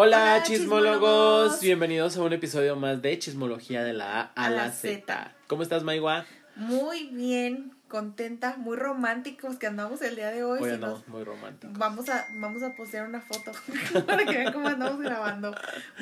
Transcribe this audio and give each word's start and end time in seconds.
Hola, 0.00 0.34
Hola, 0.34 0.42
chismólogos. 0.44 0.92
chismólogos. 1.00 1.60
bienvenidos 1.60 2.16
a 2.16 2.22
un 2.22 2.32
episodio 2.32 2.76
más 2.76 3.02
de 3.02 3.18
Chismología 3.18 3.82
de 3.82 3.94
la 3.94 4.20
A 4.20 4.30
a, 4.36 4.44
A 4.46 4.50
la 4.50 4.70
Z. 4.70 5.00
Z. 5.00 5.34
¿Cómo 5.48 5.64
estás, 5.64 5.82
Maigua? 5.82 6.24
Muy 6.54 7.06
bien, 7.08 7.72
contenta, 7.88 8.56
muy 8.58 8.76
románticos 8.76 9.56
que 9.56 9.66
andamos 9.66 10.00
el 10.02 10.14
día 10.14 10.30
de 10.30 10.44
hoy. 10.44 10.60
Hoy 10.60 10.68
Si 10.68 10.74
andamos 10.76 11.00
nos- 11.00 11.08
muy 11.08 11.24
románticos. 11.24 11.76
Vamos 11.76 12.08
a, 12.10 12.28
vamos 12.34 12.62
a 12.62 12.76
postear 12.76 13.08
una 13.08 13.20
foto 13.20 13.50
para 14.06 14.24
que 14.24 14.36
vean 14.36 14.52
cómo 14.52 14.68
andamos 14.68 15.00
grabando. 15.00 15.52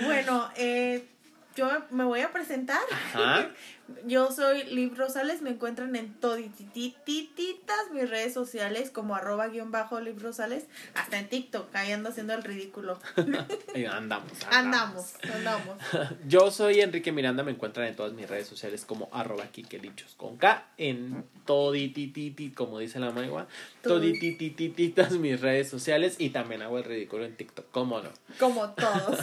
Bueno, 0.05 0.51
eh, 0.57 1.09
yo 1.55 1.71
me 1.91 2.05
voy 2.05 2.21
a 2.21 2.31
presentar. 2.33 2.83
Ajá. 2.93 3.49
Yo 4.05 4.33
soy 4.33 4.65
Liv 4.65 4.95
Rosales, 4.97 5.43
me 5.43 5.51
encuentran 5.51 5.95
en 5.95 6.13
toditititas 6.15 7.77
mis 7.93 8.11
redes 8.11 8.35
sociales 8.35 8.91
como 8.91 9.15
arroba 9.15 9.49
guion 9.49 9.71
bajo 9.71 10.01
Liv 10.01 10.21
Rosales, 10.21 10.67
hasta 10.95 11.19
en 11.19 11.29
TikTok, 11.29 11.75
ahí 11.75 11.93
ando 11.93 12.09
haciendo 12.09 12.35
el 12.35 12.43
ridículo. 12.43 12.99
Eh, 13.75 13.87
andamos, 13.91 14.33
Andamos, 14.51 15.15
andamos. 15.23 15.77
Yo 16.29 16.51
soy 16.51 16.81
Enrique 16.81 17.13
Miranda, 17.13 17.43
me 17.43 17.51
encuentran 17.51 17.87
en 17.87 17.97
todas 17.97 18.13
mis 18.13 18.29
redes 18.29 18.47
sociales 18.47 18.85
como 18.87 19.09
arroba 19.13 19.47
kikelichos 19.49 20.15
con 20.15 20.37
K, 20.39 20.67
en 20.79 21.25
toditititi, 21.45 22.51
como 22.53 22.79
dice 22.79 22.99
la 23.01 23.11
Maigua, 23.11 23.47
todititititas 23.83 25.13
mis 25.13 25.41
redes 25.41 25.69
sociales 25.69 26.17
y 26.19 26.31
también 26.31 26.63
hago 26.63 26.79
el 26.79 26.85
ridículo 26.85 27.25
en 27.25 27.37
TikTok, 27.37 27.67
¿cómo 27.71 28.01
no? 28.01 28.11
Como 28.39 28.71
todos. 28.71 29.19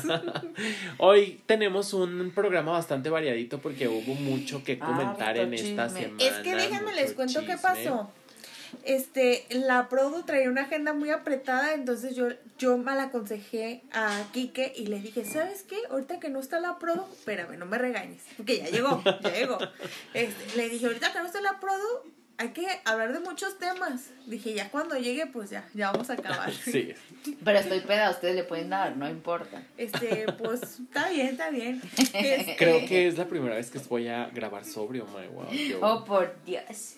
Hoy 1.00 1.42
tenemos 1.46 1.94
un 1.94 2.32
programa 2.36 2.74
bastante 2.74 3.10
variadito 3.10 3.60
porque 3.60 3.88
hubo 3.88 4.14
mucho 4.16 4.53
que 4.62 4.78
Ah, 4.82 4.86
comentar 4.86 5.38
en 5.38 5.44
harto 5.54 5.56
esta 5.64 5.86
chisme. 5.88 6.02
semana. 6.02 6.24
Es 6.24 6.34
que 6.44 6.56
déjenme 6.56 6.94
les 6.94 7.14
cuento 7.14 7.40
qué 7.40 7.54
chisme. 7.54 7.62
pasó. 7.62 8.12
Este, 8.84 9.46
la 9.52 9.88
Produ 9.88 10.24
traía 10.24 10.50
una 10.50 10.64
agenda 10.64 10.94
muy 10.94 11.12
apretada, 11.12 11.74
entonces 11.76 12.16
yo, 12.16 12.30
yo 12.58 12.78
mal 12.78 13.00
aconsejé 13.00 13.84
a 13.94 14.24
Quique 14.34 14.74
y 14.76 14.88
le 14.88 15.00
dije, 15.00 15.26
¿sabes 15.26 15.62
qué? 15.64 15.78
Ahorita 15.92 16.20
que 16.20 16.30
no 16.30 16.40
está 16.40 16.60
la 16.60 16.80
Produ, 16.80 17.06
espérame, 17.14 17.58
no 17.58 17.68
me 17.68 17.78
regañes, 17.78 18.24
porque 18.36 18.58
ya 18.58 18.70
llegó, 18.70 19.02
ya 19.22 19.32
llegó. 19.32 19.58
Este, 20.16 20.58
le 20.58 20.70
dije, 20.70 20.88
ahorita 20.88 21.14
que 21.14 21.20
no 21.20 21.26
está 21.28 21.40
la 21.42 21.60
Produ, 21.60 22.14
hay 22.38 22.50
que 22.50 22.66
hablar 22.86 23.14
de 23.14 23.20
muchos 23.20 23.58
temas. 23.60 24.10
Dije, 24.26 24.54
ya 24.54 24.70
cuando 24.72 24.98
llegue, 24.98 25.28
pues 25.28 25.50
ya, 25.50 25.68
ya 25.74 25.92
vamos 25.92 26.10
a 26.10 26.14
acabar. 26.14 26.52
Sí, 26.64 26.94
Pero 27.44 27.60
estoy 27.60 27.80
peda, 27.82 28.10
ustedes 28.10 28.36
le 28.36 28.44
pueden 28.44 28.70
dar, 28.70 28.98
no 28.98 29.08
importa. 29.10 29.62
Este, 29.78 30.26
pues, 30.38 30.80
está 30.80 31.10
bien, 31.10 31.28
está 31.28 31.50
bien. 31.50 31.82
Este, 31.98 32.56
creo 32.60 32.86
que 32.88 33.08
es 33.08 33.18
la 33.18 33.28
primera 33.28 33.56
vez 33.56 33.70
que 33.70 33.80
voy 33.80 34.08
a 34.08 34.28
grabar 34.30 34.66
sobrio, 34.66 35.06
my 35.08 35.28
wow. 35.28 35.52
Yo 35.52 35.80
Oh, 35.82 36.04
por 36.06 36.36
Dios. 36.46 36.96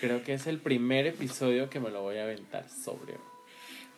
creo 0.00 0.22
que 0.22 0.34
es 0.34 0.46
el 0.46 0.58
primer 0.58 1.06
episodio 1.06 1.68
que 1.68 1.80
me 1.80 1.90
lo 1.90 2.02
voy 2.02 2.18
a 2.18 2.22
aventar 2.24 2.68
sobrio. 2.68 3.20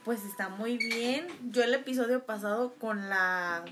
Pues 0.05 0.25
está 0.25 0.48
muy 0.48 0.78
bien. 0.78 1.27
Yo 1.50 1.62
el 1.62 1.75
episodio 1.75 2.25
pasado 2.25 2.75
con 2.80 3.08
la... 3.11 3.62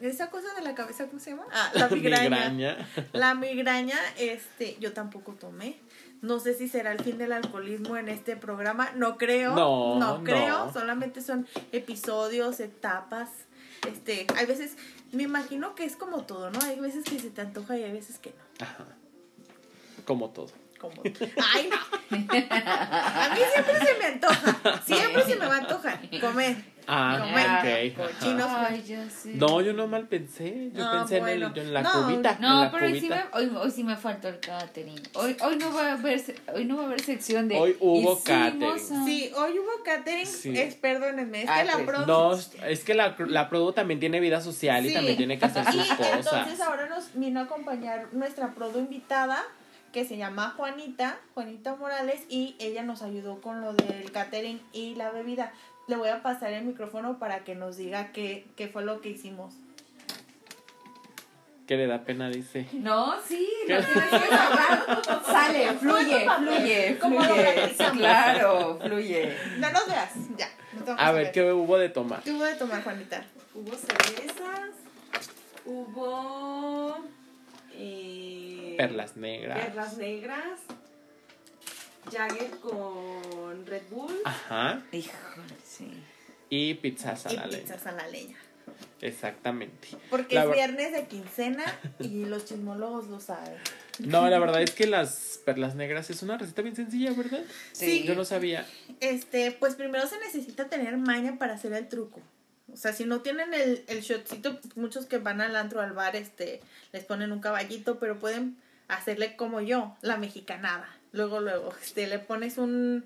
Esa 0.00 0.30
cosa 0.30 0.54
de 0.54 0.62
la 0.62 0.76
cabeza, 0.76 1.08
¿cómo 1.08 1.18
se 1.18 1.30
llama? 1.30 1.46
Ah, 1.50 1.72
la 1.74 1.88
migraña. 1.90 2.28
Migraña. 2.50 2.88
La 3.12 3.34
migraña, 3.34 3.96
este, 4.16 4.76
yo 4.78 4.92
tampoco 4.92 5.32
tomé. 5.32 5.74
No 6.20 6.40
sé 6.40 6.54
si 6.54 6.68
será 6.68 6.92
el 6.92 7.02
fin 7.02 7.18
del 7.18 7.32
alcoholismo 7.32 7.96
en 7.96 8.08
este 8.08 8.36
programa. 8.36 8.90
No 8.96 9.16
creo. 9.16 9.54
No, 9.54 9.98
no 9.98 10.24
creo. 10.24 10.66
no. 10.66 10.72
Solamente 10.72 11.20
son 11.20 11.46
episodios, 11.72 12.60
etapas. 12.60 13.28
Este, 13.86 14.26
hay 14.36 14.46
veces, 14.46 14.76
me 15.12 15.22
imagino 15.22 15.74
que 15.74 15.84
es 15.84 15.96
como 15.96 16.24
todo, 16.24 16.50
¿no? 16.50 16.58
Hay 16.62 16.80
veces 16.80 17.04
que 17.04 17.18
se 17.18 17.30
te 17.30 17.40
antoja 17.40 17.76
y 17.78 17.84
hay 17.84 17.92
veces 17.92 18.18
que 18.18 18.30
no. 18.30 18.66
Ajá. 18.66 18.86
Como 20.04 20.30
todo. 20.30 20.50
Como, 20.80 21.02
ay, 21.04 21.70
no. 21.70 21.76
A 22.16 23.30
mí 23.34 23.40
siempre 23.52 23.86
se 23.86 23.98
me 23.98 24.04
antoja. 24.06 24.82
Siempre 24.82 25.24
se 25.24 25.36
me 25.36 25.46
va 25.46 25.56
a 25.56 25.58
antojar 25.58 26.00
comer. 26.20 26.77
Ah. 26.90 27.62
Cochinos. 27.94 28.46
Ay, 28.48 28.82
yo 28.86 28.96
sí. 29.10 29.32
No, 29.34 29.60
yo 29.60 29.74
no 29.74 29.86
mal 29.86 30.08
pensé. 30.08 30.70
Yo 30.74 30.84
Ah, 30.86 30.92
pensé 31.00 31.18
bueno. 31.20 31.46
en, 31.48 31.52
el, 31.52 31.58
en 31.66 31.74
la 31.74 31.82
No, 31.82 31.92
cubita. 32.06 32.38
No, 32.40 32.64
la 32.64 32.70
pero 32.70 32.86
hoy 32.86 32.98
sí, 33.00 33.08
me, 33.08 33.16
cubita. 33.20 33.30
hoy, 33.36 33.52
hoy 33.60 33.70
sí 33.70 33.84
me 33.84 33.96
faltó 33.96 34.28
el 34.28 34.40
catering. 34.40 35.02
Hoy, 35.14 35.36
hoy, 35.44 35.56
no 35.56 35.72
va 35.74 35.88
a 35.88 35.92
haber, 35.92 36.22
hoy 36.54 36.64
no 36.64 36.76
va 36.78 36.82
a 36.84 36.86
haber 36.86 37.00
sección 37.00 37.46
de. 37.48 37.56
Hoy 37.58 37.76
hubo 37.80 38.18
catering. 38.22 38.62
a- 38.64 38.78
Sí, 38.78 39.30
hoy 39.36 39.58
hubo 39.58 39.82
catering. 39.84 40.26
Sí. 40.26 40.58
Es, 40.58 40.76
perdónenme, 40.76 41.42
es 41.42 41.48
Ah, 41.50 41.58
que 41.60 41.64
la 41.66 41.72
pues, 41.74 41.84
pro. 41.86 42.06
No, 42.06 42.32
es 42.32 42.84
que 42.84 42.94
la, 42.94 43.14
la 43.18 43.48
Produ 43.50 43.72
también 43.72 44.00
tiene 44.00 44.18
vida 44.20 44.40
social 44.40 44.84
y 44.86 44.88
Sí. 44.88 44.94
también 44.94 45.16
tiene 45.18 45.38
que 45.38 45.44
hacer 45.44 45.66
Y 45.68 45.72
sus 45.78 45.92
cosas. 45.92 46.14
entonces 46.26 46.60
ahora 46.62 46.86
nos 46.88 47.10
vino 47.14 47.40
a 47.40 47.42
acompañar 47.44 48.08
nuestra 48.12 48.54
produ 48.54 48.78
invitada 48.78 49.42
que 49.92 50.04
se 50.04 50.16
llama 50.16 50.54
Juanita, 50.56 51.18
Juanita 51.34 51.74
Morales, 51.76 52.20
y 52.28 52.56
ella 52.58 52.82
nos 52.82 53.02
ayudó 53.02 53.40
con 53.40 53.60
lo 53.62 53.72
del 53.72 54.10
catering 54.12 54.60
y 54.72 54.94
la 54.94 55.10
bebida. 55.10 55.52
Le 55.88 55.96
voy 55.96 56.08
a 56.10 56.22
pasar 56.22 56.52
el 56.52 56.64
micrófono 56.64 57.18
para 57.18 57.44
que 57.44 57.54
nos 57.54 57.76
diga 57.76 58.12
qué, 58.12 58.46
qué 58.56 58.68
fue 58.68 58.84
lo 58.84 59.00
que 59.00 59.08
hicimos. 59.10 59.54
Que 61.66 61.76
le 61.76 61.86
da 61.86 62.02
pena, 62.04 62.30
dice. 62.30 62.66
No, 62.72 63.14
sí, 63.26 63.46
lo 63.68 63.76
tienes 63.82 64.08
que. 64.10 65.30
Sale, 65.32 65.72
fluye, 65.74 66.26
fluye, 66.38 66.98
¿Cómo 66.98 67.20
lo 67.20 67.24
fluye. 67.34 67.74
Claro, 67.92 68.78
fluye. 68.82 69.36
No 69.58 69.70
nos 69.70 69.86
veas, 69.86 70.12
ya. 70.36 70.48
nos 70.86 70.98
A 70.98 71.12
ver, 71.12 71.30
¿qué 71.32 71.52
hubo 71.52 71.76
de 71.76 71.88
tomar? 71.90 72.22
¿Qué 72.22 72.32
hubo 72.32 72.44
de 72.44 72.54
tomar, 72.54 72.82
Juanita? 72.82 73.22
Hubo 73.54 73.72
cervezas, 73.74 74.70
hubo 75.66 76.96
eh, 77.74 78.74
Perlas 78.78 79.16
negras. 79.16 79.58
perlas 79.64 79.96
negras, 79.98 80.60
Jagger 82.10 82.50
con 82.60 83.66
Red 83.66 83.82
Bull, 83.90 84.14
Ajá. 84.24 84.82
Híjole, 84.92 85.54
sí. 85.64 85.90
Y 86.50 86.74
pizzas 86.74 87.26
a 87.26 87.32
Y 87.32 87.36
la 87.36 87.46
leña. 87.46 87.62
pizzas 87.62 87.86
a 87.86 87.92
la 87.92 88.06
leña. 88.08 88.36
Exactamente. 89.00 89.88
Porque 90.10 90.34
La 90.34 90.44
es 90.44 90.52
viernes 90.52 90.92
de 90.92 91.06
quincena 91.06 91.64
y 91.98 92.24
los 92.24 92.44
chismólogos 92.46 93.08
lo 93.08 93.20
saben. 93.20 93.54
No, 94.00 94.28
la 94.28 94.38
verdad 94.38 94.62
es 94.62 94.72
que 94.72 94.86
las 94.86 95.40
perlas 95.44 95.74
negras 95.74 96.10
es 96.10 96.22
una 96.22 96.36
receta 96.38 96.62
bien 96.62 96.76
sencilla, 96.76 97.12
¿verdad? 97.12 97.42
Sí. 97.72 98.04
Yo 98.04 98.14
no 98.14 98.24
sabía. 98.24 98.66
Este, 99.00 99.52
pues 99.52 99.74
primero 99.74 100.06
se 100.06 100.18
necesita 100.18 100.68
tener 100.68 100.96
maña 100.96 101.38
para 101.38 101.54
hacer 101.54 101.72
el 101.72 101.88
truco. 101.88 102.20
O 102.72 102.76
sea, 102.76 102.92
si 102.92 103.04
no 103.06 103.20
tienen 103.22 103.54
el, 103.54 103.82
el 103.88 104.02
shotcito, 104.02 104.58
muchos 104.74 105.06
que 105.06 105.18
van 105.18 105.40
al 105.40 105.56
antro, 105.56 105.80
al 105.80 105.92
bar, 105.92 106.16
este, 106.16 106.60
les 106.92 107.04
ponen 107.04 107.32
un 107.32 107.40
caballito, 107.40 107.98
pero 107.98 108.18
pueden 108.18 108.58
hacerle 108.88 109.36
como 109.36 109.60
yo, 109.62 109.96
la 110.02 110.18
mexicanada. 110.18 110.86
Luego, 111.18 111.40
luego, 111.40 111.74
este, 111.82 112.06
le 112.06 112.20
pones 112.20 112.58
un, 112.58 113.04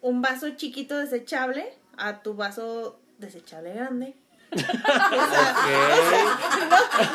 un 0.00 0.22
vaso 0.22 0.50
chiquito 0.56 0.98
desechable 0.98 1.72
a 1.96 2.20
tu 2.20 2.34
vaso 2.34 2.98
desechable 3.18 3.74
grande. 3.74 4.16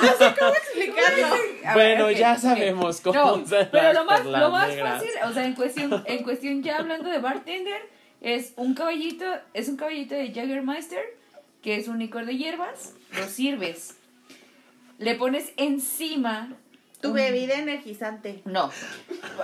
No 0.01 0.17
sé 0.17 0.35
cómo 0.39 0.53
explicarlo. 0.53 1.29
Ver, 1.31 1.73
bueno, 1.73 2.11
ya 2.11 2.37
sabemos 2.37 3.01
cómo 3.01 3.19
No, 3.19 3.33
usar 3.35 3.69
pero 3.69 3.91
lo 3.91 4.05
más, 4.05 4.25
lo 4.25 4.49
más 4.49 4.69
negras. 4.69 4.99
fácil, 4.99 5.11
o 5.25 5.33
sea, 5.33 5.45
en 5.45 5.55
cuestión, 5.55 6.03
en 6.05 6.23
cuestión 6.23 6.63
ya 6.63 6.77
hablando 6.77 7.09
de 7.09 7.19
bartender, 7.19 7.81
es 8.21 8.53
un 8.55 8.75
caballito, 8.75 9.25
es 9.53 9.67
un 9.67 9.75
caballito 9.75 10.15
de 10.15 10.31
Jaggermeister, 10.33 11.03
que 11.61 11.75
es 11.75 11.89
un 11.89 11.99
licor 11.99 12.25
de 12.25 12.37
hierbas, 12.37 12.93
lo 13.17 13.27
sirves. 13.27 13.97
Le 14.99 15.15
pones 15.15 15.51
encima 15.57 16.55
Tu 17.03 17.11
bebida 17.13 17.55
energizante. 17.59 18.41
no. 18.45 18.71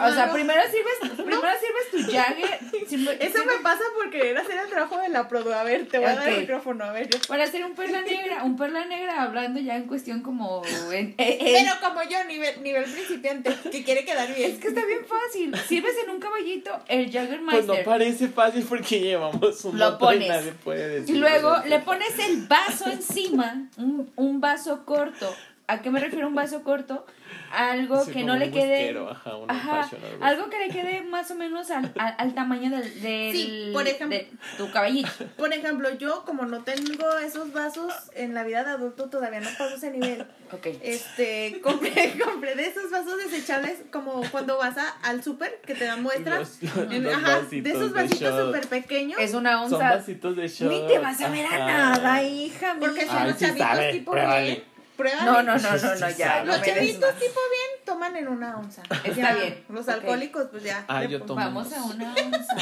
O 0.02 0.12
sea, 0.14 0.32
primero 0.32 0.62
sirves, 0.72 1.16
primero 1.18 1.42
sirves 1.60 2.06
tu 2.08 2.12
Jagger. 2.12 2.60
Eso 3.22 3.46
me 3.46 3.62
pasa 3.64 3.82
por 3.98 4.10
querer 4.12 4.38
hacer 4.38 4.58
el 4.64 4.70
trabajo 4.70 4.98
de 5.00 5.10
la 5.10 5.28
produ. 5.28 5.52
A 5.52 5.64
ver, 5.64 5.88
te 5.88 5.98
voy 5.98 6.08
a 6.08 6.16
dar 6.16 6.30
el 6.30 6.42
micrófono, 6.42 6.86
a 6.86 6.92
ver. 6.92 7.10
Para 7.28 7.44
hacer 7.46 7.66
un 7.66 7.74
perla 7.74 8.02
negra, 8.02 8.44
un 8.44 8.56
perla 8.56 8.86
negra 8.86 9.24
hablando 9.24 9.60
ya 9.60 9.76
en 9.76 9.88
cuestión 9.88 10.22
como 10.22 10.62
en, 10.92 11.16
en- 11.18 11.38
Pero 11.40 11.72
como 11.82 12.02
yo, 12.04 12.24
nivel, 12.26 12.62
nivel 12.64 12.84
principiante, 12.86 13.54
que 13.72 13.84
quiere 13.84 14.06
quedar 14.06 14.34
bien. 14.34 14.52
es 14.52 14.60
que 14.60 14.68
está 14.70 14.86
bien 14.86 15.02
fácil. 15.06 15.56
Sirves 15.68 15.96
en 16.04 16.12
un 16.12 16.20
caballito 16.20 16.72
el 16.88 17.06
Pues 17.06 17.14
Jaggermeister. 17.16 17.66
no 17.66 17.84
parece 17.84 18.28
fácil 18.30 18.66
porque 18.70 19.00
llevamos 19.02 19.66
un 19.66 19.78
Lo 19.80 19.98
pones. 19.98 20.30
nadie 20.30 20.52
puede 20.54 20.88
decir. 21.00 21.16
Y 21.16 21.20
luego 21.20 21.58
le 21.68 21.80
pones 21.80 22.18
el 22.20 22.46
vaso 22.48 22.90
encima, 22.90 23.68
un, 23.78 24.10
un 24.16 24.40
vaso 24.40 24.86
corto. 24.86 25.36
¿A 25.68 25.82
qué 25.82 25.92
me 25.92 26.00
refiero 26.00 26.28
un 26.28 26.34
vaso 26.36 26.64
corto? 26.64 27.06
Algo 27.52 28.04
Sí, 28.06 28.12
que 28.12 28.24
no 28.24 28.36
le 28.38 28.46
un 28.46 28.52
quede... 28.52 28.98
ajá, 29.10 29.36
un 29.36 29.50
Ajá, 29.52 29.84
fashion, 29.84 30.02
algo 30.06 30.26
algo 30.26 30.50
que 30.50 30.60
le 30.60 30.70
quede 30.70 31.02
más 31.02 31.30
o 31.32 31.36
menos 31.36 31.70
al, 31.72 31.92
al, 31.98 32.16
al 32.18 32.34
tamaño 32.34 32.70
del, 32.70 33.02
del- 33.02 33.32
Sí, 33.34 33.70
por 33.74 33.88
ejemplo. 33.88 34.18
de 34.18 34.30
tu 34.58 34.72
caballito. 34.72 35.10
Por 35.38 35.54
ejemplo, 35.54 35.90
yo 35.96 36.24
como 36.26 36.46
no 36.46 36.64
tengo 36.64 37.18
esos 37.20 37.52
vasos 37.54 37.94
en 38.16 38.34
la 38.34 38.44
vida 38.44 38.64
de 38.64 38.72
adulto, 38.72 39.10
todavía 39.10 39.40
no 39.40 39.50
paso 39.58 39.76
ese 39.76 39.92
nivel. 39.92 40.26
Ok. 40.52 40.68
Este, 40.82 41.60
compré, 41.62 42.14
compré 42.24 42.56
de 42.56 42.66
esos 42.68 42.90
vasos 42.92 43.18
desechables 43.18 43.80
como 43.92 44.22
cuando 44.32 44.58
vas 44.58 44.78
a, 44.78 44.90
al 45.04 45.24
súper 45.24 45.62
que 45.66 45.76
te 45.76 45.86
dan 45.86 46.02
muestras. 46.04 46.60
Los- 46.62 46.76
los 46.76 46.92
En- 46.94 47.08
ajá, 47.08 47.38
vasitos 47.40 47.64
de 47.64 47.70
esos 47.72 47.94
vasitos 47.94 48.46
súper 48.46 48.68
pequeños. 48.68 49.20
Es 49.20 49.34
una 49.34 49.54
Son 49.64 49.74
onza. 49.74 49.96
vasitos 49.96 50.36
de 50.36 50.48
shot. 50.48 50.70
Ni 50.72 50.88
te 50.88 51.00
vas 51.00 51.20
a 51.22 51.30
ver 51.30 51.46
a 51.46 51.58
nada, 51.60 52.24
hija 52.24 52.76
Porque 52.80 53.04
mía. 53.04 53.08
son 53.08 53.18
Ay, 53.18 53.28
los 53.30 53.38
sí 53.38 53.46
chavitos 53.46 53.68
sabe, 53.68 53.92
tipo. 53.92 54.12
Pruébale. 55.00 55.26
No, 55.26 55.42
no, 55.44 55.58
no, 55.58 55.78
no, 55.78 55.96
no, 55.96 56.10
ya. 56.12 56.44
Los 56.44 56.62
chavitos 56.62 57.00
más. 57.02 57.16
tipo 57.20 57.40
bien 57.52 57.86
toman 57.86 58.16
en 58.18 58.28
una 58.28 58.58
onza. 58.58 58.84
Está 58.84 59.10
Ya, 59.12 59.34
bien, 59.34 59.64
Los 59.70 59.88
alcohólicos, 59.88 60.48
pues 60.52 60.64
ya. 60.64 60.84
Ah. 60.88 61.04
Vamos 61.28 61.74
a 61.74 61.84
una 61.84 62.14
onza. 62.14 62.56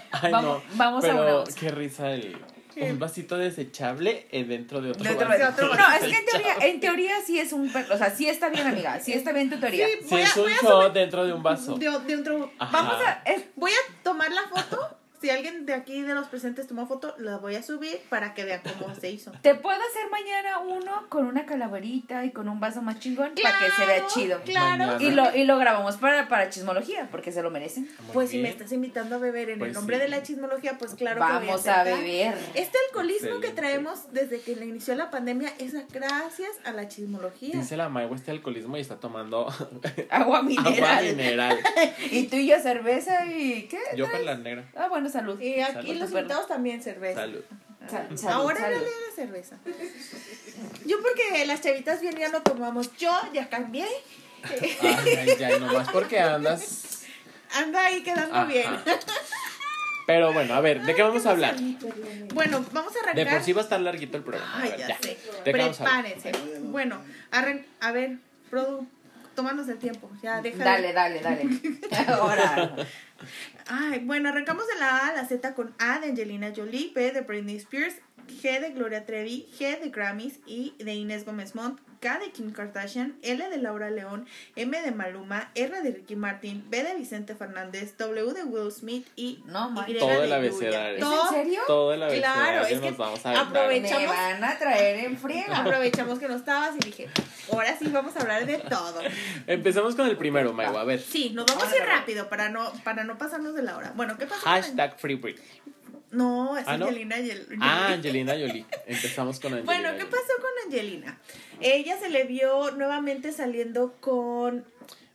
Ay, 0.12 0.32
Vamos- 0.32 0.62
no. 0.68 0.76
vamos 0.76 1.04
a 1.04 1.08
una 1.14 1.34
onza. 1.40 1.58
qué 1.58 1.70
risa 1.70 2.12
el, 2.12 2.36
Un 2.76 2.98
vasito 2.98 3.36
desechable 3.36 4.26
eh, 4.30 4.44
dentro 4.44 4.80
de 4.80 4.90
otro 4.92 5.02
De 5.04 5.10
otro- 5.10 5.28
vasito. 5.28 5.48
otro 5.48 5.74
No, 5.74 5.92
es 5.92 6.00
que 6.00 6.16
en 6.16 6.24
teoría, 6.24 6.54
en 6.62 6.80
teoría 6.80 7.14
sí 7.26 7.38
es 7.38 7.52
un 7.52 7.68
o 7.68 7.98
sea, 7.98 8.10
sí 8.10 8.28
está 8.28 8.48
bien, 8.48 8.66
amiga, 8.66 8.98
sí 9.00 9.12
está 9.12 9.32
bien 9.32 9.50
tu 9.50 9.58
teoría. 9.58 9.86
Sí, 9.88 10.06
Sí, 10.08 10.14
a- 10.14 10.20
es 10.22 10.36
un 10.36 10.48
shot 10.62 10.92
dentro 10.94 11.26
de 11.26 11.32
un 11.34 11.42
vaso. 11.42 11.74
De, 11.76 11.90
de 12.06 12.16
otro- 12.16 12.50
Ajá. 12.58 12.70
Vamos 12.72 12.94
a. 13.06 13.22
Es- 13.30 13.44
Voy 13.56 13.72
a 13.72 14.02
tomar 14.04 14.30
la 14.30 14.42
foto. 14.48 14.98
Si 15.22 15.30
alguien 15.30 15.66
de 15.66 15.72
aquí 15.72 16.02
de 16.02 16.16
los 16.16 16.26
presentes 16.26 16.66
tomó 16.66 16.88
foto, 16.88 17.14
la 17.18 17.36
voy 17.36 17.54
a 17.54 17.62
subir 17.62 18.00
para 18.08 18.34
que 18.34 18.42
vean 18.44 18.60
cómo 18.76 18.92
se 18.92 19.08
hizo. 19.08 19.30
Te 19.42 19.54
puedo 19.54 19.78
hacer 19.78 20.10
mañana 20.10 20.58
uno 20.58 21.06
con 21.08 21.26
una 21.26 21.46
calaverita 21.46 22.24
y 22.24 22.32
con 22.32 22.48
un 22.48 22.58
vaso 22.58 22.82
más 22.82 22.98
chingón 22.98 23.32
para 23.40 23.56
que 23.56 23.70
se 23.70 23.86
vea 23.86 24.06
chido. 24.08 24.40
Claro. 24.44 25.00
Y 25.00 25.12
lo, 25.12 25.32
y 25.36 25.44
lo 25.44 25.58
grabamos 25.58 25.96
para, 25.98 26.26
para 26.26 26.50
chismología, 26.50 27.06
porque 27.12 27.30
se 27.30 27.40
lo 27.40 27.52
merecen. 27.52 27.84
Muy 27.84 28.12
Pues 28.14 28.30
si 28.30 28.42
me 28.42 28.48
estás 28.48 28.72
invitando 28.72 29.14
a 29.14 29.18
beber 29.18 29.50
en 29.50 29.60
Pues 29.60 29.68
el 29.68 29.74
nombre 29.74 29.96
sí. 29.96 30.02
de 30.02 30.08
la 30.08 30.24
chismología, 30.24 30.76
pues 30.76 30.96
claro 30.96 31.20
que 31.24 31.32
voy 31.32 31.46
Vamos 31.46 31.68
a 31.68 31.82
aceptar. 31.82 32.02
beber. 32.02 32.34
Este 32.54 32.76
alcoholismo 32.88 33.38
que 33.38 33.50
traemos 33.50 34.12
desde 34.12 34.40
que 34.40 34.56
le 34.56 34.66
inició 34.66 34.96
la 34.96 35.12
pandemia 35.12 35.52
es 35.60 35.72
gracias 35.92 36.50
a 36.64 36.72
la 36.72 36.88
chismología. 36.88 37.60
Dice 37.60 37.76
la 37.76 37.88
Maigua 37.88 38.16
este 38.16 38.32
alcoholismo 38.32 38.76
y 38.76 38.80
está 38.80 38.98
tomando 38.98 39.46
Agua 40.10 40.42
mineral. 40.42 40.74
agua 40.82 41.02
mineral. 41.02 41.58
Y 42.10 42.26
tú 42.26 42.34
y 42.36 42.48
yo 42.48 42.58
cerveza 42.58 43.24
y 43.26 43.68
¿qué? 43.68 43.78
Yo 43.96 44.10
perla 44.10 44.36
negra. 44.36 44.64
Ah, 44.74 44.88
bueno, 44.88 45.11
salud. 45.12 45.40
Y 45.40 45.60
aquí 45.60 45.72
Salud. 45.88 45.94
los 46.00 46.10
invitados 46.12 46.48
también 46.48 46.82
cerveza. 46.82 47.20
Salud. 47.20 47.42
Sal- 47.90 48.18
salud, 48.18 48.32
Ahora 48.34 48.60
salud. 48.60 48.74
dale 48.76 48.86
la 49.08 49.14
cerveza. 49.16 49.56
Yo 50.86 50.96
porque 51.02 51.44
las 51.46 51.60
chavitas 51.60 52.00
bien 52.00 52.16
ya 52.16 52.28
no 52.28 52.42
tomamos. 52.42 52.96
Yo 52.96 53.12
ya 53.32 53.48
cambié. 53.48 53.86
Ay, 54.82 55.36
ya, 55.38 55.58
nomás 55.58 55.88
porque 55.90 56.18
andas. 56.20 57.02
Anda 57.54 57.84
ahí 57.86 58.02
quedando 58.02 58.34
Ajá. 58.34 58.44
bien. 58.46 58.66
Pero 60.06 60.32
bueno, 60.32 60.54
a 60.54 60.60
ver, 60.60 60.82
¿de 60.82 60.94
qué 60.94 61.02
vamos 61.02 61.24
a 61.26 61.30
hablar? 61.30 61.54
Bueno, 62.34 62.64
vamos 62.72 62.92
a 62.96 63.00
arrancar. 63.00 63.24
De 63.24 63.30
por 63.30 63.42
sí 63.42 63.52
va 63.52 63.60
a 63.60 63.64
estar 63.64 63.80
larguito 63.80 64.16
el 64.16 64.22
programa. 64.24 64.52
Ay, 64.56 64.70
ver, 64.70 64.78
ya, 64.80 64.88
ya. 64.88 64.98
sé. 65.00 65.18
Prepárense. 65.44 66.32
Bueno, 66.60 67.00
arran- 67.30 67.64
a 67.80 67.92
ver, 67.92 68.18
Produ, 68.50 68.86
tómanos 69.36 69.68
el 69.68 69.78
tiempo. 69.78 70.10
Ya, 70.22 70.40
déjale. 70.40 70.64
Dale, 70.64 70.92
dale, 70.92 71.20
dale. 71.20 71.44
Ahora. 72.08 72.74
Ay, 73.68 74.00
bueno, 74.00 74.28
arrancamos 74.28 74.66
de 74.66 74.76
la 74.78 74.98
A 74.98 75.08
a 75.08 75.12
la 75.14 75.26
Z 75.26 75.54
con 75.54 75.74
A 75.78 75.98
de 76.00 76.08
Angelina 76.08 76.52
Jolie, 76.54 76.92
B 76.94 77.12
de 77.12 77.20
Britney 77.22 77.56
Spears, 77.56 77.94
G 78.28 78.60
de 78.60 78.70
Gloria 78.70 79.04
Trevi, 79.04 79.48
G 79.58 79.80
de 79.80 79.90
Grammys 79.90 80.38
y 80.46 80.74
de 80.78 80.94
Inés 80.94 81.24
Gómez 81.24 81.54
Montt, 81.54 81.80
K 82.00 82.18
de 82.18 82.32
Kim 82.32 82.52
Kardashian, 82.52 83.16
L 83.22 83.48
de 83.48 83.58
Laura 83.58 83.88
León, 83.90 84.26
M 84.56 84.80
de 84.82 84.90
Maluma, 84.90 85.52
R 85.54 85.82
de 85.82 85.90
Ricky 85.92 86.16
Martin, 86.16 86.64
B 86.68 86.82
de 86.82 86.96
Vicente 86.96 87.36
Fernández, 87.36 87.96
W 87.96 88.32
de 88.32 88.42
Will 88.42 88.72
Smith 88.72 89.06
y 89.14 89.40
No, 89.46 89.70
man. 89.70 89.84
Y 89.88 89.94
Todo 89.96 90.08
de 90.08 90.24
el 90.24 90.32
abecedario. 90.32 90.94
¿Es 90.96 91.00
Todo- 91.00 91.22
en 91.28 91.44
serio? 91.44 91.60
Todo 91.68 91.92
el 91.94 92.00
Claro, 92.00 92.14
abecedario 92.16 92.62
es 92.62 92.80
que 92.80 92.88
nos 92.90 92.96
vamos 92.98 93.24
a 93.26 93.30
aventar. 93.30 93.46
aprovecha- 93.64 93.98
Me 94.00 94.06
van 94.08 94.42
a 94.44 94.58
traer 94.58 95.04
en 95.04 95.16
friega. 95.16 95.58
Aprovechamos 95.58 96.18
que 96.18 96.26
no 96.26 96.34
estabas 96.34 96.74
y 96.74 96.78
dije, 96.80 97.08
ahora 97.52 97.76
sí 97.78 97.86
vamos 97.92 98.16
a 98.16 98.20
hablar 98.20 98.46
de 98.46 98.58
todo. 98.58 99.00
Empecemos 99.46 99.94
con 99.94 100.08
el 100.08 100.16
primero, 100.16 100.52
Maigua. 100.52 100.80
A 100.80 100.84
ver. 100.84 101.00
Sí, 101.00 101.30
nos 101.30 101.46
vamos 101.46 101.72
a 101.72 101.76
ir 101.76 101.82
rápido 101.84 102.28
para 102.28 102.48
no, 102.48 102.72
para 102.82 103.04
no 103.04 103.16
pasarnos 103.16 103.51
de 103.54 103.62
la 103.62 103.76
hora. 103.76 103.92
Bueno, 103.96 104.16
¿qué 104.18 104.26
pasó? 104.26 104.42
con 104.42 104.52
Hashtag 104.52 104.98
Free 104.98 105.14
Britney. 105.16 105.44
No, 106.10 106.58
es 106.58 106.64
Ah, 106.68 106.76
¿no? 106.76 106.86
Angelina 106.88 107.16
Jolie. 107.16 107.46
Ah, 107.60 107.88
Angelina 107.92 108.32
Jolie. 108.32 108.66
Empezamos 108.86 109.40
con 109.40 109.54
Angelina. 109.54 109.64
Bueno, 109.90 109.98
¿qué 109.98 110.04
pasó 110.04 110.32
con 110.40 110.50
Angelina? 110.66 111.18
Ella 111.60 111.96
se 111.98 112.10
le 112.10 112.24
vio 112.24 112.70
nuevamente 112.72 113.32
saliendo 113.32 113.94
con 114.00 114.64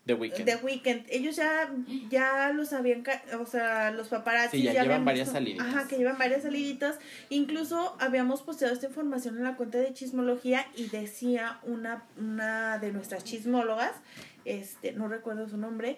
The 0.08 0.16
Weeknd. 0.16 0.46
The 0.46 0.56
Weeknd. 0.56 1.06
Ellos 1.10 1.36
ya, 1.36 1.70
ya 2.10 2.50
los 2.52 2.74
habían, 2.74 3.04
o 3.40 3.46
sea, 3.46 3.92
los 3.92 4.08
paparazzi 4.08 4.58
Sí, 4.58 4.64
ya 4.64 4.72
llevan 4.82 5.06
varias 5.06 5.28
visto- 5.28 5.34
saliditas. 5.38 5.68
Ajá, 5.68 5.88
que 5.88 5.98
llevan 5.98 6.18
varias 6.18 6.42
saliditas. 6.44 6.98
Incluso 7.30 7.96
habíamos 8.00 8.42
posteado 8.42 8.74
esta 8.74 8.88
información 8.88 9.38
en 9.38 9.44
la 9.44 9.56
cuenta 9.56 9.78
de 9.78 9.94
Chismología 9.94 10.66
y 10.76 10.88
decía 10.88 11.60
una, 11.64 12.06
una 12.18 12.80
de 12.80 12.92
nuestras 12.92 13.24
chismólogas, 13.24 13.92
este, 14.46 14.94
no 14.94 15.10
recuerdo 15.10 15.50
su 15.50 15.58
nombre, 15.58 15.98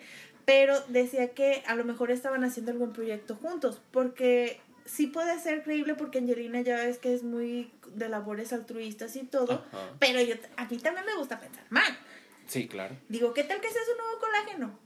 pero 0.49 0.81
decía 0.87 1.35
que 1.35 1.61
a 1.67 1.75
lo 1.75 1.85
mejor 1.85 2.09
estaban 2.09 2.43
haciendo 2.43 2.71
algún 2.71 2.91
proyecto 2.91 3.35
juntos, 3.35 3.79
porque 3.91 4.59
sí 4.83 5.05
puede 5.05 5.39
ser 5.39 5.61
creíble 5.61 5.93
porque 5.93 6.17
Angelina 6.17 6.59
ya 6.61 6.77
ves 6.77 6.97
que 6.97 7.13
es 7.13 7.21
muy 7.21 7.71
de 7.93 8.09
labores 8.09 8.51
altruistas 8.51 9.15
y 9.15 9.25
todo, 9.25 9.53
Ajá. 9.53 9.93
pero 9.99 10.19
yo, 10.21 10.33
a 10.57 10.65
mí 10.65 10.79
también 10.79 11.05
me 11.05 11.15
gusta 11.17 11.39
pensar 11.39 11.63
mal. 11.69 11.95
Sí, 12.47 12.67
claro. 12.67 12.95
Digo, 13.09 13.31
¿qué 13.35 13.43
tal 13.43 13.61
que 13.61 13.69
sea 13.69 13.81
su 13.85 13.95
nuevo 13.95 14.19
colágeno? 14.19 14.79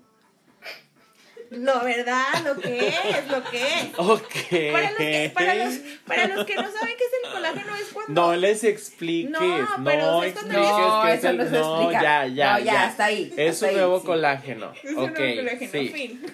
Lo 1.58 1.84
verdad, 1.84 2.24
lo 2.44 2.56
que 2.60 2.88
es, 2.88 3.28
lo 3.30 3.44
que 3.44 3.62
es. 3.64 3.90
Ok. 3.98 4.72
Para 4.72 4.90
los 4.90 4.98
que, 4.98 5.32
para 5.34 5.56
los, 5.56 5.76
para 6.06 6.28
los 6.28 6.46
que 6.46 6.56
no 6.56 6.72
saben 6.72 6.96
qué 6.98 7.04
es 7.04 7.12
el 7.26 7.32
colágeno 7.32 7.76
es 7.76 7.88
cuando... 7.94 8.14
No 8.22 8.36
les 8.36 8.64
expliques, 8.64 9.32
No, 9.32 9.78
no, 9.80 10.24
expliques 10.24 10.58
No, 10.58 11.04
que 11.06 11.14
es 11.14 11.24
el... 11.24 11.38
no 11.38 11.46
No, 11.46 11.92
ya, 11.92 12.28
ya, 12.28 12.54
No, 12.54 12.66
ya, 12.66 12.84
hasta 12.86 13.06
ahí, 13.06 13.34
Es 13.38 13.54
hasta 13.56 13.66
un 13.66 13.70
ahí, 13.72 13.76
nuevo 13.78 14.00
sí. 14.00 14.06
colágeno. 14.06 14.72
Es 14.84 14.92
un 14.92 14.96
nuevo 14.96 15.36
colágeno, 15.36 15.72
sí. 15.72 15.88
fin. 15.90 16.26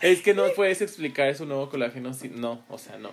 Es 0.00 0.20
que 0.22 0.34
no 0.34 0.44
puedes 0.54 0.82
explicar 0.82 1.28
es 1.28 1.40
un 1.40 1.48
nuevo 1.48 1.68
colágeno, 1.70 2.12
si, 2.12 2.28
no, 2.28 2.62
o 2.68 2.78
sea, 2.78 2.98
no. 2.98 3.10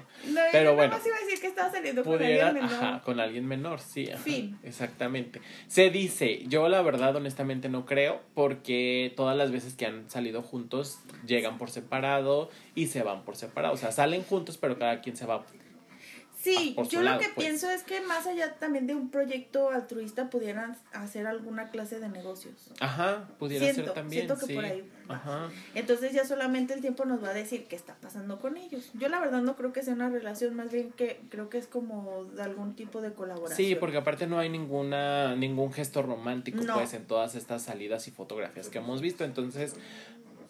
Pero 0.51 0.75
bueno. 0.75 0.93
más 0.95 1.05
iba 1.05 1.15
a 1.15 1.19
decir 1.19 1.39
que 1.39 1.47
estaba 1.47 1.71
saliendo 1.71 2.03
con 2.03 2.17
Pudiera, 2.17 2.47
alguien 2.47 2.65
menor. 2.65 2.83
ajá, 2.83 3.01
con 3.01 3.19
alguien 3.19 3.47
menor, 3.47 3.79
sí. 3.79 4.09
ajá, 4.09 4.21
Fin. 4.21 4.59
Exactamente. 4.63 5.41
Se 5.67 5.89
dice, 5.89 6.43
yo 6.47 6.67
la 6.67 6.81
verdad 6.81 7.15
honestamente 7.15 7.69
no 7.69 7.85
creo, 7.85 8.21
porque 8.33 9.13
todas 9.15 9.37
las 9.37 9.51
veces 9.51 9.75
que 9.75 9.85
han 9.85 10.09
salido 10.09 10.30
juntos 10.39 10.99
llegan 11.25 11.57
por 11.57 11.69
separado 11.69 12.49
y 12.75 12.87
se 12.87 13.03
van 13.03 13.23
por 13.23 13.35
separado. 13.35 13.73
O 13.73 13.77
sea, 13.77 13.91
salen 13.91 14.23
juntos, 14.23 14.57
pero 14.57 14.77
cada 14.79 15.01
quien 15.01 15.17
se 15.17 15.25
va. 15.25 15.43
Sí, 16.41 16.75
yo 16.89 17.03
lo 17.03 17.19
que 17.19 17.25
pues. 17.35 17.45
pienso 17.45 17.69
es 17.69 17.83
que 17.83 18.01
más 18.01 18.25
allá 18.25 18.55
también 18.55 18.87
de 18.87 18.95
un 18.95 19.11
proyecto 19.11 19.69
altruista 19.69 20.29
pudieran 20.31 20.75
hacer 20.91 21.27
alguna 21.27 21.69
clase 21.69 21.99
de 21.99 22.09
negocios. 22.09 22.55
Ajá, 22.79 23.27
pudiera 23.37 23.65
Siento, 23.65 23.83
ser 23.83 23.93
también. 23.93 24.25
siento 24.25 24.39
que 24.39 24.45
sí. 24.47 24.55
por 24.55 24.65
ahí. 24.65 24.89
Ajá. 25.07 25.49
Entonces 25.75 26.13
ya 26.13 26.25
solamente 26.25 26.73
el 26.73 26.81
tiempo 26.81 27.05
nos 27.05 27.23
va 27.23 27.29
a 27.29 27.33
decir 27.33 27.65
qué 27.67 27.75
está 27.75 27.93
pasando 27.95 28.39
con 28.39 28.57
ellos. 28.57 28.89
Yo 28.95 29.07
la 29.09 29.19
verdad 29.19 29.41
no 29.41 29.55
creo 29.55 29.71
que 29.71 29.83
sea 29.83 29.93
una 29.93 30.09
relación, 30.09 30.55
más 30.55 30.71
bien 30.71 30.91
que 30.93 31.21
creo 31.29 31.49
que 31.49 31.59
es 31.59 31.67
como 31.67 32.23
de 32.25 32.41
algún 32.41 32.75
tipo 32.75 33.01
de 33.01 33.13
colaboración. 33.13 33.57
Sí, 33.57 33.75
porque 33.75 33.97
aparte 33.97 34.25
no 34.25 34.39
hay 34.39 34.49
ninguna 34.49 35.35
ningún 35.35 35.71
gesto 35.71 36.01
romántico 36.01 36.63
No. 36.63 36.73
pues 36.73 36.93
en 36.95 37.05
todas 37.05 37.35
estas 37.35 37.61
salidas 37.61 38.07
y 38.07 38.11
fotografías 38.11 38.69
que 38.69 38.79
hemos 38.79 39.01
visto, 39.01 39.23
entonces 39.25 39.75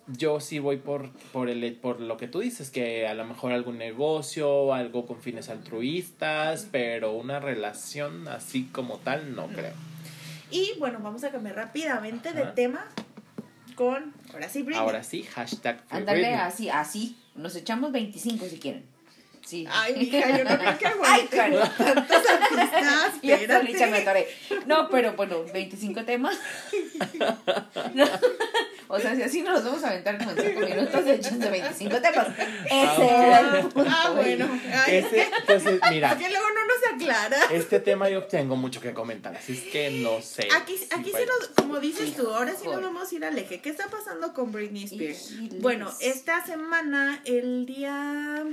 yo 0.07 0.39
sí 0.39 0.59
voy 0.59 0.77
por 0.77 1.09
por 1.31 1.49
el 1.49 1.75
por 1.75 1.99
lo 1.99 2.17
que 2.17 2.27
tú 2.27 2.39
dices 2.39 2.69
que 2.69 3.07
a 3.07 3.13
lo 3.13 3.25
mejor 3.25 3.51
algún 3.51 3.77
negocio, 3.77 4.73
algo 4.73 5.05
con 5.05 5.21
fines 5.21 5.49
altruistas, 5.49 6.67
pero 6.71 7.13
una 7.13 7.39
relación 7.39 8.27
así 8.27 8.65
como 8.71 8.97
tal 8.97 9.35
no 9.35 9.47
creo. 9.47 9.73
Y 10.51 10.73
bueno, 10.79 10.99
vamos 11.01 11.23
a 11.23 11.31
cambiar 11.31 11.55
rápidamente 11.55 12.33
de 12.33 12.45
tema 12.47 12.85
con, 13.75 14.13
ahora 14.33 14.49
sí, 14.49 14.63
Britney. 14.63 14.83
Ahora 14.83 15.03
sí, 15.03 15.23
hashtag 15.23 15.77
Free 15.87 15.99
Ándale 15.99 16.19
Britney. 16.19 16.39
así, 16.39 16.69
así. 16.69 17.17
Nos 17.35 17.55
echamos 17.55 17.91
25 17.93 18.45
si 18.45 18.59
quieren. 18.59 18.85
Sí. 19.45 19.65
Ay, 19.69 19.95
mija, 19.97 20.37
yo 20.37 20.43
no 20.43 20.57
creo 20.57 20.77
que 20.77 20.85
Ay, 21.03 21.27
aguante 21.27 21.35
Karen. 21.37 21.59
tantos 21.77 22.17
artistas, 22.29 23.13
solita 23.21 23.61
me 23.61 23.71
espérate. 23.71 24.01
atoré. 24.01 24.27
No, 24.65 24.89
pero 24.89 25.13
bueno, 25.13 25.43
25 25.53 26.03
temas. 26.05 26.37
No, 27.93 28.05
O 28.87 28.99
sea, 28.99 29.15
si 29.15 29.21
así 29.23 29.41
nos 29.41 29.53
los 29.55 29.63
vamos 29.65 29.83
a 29.83 29.89
aventar 29.89 30.17
como 30.17 30.31
en 30.31 30.37
5 30.53 30.59
minutos, 30.61 31.05
échense 31.07 31.49
25 31.49 32.01
temas. 32.01 32.27
Ese 32.65 33.05
era 33.05 33.39
el 33.59 33.65
punto. 33.67 33.89
Ah, 33.91 34.11
bueno. 34.15 34.47
Ay, 34.85 34.97
Ese, 34.97 35.27
pues 35.45 35.65
eh, 35.65 35.79
mira, 35.89 36.17
que 36.17 36.29
luego 36.29 36.45
no 36.49 36.65
nos 36.65 36.93
aclara. 37.03 37.37
este 37.51 37.79
tema 37.79 38.09
yo 38.09 38.23
tengo 38.25 38.55
mucho 38.55 38.81
que 38.81 38.93
comentar, 38.93 39.35
así 39.35 39.53
es 39.53 39.61
que 39.71 39.89
no 39.91 40.21
sé. 40.21 40.47
Aquí, 40.55 40.77
si 40.77 40.85
aquí 40.93 41.11
sí 41.15 41.23
nos, 41.25 41.47
como 41.49 41.79
dices 41.79 42.15
tú, 42.15 42.27
ahora 42.29 42.53
sí 42.55 42.65
nos 42.67 42.81
vamos 42.81 43.11
a 43.11 43.15
ir 43.15 43.25
al 43.25 43.37
eje. 43.37 43.59
¿Qué 43.61 43.69
está 43.69 43.87
pasando 43.87 44.33
con 44.33 44.51
Britney 44.51 44.83
Spears? 44.85 45.33
Bueno, 45.61 45.89
esta 46.01 46.45
semana, 46.45 47.21
el 47.25 47.65
día 47.65 48.43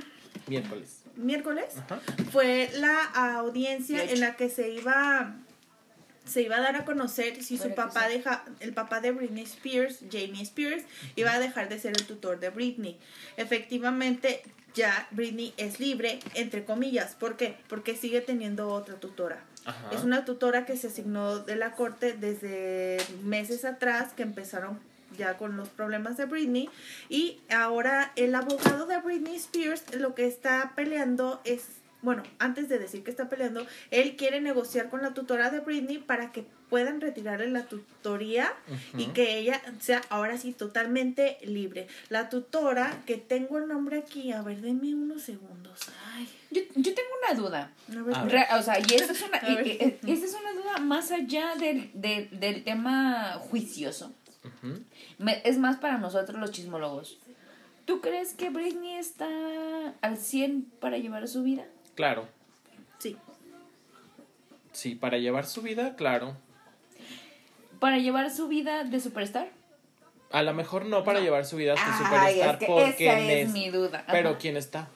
miércoles. 0.48 1.02
miércoles, 1.16 1.76
Ajá. 1.76 2.00
fue 2.32 2.70
la 2.74 3.04
audiencia 3.38 4.02
en 4.04 4.20
la 4.20 4.36
que 4.36 4.48
se 4.48 4.70
iba 4.70 5.34
se 6.24 6.42
iba 6.42 6.56
a 6.56 6.60
dar 6.60 6.76
a 6.76 6.84
conocer 6.84 7.42
si 7.42 7.56
su 7.56 7.74
papá 7.74 8.06
deja 8.06 8.44
el 8.60 8.74
papá 8.74 9.00
de 9.00 9.12
Britney 9.12 9.44
Spears, 9.44 10.00
Jamie 10.12 10.42
Spears, 10.42 10.84
iba 11.16 11.32
a 11.32 11.40
dejar 11.40 11.68
de 11.70 11.78
ser 11.78 11.96
el 11.96 12.06
tutor 12.06 12.38
de 12.38 12.50
Britney. 12.50 12.98
Efectivamente, 13.38 14.42
ya 14.74 15.08
Britney 15.10 15.54
es 15.56 15.80
libre, 15.80 16.20
entre 16.34 16.64
comillas. 16.64 17.14
¿Por 17.14 17.36
qué? 17.38 17.56
Porque 17.68 17.96
sigue 17.96 18.20
teniendo 18.20 18.68
otra 18.68 18.96
tutora. 18.96 19.42
Ajá. 19.64 19.90
Es 19.90 20.04
una 20.04 20.24
tutora 20.24 20.66
que 20.66 20.76
se 20.76 20.88
asignó 20.88 21.38
de 21.38 21.56
la 21.56 21.72
corte 21.72 22.12
desde 22.12 22.98
meses 23.24 23.64
atrás 23.64 24.12
que 24.12 24.22
empezaron 24.22 24.78
ya 25.18 25.36
con 25.36 25.56
los 25.56 25.68
problemas 25.68 26.16
de 26.16 26.24
Britney 26.24 26.70
y 27.10 27.40
ahora 27.50 28.12
el 28.16 28.34
abogado 28.34 28.86
de 28.86 28.96
Britney 28.98 29.36
Spears 29.36 29.94
lo 29.96 30.14
que 30.14 30.26
está 30.26 30.72
peleando 30.76 31.40
es 31.44 31.66
bueno, 32.00 32.22
antes 32.38 32.68
de 32.68 32.78
decir 32.78 33.02
que 33.02 33.10
está 33.10 33.28
peleando, 33.28 33.66
él 33.90 34.14
quiere 34.14 34.40
negociar 34.40 34.88
con 34.88 35.02
la 35.02 35.14
tutora 35.14 35.50
de 35.50 35.58
Britney 35.58 35.98
para 35.98 36.30
que 36.30 36.44
puedan 36.70 37.00
retirarle 37.00 37.48
la 37.50 37.64
tutoría 37.64 38.54
y 38.96 39.06
que 39.06 39.36
ella 39.36 39.60
sea 39.80 40.00
ahora 40.08 40.38
sí 40.38 40.52
totalmente 40.52 41.38
libre. 41.42 41.88
La 42.08 42.28
tutora, 42.28 43.02
que 43.04 43.16
tengo 43.16 43.58
el 43.58 43.66
nombre 43.66 43.98
aquí, 43.98 44.30
a 44.30 44.42
ver, 44.42 44.60
denme 44.60 44.94
unos 44.94 45.22
segundos. 45.22 45.80
Ay, 46.14 46.28
Yo, 46.52 46.62
yo 46.76 46.94
tengo 46.94 47.08
una 47.26 47.34
duda. 47.40 47.72
a 47.90 48.02
ver, 48.02 48.14
A 48.14 48.22
ver. 48.22 48.32
Re- 48.32 48.46
o 48.56 48.62
sea, 48.62 48.78
y 48.78 48.94
esta 48.94 49.12
es 49.12 49.22
una, 49.22 49.38
A 49.38 49.54
ver. 49.56 49.66
y- 49.66 49.70
y- 49.70 49.98
y 50.06 50.12
esta 50.12 50.26
es 50.26 50.34
una 50.34 50.52
duda 50.52 50.76
más 50.78 51.10
allá 51.10 51.56
del, 51.56 51.90
del, 51.94 52.28
del 52.38 52.62
tema 52.62 53.32
juicioso. 53.50 54.14
Me- 55.18 55.40
es 55.44 55.58
más 55.58 55.76
para 55.78 55.98
nosotros 55.98 56.38
los 56.40 56.50
chismólogos. 56.50 57.18
¿Tú 57.84 58.00
crees 58.00 58.34
que 58.34 58.50
Britney 58.50 58.94
está 58.94 59.26
al 60.02 60.16
100 60.18 60.70
para 60.80 60.98
llevar 60.98 61.26
su 61.28 61.42
vida? 61.42 61.64
Claro. 61.94 62.26
sí. 62.98 63.16
Sí, 64.72 64.94
para 64.94 65.18
llevar 65.18 65.44
su 65.46 65.62
vida, 65.62 65.96
claro. 65.96 66.36
¿Para 67.80 67.98
llevar 67.98 68.30
su 68.30 68.46
vida 68.48 68.84
de 68.84 69.00
superstar? 69.00 69.48
A 70.30 70.42
lo 70.42 70.52
mejor 70.54 70.84
no 70.86 71.02
para 71.04 71.20
llevar 71.20 71.46
su 71.46 71.56
vida 71.56 71.72
hasta 71.72 71.86
Ay, 71.86 72.04
superstar 72.34 72.54
es 72.54 72.58
que 72.60 72.66
porque 72.66 73.06
esa 73.08 73.18
es 73.20 73.48
nes- 73.48 73.52
mi 73.52 73.70
duda. 73.70 74.00
Ajá. 74.00 74.12
Pero 74.12 74.38
¿quién 74.38 74.56
está? 74.56 74.88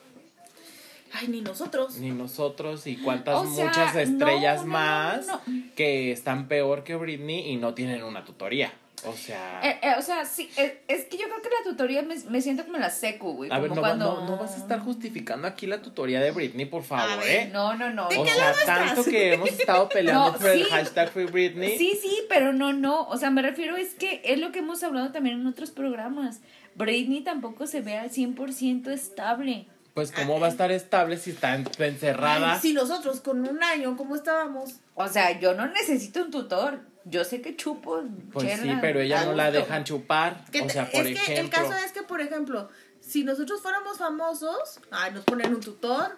Ay, 1.14 1.28
ni 1.28 1.40
nosotros. 1.40 1.96
Ni 1.98 2.10
nosotros 2.10 2.86
y 2.86 2.96
cuántas 2.96 3.36
O 3.36 3.46
sea, 3.54 3.66
muchas 3.66 3.96
estrellas 3.96 4.60
no, 4.60 4.66
no, 4.66 4.72
más 4.72 5.26
que 5.74 6.12
están 6.12 6.48
peor 6.48 6.84
que 6.84 6.94
Britney 6.96 7.50
y 7.50 7.56
no 7.56 7.74
tienen 7.74 8.02
una 8.04 8.24
tutoría. 8.24 8.72
O 9.04 9.12
sea, 9.14 9.60
Eh, 9.64 9.78
eh, 9.82 9.94
o 9.98 10.02
sea, 10.02 10.24
sí, 10.24 10.48
eh, 10.56 10.82
es 10.88 11.04
que 11.06 11.16
yo 11.18 11.24
creo 11.24 11.42
que 11.42 11.48
la 11.48 11.70
tutoría 11.70 12.02
me, 12.02 12.16
me 12.30 12.40
siento 12.40 12.64
como 12.64 12.78
la 12.78 12.90
secu, 12.90 13.32
güey. 13.32 13.50
a 13.50 13.58
ver, 13.58 13.68
como 13.70 13.80
no, 13.80 13.82
va- 13.82 13.88
cuando... 13.88 14.20
no, 14.20 14.26
no 14.30 14.36
vas 14.36 14.52
a 14.54 14.56
estar 14.58 14.80
justificando 14.80 15.46
aquí 15.48 15.66
la 15.66 15.82
tutoría 15.82 16.20
de 16.20 16.30
Britney, 16.30 16.66
por 16.66 16.84
favor, 16.84 17.18
ver, 17.18 17.28
¿eh? 17.46 17.50
No, 17.52 17.74
no, 17.74 17.90
no. 17.90 18.08
O 18.08 18.26
sea, 18.26 18.54
tanto 18.66 19.04
que 19.04 19.34
hemos 19.34 19.48
estado 19.50 19.88
peleando 19.88 20.32
No, 20.32 20.38
por 20.38 20.48
el 20.50 20.64
sí. 20.64 20.70
hashtag 20.70 21.10
Free 21.10 21.26
Britney. 21.26 21.76
Sí, 21.78 21.98
sí, 22.00 22.18
pero 22.28 22.52
no, 22.52 22.72
no. 22.72 23.02
O 23.08 23.16
sea, 23.16 23.30
me 23.30 23.42
refiero 23.42 23.76
es 23.76 23.94
que 23.94 24.22
es 24.24 24.38
lo 24.38 24.52
que 24.52 24.60
hemos 24.60 24.82
hablado 24.82 25.10
también 25.12 25.40
en 25.40 25.46
otros 25.46 25.70
programas. 25.70 26.40
Britney 26.74 27.22
tampoco 27.22 27.66
se 27.66 27.80
ve 27.80 27.98
al 27.98 28.10
100% 28.10 28.90
estable. 28.92 29.66
Pues 29.94 30.10
cómo 30.10 30.40
va 30.40 30.46
a 30.46 30.50
estar 30.50 30.72
estable 30.72 31.18
si 31.18 31.30
está 31.32 31.54
en- 31.54 31.68
encerrada. 31.78 32.54
Ay, 32.54 32.60
si 32.62 32.72
nosotros 32.72 33.20
con 33.20 33.46
un 33.46 33.62
año, 33.62 33.94
¿cómo 33.98 34.16
estábamos? 34.16 34.76
O 34.94 35.06
sea, 35.08 35.38
yo 35.38 35.52
no 35.54 35.66
necesito 35.66 36.22
un 36.22 36.30
tutor. 36.30 36.80
Yo 37.04 37.24
sé 37.24 37.40
que 37.40 37.56
chupo. 37.56 38.02
Pues 38.32 38.60
sí, 38.60 38.70
pero 38.80 39.00
ella 39.00 39.24
no 39.24 39.32
la 39.32 39.50
dejan 39.50 39.84
chupar. 39.84 40.44
Que 40.50 40.62
O 40.62 40.68
sea, 40.68 40.90
por 40.90 41.06
es 41.06 41.18
que 41.18 41.32
ejemplo. 41.32 41.42
el 41.44 41.68
caso 41.68 41.84
es 41.84 41.92
que, 41.92 42.02
por 42.02 42.20
ejemplo, 42.20 42.68
si 43.00 43.24
nosotros 43.24 43.60
fuéramos 43.60 43.98
famosos, 43.98 44.80
ay, 44.90 45.12
nos 45.12 45.24
ponen 45.24 45.54
un 45.54 45.60
tutor. 45.60 46.16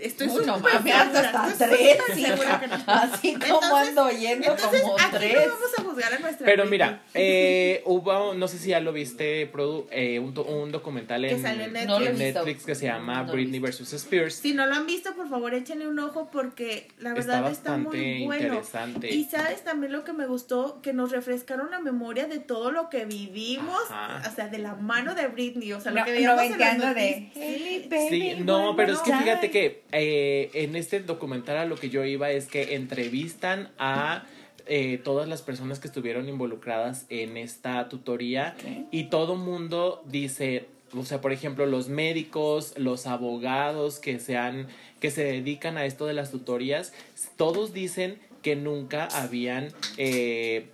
Estoy 0.00 0.28
súper 0.28 0.46
mames, 0.46 0.72
segura, 0.72 1.00
hasta 1.02 1.48
estoy 1.48 1.68
tres. 1.68 2.26
segura 2.28 2.60
que 2.60 2.66
Así 2.86 3.32
como 3.34 3.44
Entonces- 3.44 3.88
ando 3.88 4.04
oyendo 4.04 4.50
Entonces, 4.50 4.80
como 4.82 4.94
aquí 4.98 5.06
tres. 5.16 5.34
no 5.34 5.52
vamos 5.52 5.70
a 5.78 5.82
juzgar 5.82 6.12
a 6.14 6.18
nuestra 6.18 6.46
Pero 6.46 6.66
mira, 6.66 7.02
eh, 7.14 7.82
hubo, 7.84 8.34
no 8.34 8.48
sé 8.48 8.58
si 8.58 8.68
ya 8.70 8.80
lo 8.80 8.92
viste, 8.92 9.46
Produ, 9.46 9.86
eh, 9.90 10.18
un, 10.18 10.34
do- 10.34 10.44
un 10.44 10.70
documental 10.72 11.22
Que 11.22 11.32
en, 11.32 11.72
No 11.86 11.98
lo 12.00 12.06
he 12.06 12.10
en. 12.10 12.18
Netflix 12.18 12.64
que 12.64 12.74
se 12.74 12.86
llama 12.86 13.22
No 13.24 13.32
Britney 13.32 13.60
vs. 13.60 13.92
Spears. 13.92 14.34
Si 14.34 14.54
no 14.54 14.66
lo 14.66 14.74
han 14.74 14.86
visto, 14.86 15.14
por 15.14 15.28
favor, 15.28 15.54
échenle 15.54 15.88
un 15.88 15.98
ojo 15.98 16.28
porque 16.30 16.88
la 16.98 17.14
verdad 17.14 17.50
está, 17.50 17.76
muy 17.76 18.24
bueno. 18.24 18.42
interesante. 18.46 19.10
Y 19.12 19.24
sabes 19.24 19.64
también 19.64 19.92
lo 19.92 20.04
que 20.04 20.12
me 20.12 20.26
gustó, 20.26 20.80
que 20.82 20.92
nos 20.92 21.10
refrescaron 21.10 21.70
la 21.70 21.80
memoria 21.80 22.26
de 22.26 22.38
todo 22.38 22.70
lo 22.70 22.88
que 22.90 23.04
vivimos, 23.04 23.80
Ajá. 23.90 24.22
o 24.30 24.34
sea, 24.34 24.48
de 24.48 24.58
la 24.58 24.74
mano 24.74 25.14
de 25.14 25.26
Britney, 25.28 25.72
o 25.72 25.80
sea, 25.80 25.92
No, 25.92 26.00
lo 26.00 26.04
que 26.06 26.12
veíamos 26.12 26.42
en 26.44 26.58
las 26.58 26.78
de 26.78 26.86
noticias. 26.86 27.32
Hey, 27.34 27.86
baby, 27.90 28.08
Sí, 28.08 28.34
no, 28.44 28.74
pero 28.76 28.92
es 28.92 28.98
que 29.00 29.12
fíjate 29.12 29.50
que 29.50 29.82
eh, 29.92 30.50
en 30.52 30.76
este 30.76 31.00
documental 31.00 31.56
a 31.56 31.64
lo 31.64 31.76
que 31.76 31.88
yo 31.90 32.04
iba 32.04 32.30
es 32.30 32.46
que 32.46 32.74
entrevistan 32.74 33.70
a 33.78 34.24
eh, 34.66 35.00
todas 35.02 35.28
las 35.28 35.40
personas 35.40 35.78
que 35.78 35.88
estuvieron 35.88 36.28
involucradas 36.28 37.06
en 37.08 37.38
esta 37.38 37.88
tutoría 37.88 38.54
y 38.90 39.04
todo 39.04 39.36
mundo 39.36 40.02
dice, 40.06 40.66
o 40.94 41.04
sea, 41.04 41.22
por 41.22 41.32
ejemplo, 41.32 41.64
los 41.64 41.88
médicos, 41.88 42.74
los 42.76 43.06
abogados 43.06 43.98
que 43.98 44.18
se 44.18 44.36
han, 44.36 44.68
que 45.00 45.10
se 45.10 45.24
dedican 45.24 45.78
a 45.78 45.86
esto 45.86 46.04
de 46.04 46.12
las 46.12 46.30
tutorías, 46.30 46.92
todos 47.36 47.72
dicen 47.72 48.18
que 48.42 48.56
nunca 48.56 49.08
habían 49.12 49.68
eh, 49.96 50.66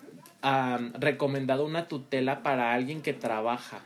recomendado 0.99 1.65
una 1.65 1.87
tutela 1.87 2.43
para 2.43 2.75
alguien 2.75 3.01
que 3.01 3.13
trabaja 3.13 3.85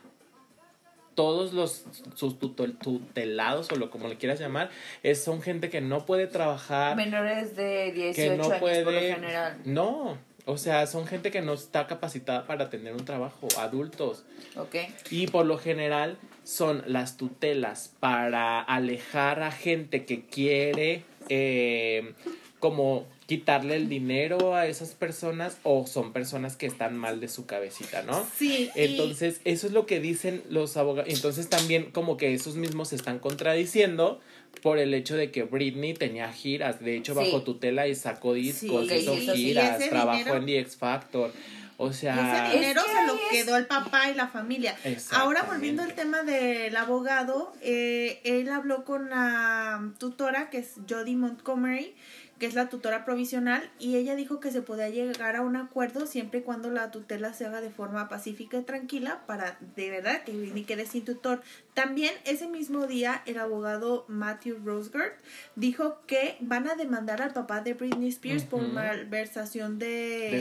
todos 1.19 1.53
los 1.53 1.83
sus 2.15 2.39
tutelados 2.39 3.73
o 3.73 3.75
lo 3.77 3.91
como 3.91 4.07
le 4.07 4.17
quieras 4.19 4.39
llamar 4.39 4.71
es, 5.03 5.21
son 5.25 5.43
gente 5.43 5.69
que 5.69 5.81
no 5.81 6.07
puede 6.07 6.29
trabajar 6.29 6.95
Menores 6.97 7.57
de 7.57 7.91
18 7.91 8.15
que 8.15 8.37
no 8.37 8.45
años 8.45 8.59
puede 8.61 8.85
por 8.85 8.93
lo 8.93 9.01
general. 9.01 9.59
no 9.65 10.17
o 10.45 10.57
sea 10.59 10.87
son 10.87 11.09
gente 11.09 11.33
que 11.33 11.43
no 11.43 11.55
está 11.55 11.89
capacitada 11.89 12.47
para 12.47 12.71
tener 12.71 12.93
un 12.93 13.05
trabajo 13.05 13.49
adultos 13.59 14.25
Ok. 14.55 14.77
y 15.11 15.27
por 15.27 15.45
lo 15.45 15.59
general 15.59 16.19
son 16.45 16.85
las 16.87 17.17
tutelas 17.17 17.93
para 17.99 18.61
alejar 18.61 19.43
a 19.43 19.51
gente 19.51 20.05
que 20.05 20.25
quiere 20.25 21.03
eh, 21.29 22.15
como 22.61 23.07
quitarle 23.29 23.77
el 23.77 23.91
dinero 23.91 24.55
a 24.57 24.67
esas 24.67 24.95
personas 24.95 25.59
o 25.63 25.87
son 25.87 26.15
personas 26.15 26.57
que 26.57 26.65
están 26.65 26.97
mal 26.97 27.21
de 27.21 27.29
su 27.29 27.45
cabecita, 27.45 28.03
¿no? 28.03 28.27
Sí, 28.39 28.71
y- 28.75 28.81
Entonces, 28.81 29.43
eso 29.45 29.67
es 29.67 29.75
lo 29.75 29.85
que 29.85 30.01
dicen 30.01 30.43
los 30.49 30.79
abogados. 30.79 31.13
Entonces, 31.13 31.51
también 31.51 31.91
como 31.93 32.17
que 32.17 32.33
esos 32.33 32.57
mismos 32.57 32.89
se 32.89 32.97
están 32.97 33.19
contradiciendo 33.19 34.19
por 34.63 34.79
el 34.79 34.95
hecho 34.95 35.15
de 35.15 35.31
que 35.31 35.43
Britney 35.43 35.93
tenía 35.93 36.33
giras. 36.33 36.81
De 36.81 36.97
hecho, 36.97 37.13
Sí. 37.13 37.19
bajo 37.19 37.43
tutela 37.43 37.87
y 37.87 37.95
sacó 37.95 38.33
discos, 38.33 38.89
Sí, 38.89 38.95
hizo 38.95 39.15
giras, 39.35 39.79
ese 39.79 39.91
trabajó 39.91 40.19
dinero- 40.21 40.37
en 40.39 40.47
The 40.47 40.59
X 40.61 40.77
Factor. 40.79 41.33
O 41.81 41.93
sea, 41.93 42.49
ese 42.49 42.57
dinero 42.59 42.81
Es 42.81 42.87
que 42.87 42.93
se 42.93 43.07
lo 43.07 43.19
quedó 43.31 43.57
el 43.59 43.67
papá 43.67 44.11
y 44.11 44.15
la 44.15 44.27
familia. 44.29 44.75
Ahora 45.13 45.43
volviendo 45.43 45.83
al 45.83 45.95
tema 45.95 46.23
del 46.25 46.75
abogado, 46.77 47.53
eh, 47.61 48.21
él 48.25 48.49
habló 48.49 48.85
con 48.85 49.11
la 49.11 49.93
tutora 49.99 50.51
que 50.51 50.59
es 50.59 50.73
Jodie 50.89 51.15
Montgomery, 51.15 51.95
que 52.39 52.47
es 52.47 52.55
la 52.55 52.69
tutora 52.69 53.05
provisional, 53.05 53.69
y 53.79 53.97
ella 53.97 54.15
dijo 54.15 54.41
que 54.41 54.51
se 54.51 54.63
podía 54.63 54.89
llegar 54.89 55.37
a 55.37 55.43
un 55.43 55.57
acuerdo 55.57 56.07
siempre 56.07 56.41
y 56.41 56.43
cuando 56.43 56.71
la 56.71 56.91
tutela 56.91 57.33
se 57.33 57.47
haga 57.47 57.61
de 57.61 57.71
forma 57.71 58.09
pacífica 58.09 58.59
y 58.59 58.63
tranquila 58.63 59.23
para 59.27 59.59
de 59.77 59.91
verdad 59.91 60.23
que 60.25 60.33
Britney 60.33 60.65
quede 60.65 60.87
sin 60.87 61.05
tutor. 61.05 61.43
También 61.75 62.13
ese 62.25 62.49
mismo 62.49 62.87
día 62.87 63.23
el 63.27 63.39
abogado 63.39 64.05
Matthew 64.09 64.59
Rosegard 64.65 65.13
dijo 65.57 65.99
que 66.07 66.37
van 66.41 66.69
a 66.69 66.75
demandar 66.75 67.23
al 67.23 67.33
papá 67.33 67.61
de 67.61 67.75
Britney 67.75 68.09
Spears 68.09 68.45
por 68.45 68.63
malversación 68.69 69.79
de, 69.79 69.87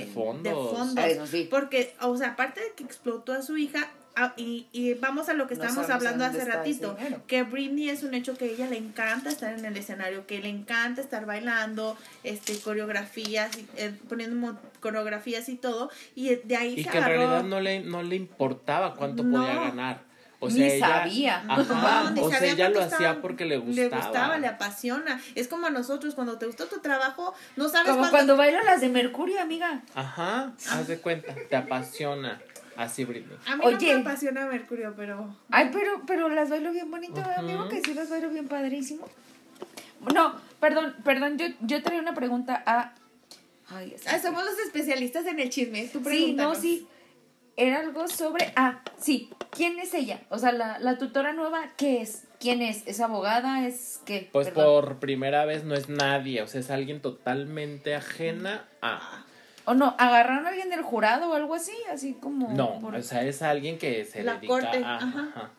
De 0.05 0.09
fondos. 0.13 0.43
de 0.43 0.51
fondos. 0.77 0.97
Ah, 0.97 1.07
Eso 1.07 1.27
sí. 1.27 1.47
Porque, 1.49 1.93
o 2.01 2.15
sea, 2.17 2.29
aparte 2.29 2.61
de 2.61 2.71
que 2.75 2.83
explotó 2.83 3.33
a 3.33 3.41
su 3.41 3.57
hija, 3.57 3.91
ah, 4.17 4.33
y, 4.35 4.67
y 4.71 4.93
vamos 4.95 5.29
a 5.29 5.33
lo 5.33 5.47
que 5.47 5.55
No 5.55 5.63
estábamos 5.63 5.89
hablando 5.89 6.25
hace 6.25 6.43
ratito, 6.43 6.97
que 7.27 7.43
Britney 7.43 7.89
es 7.89 8.03
un 8.03 8.13
hecho 8.13 8.37
que 8.37 8.45
a 8.45 8.47
ella 8.49 8.67
le 8.67 8.77
encanta 8.77 9.29
estar 9.29 9.53
en 9.57 9.63
el 9.63 9.77
escenario, 9.77 10.27
que 10.27 10.39
le 10.39 10.49
encanta 10.49 11.01
estar 11.01 11.25
bailando, 11.25 11.97
este, 12.23 12.57
coreografías, 12.59 13.57
y, 13.57 13.65
eh, 13.77 13.93
poniendo 14.09 14.59
coreografías 14.79 15.47
y 15.49 15.55
todo, 15.55 15.89
y 16.15 16.35
de 16.35 16.57
ahí 16.57 16.73
y 16.79 16.83
se 16.83 16.89
que 16.89 16.97
en 16.97 17.03
realidad 17.05 17.43
no 17.43 17.59
le, 17.61 17.79
no 17.81 18.03
le 18.03 18.15
importaba 18.15 18.95
cuánto 18.95 19.23
No. 19.23 19.37
podía 19.39 19.55
ganar. 19.55 20.07
O 20.39 20.49
Ni 20.49 20.53
sea, 20.57 20.67
ella, 20.75 20.87
sabía. 20.87 21.43
Ajá, 21.49 22.03
No, 22.03 22.11
ni 22.11 22.19
o 22.21 22.29
sea, 22.29 22.45
ella 22.45 22.69
lo 22.69 22.79
hacía 22.79 23.21
porque 23.23 23.43
le 23.45 23.57
Le 23.57 23.87
gustaba. 23.87 24.03
gustaba, 24.05 24.37
le 24.37 24.45
apasiona. 24.45 25.19
Es 25.33 25.47
como 25.47 25.65
a 25.65 25.71
nosotros, 25.71 26.13
cuando 26.13 26.37
te 26.37 26.45
gusta 26.45 26.65
tu 26.65 26.77
trabajo, 26.79 27.33
no 27.55 27.69
sabes 27.69 27.87
Como 27.87 28.01
cuánto- 28.01 28.11
cuando 28.15 28.37
bailo 28.37 28.61
las 28.63 28.79
de 28.81 28.89
Mercurio, 28.89 29.41
amiga. 29.41 29.81
Ajá, 29.95 30.53
haz 30.69 30.87
de 30.87 30.99
cuenta, 30.99 31.33
te 31.49 31.55
apasiona. 31.55 32.39
Así, 32.77 33.03
Britney. 33.05 33.37
A 33.47 33.55
mí 33.55 33.63
no 33.63 33.75
Oye. 33.75 33.95
me 33.95 34.01
apasiona 34.01 34.45
Mercurio, 34.45 34.93
pero... 34.95 35.35
Ay, 35.49 35.69
pero, 35.73 36.03
pero 36.05 36.29
las 36.29 36.49
bailo 36.49 36.71
bien 36.71 36.89
bonito, 36.91 37.19
Ujú. 37.19 37.29
amigo, 37.37 37.67
que 37.69 37.81
sí 37.81 37.93
las 37.93 38.09
bailo 38.09 38.29
bien 38.29 38.47
padrísimo. 38.47 39.07
No, 40.13 40.35
perdón, 40.59 40.95
perdón, 41.03 41.37
yo, 41.37 41.47
yo 41.61 41.81
traía 41.81 41.99
una 42.01 42.13
pregunta 42.13 42.61
a... 42.65 42.93
Ay, 43.69 43.93
es- 43.95 44.07
Ah, 44.07 44.19
somos 44.19 44.45
los 44.45 44.57
especialistas 44.59 45.25
en 45.25 45.39
el 45.39 45.49
chisme. 45.49 45.87
Tú 45.91 46.01
Sí, 46.07 46.33
no, 46.33 46.53
sí. 46.55 46.87
Era 47.57 47.79
algo 47.79 48.07
sobre... 48.07 48.53
Ah, 48.55 48.81
sí. 48.99 49.29
¿Quién 49.49 49.79
es 49.79 49.93
ella? 49.95 50.21
O 50.29 50.37
sea, 50.37 50.51
la, 50.51 50.77
la 50.77 50.99
tutora 50.99 51.33
nueva, 51.33 51.69
¿qué 51.77 52.01
es? 52.03 52.25
¿Quién 52.39 52.61
es? 52.61 52.85
¿Es 52.85 52.99
abogada? 53.01 53.65
¿Es 53.67 53.99
qué? 54.05 54.29
Pues 54.31 54.49
Perdón. 54.49 54.65
por 54.65 54.99
primera 54.99 55.45
vez 55.45 55.63
no 55.63 55.73
es 55.73 55.89
nadie, 55.89 56.43
o 56.43 56.47
sea, 56.47 56.59
es 56.61 56.69
alguien 56.69 57.01
totalmente 57.01 57.95
ajena 57.95 58.67
a... 58.83 59.23
O 59.69 59.73
no, 59.73 59.95
¿agarraron 59.97 60.45
a 60.45 60.49
alguien 60.49 60.69
del 60.69 60.81
jurado 60.81 61.29
o 61.29 61.33
algo 61.33 61.53
así? 61.53 61.75
Así 61.91 62.13
como... 62.13 62.47
No, 62.53 62.79
por- 62.79 62.95
o 62.95 63.03
sea, 63.03 63.21
es 63.23 63.41
alguien 63.41 63.77
que 63.77 64.05
se 64.05 64.23
La 64.23 64.35
dedica 64.35 64.47
corte, 64.47 64.81
a... 64.81 64.95
ajá. 64.95 65.27
ajá. 65.35 65.51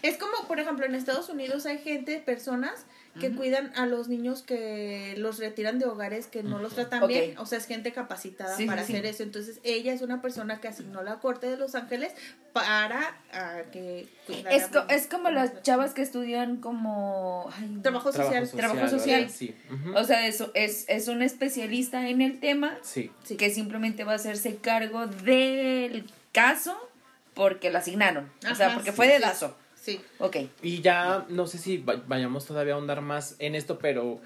Es 0.00 0.16
como, 0.16 0.48
por 0.48 0.58
ejemplo, 0.58 0.86
en 0.86 0.94
Estados 0.94 1.28
Unidos 1.28 1.66
hay 1.66 1.76
gente, 1.76 2.18
personas 2.18 2.86
que 3.20 3.30
cuidan 3.32 3.72
a 3.76 3.86
los 3.86 4.08
niños 4.08 4.42
que 4.42 5.14
los 5.18 5.38
retiran 5.38 5.78
de 5.78 5.86
hogares 5.86 6.26
que 6.26 6.42
no 6.42 6.58
los 6.58 6.74
tratan 6.74 7.06
bien. 7.06 7.36
O 7.38 7.46
sea, 7.46 7.58
es 7.58 7.66
gente 7.66 7.92
capacitada 7.92 8.56
Sí, 8.56 8.66
para 8.66 8.84
sí, 8.84 8.92
hacer 8.92 9.04
sí. 9.04 9.10
eso. 9.10 9.22
Entonces, 9.22 9.60
ella 9.64 9.92
es 9.92 10.02
una 10.02 10.20
persona 10.22 10.60
que 10.60 10.68
asignó 10.68 11.02
la 11.02 11.16
corte 11.20 11.48
de 11.48 11.56
Los 11.56 11.74
Ángeles 11.74 12.12
para 12.52 13.16
ah, 13.32 13.60
que 13.72 14.08
Es, 14.50 14.66
co- 14.68 14.84
es 14.88 15.06
como 15.06 15.30
las 15.30 15.62
chavas 15.62 15.92
que 15.94 16.02
estudian 16.02 16.56
como... 16.56 17.50
ay, 17.58 17.78
Trabajo 17.82 18.12
social. 18.12 18.50
Trabajo 18.50 18.88
social. 18.88 19.28
Sí. 19.30 19.54
ujú. 19.70 19.96
O 19.96 20.04
sea, 20.04 20.26
eso 20.26 20.50
es, 20.54 20.84
es 20.88 21.08
un 21.08 21.22
especialista 21.22 22.08
en 22.08 22.20
el 22.22 22.40
tema 22.40 22.76
sí. 22.82 23.10
Sí. 23.24 23.36
que 23.36 23.50
simplemente 23.50 24.04
va 24.04 24.12
a 24.12 24.16
hacerse 24.16 24.56
cargo 24.56 25.06
del 25.06 26.04
caso 26.32 26.76
porque 27.34 27.70
lo 27.70 27.78
asignaron. 27.78 28.30
o 28.50 28.54
sea, 28.54 28.74
porque 28.74 28.90
sí, 28.90 28.96
fue 28.96 29.06
sí. 29.06 29.12
dedazo. 29.12 29.56
Sí. 29.86 30.00
Ok. 30.18 30.38
Y 30.62 30.82
ya 30.82 31.26
no 31.28 31.46
sé 31.46 31.58
si 31.58 31.78
va- 31.78 32.02
vayamos 32.08 32.44
todavía 32.44 32.72
a 32.72 32.76
ahondar 32.76 33.02
más 33.02 33.36
en 33.38 33.54
esto, 33.54 33.78
pero 33.78 34.20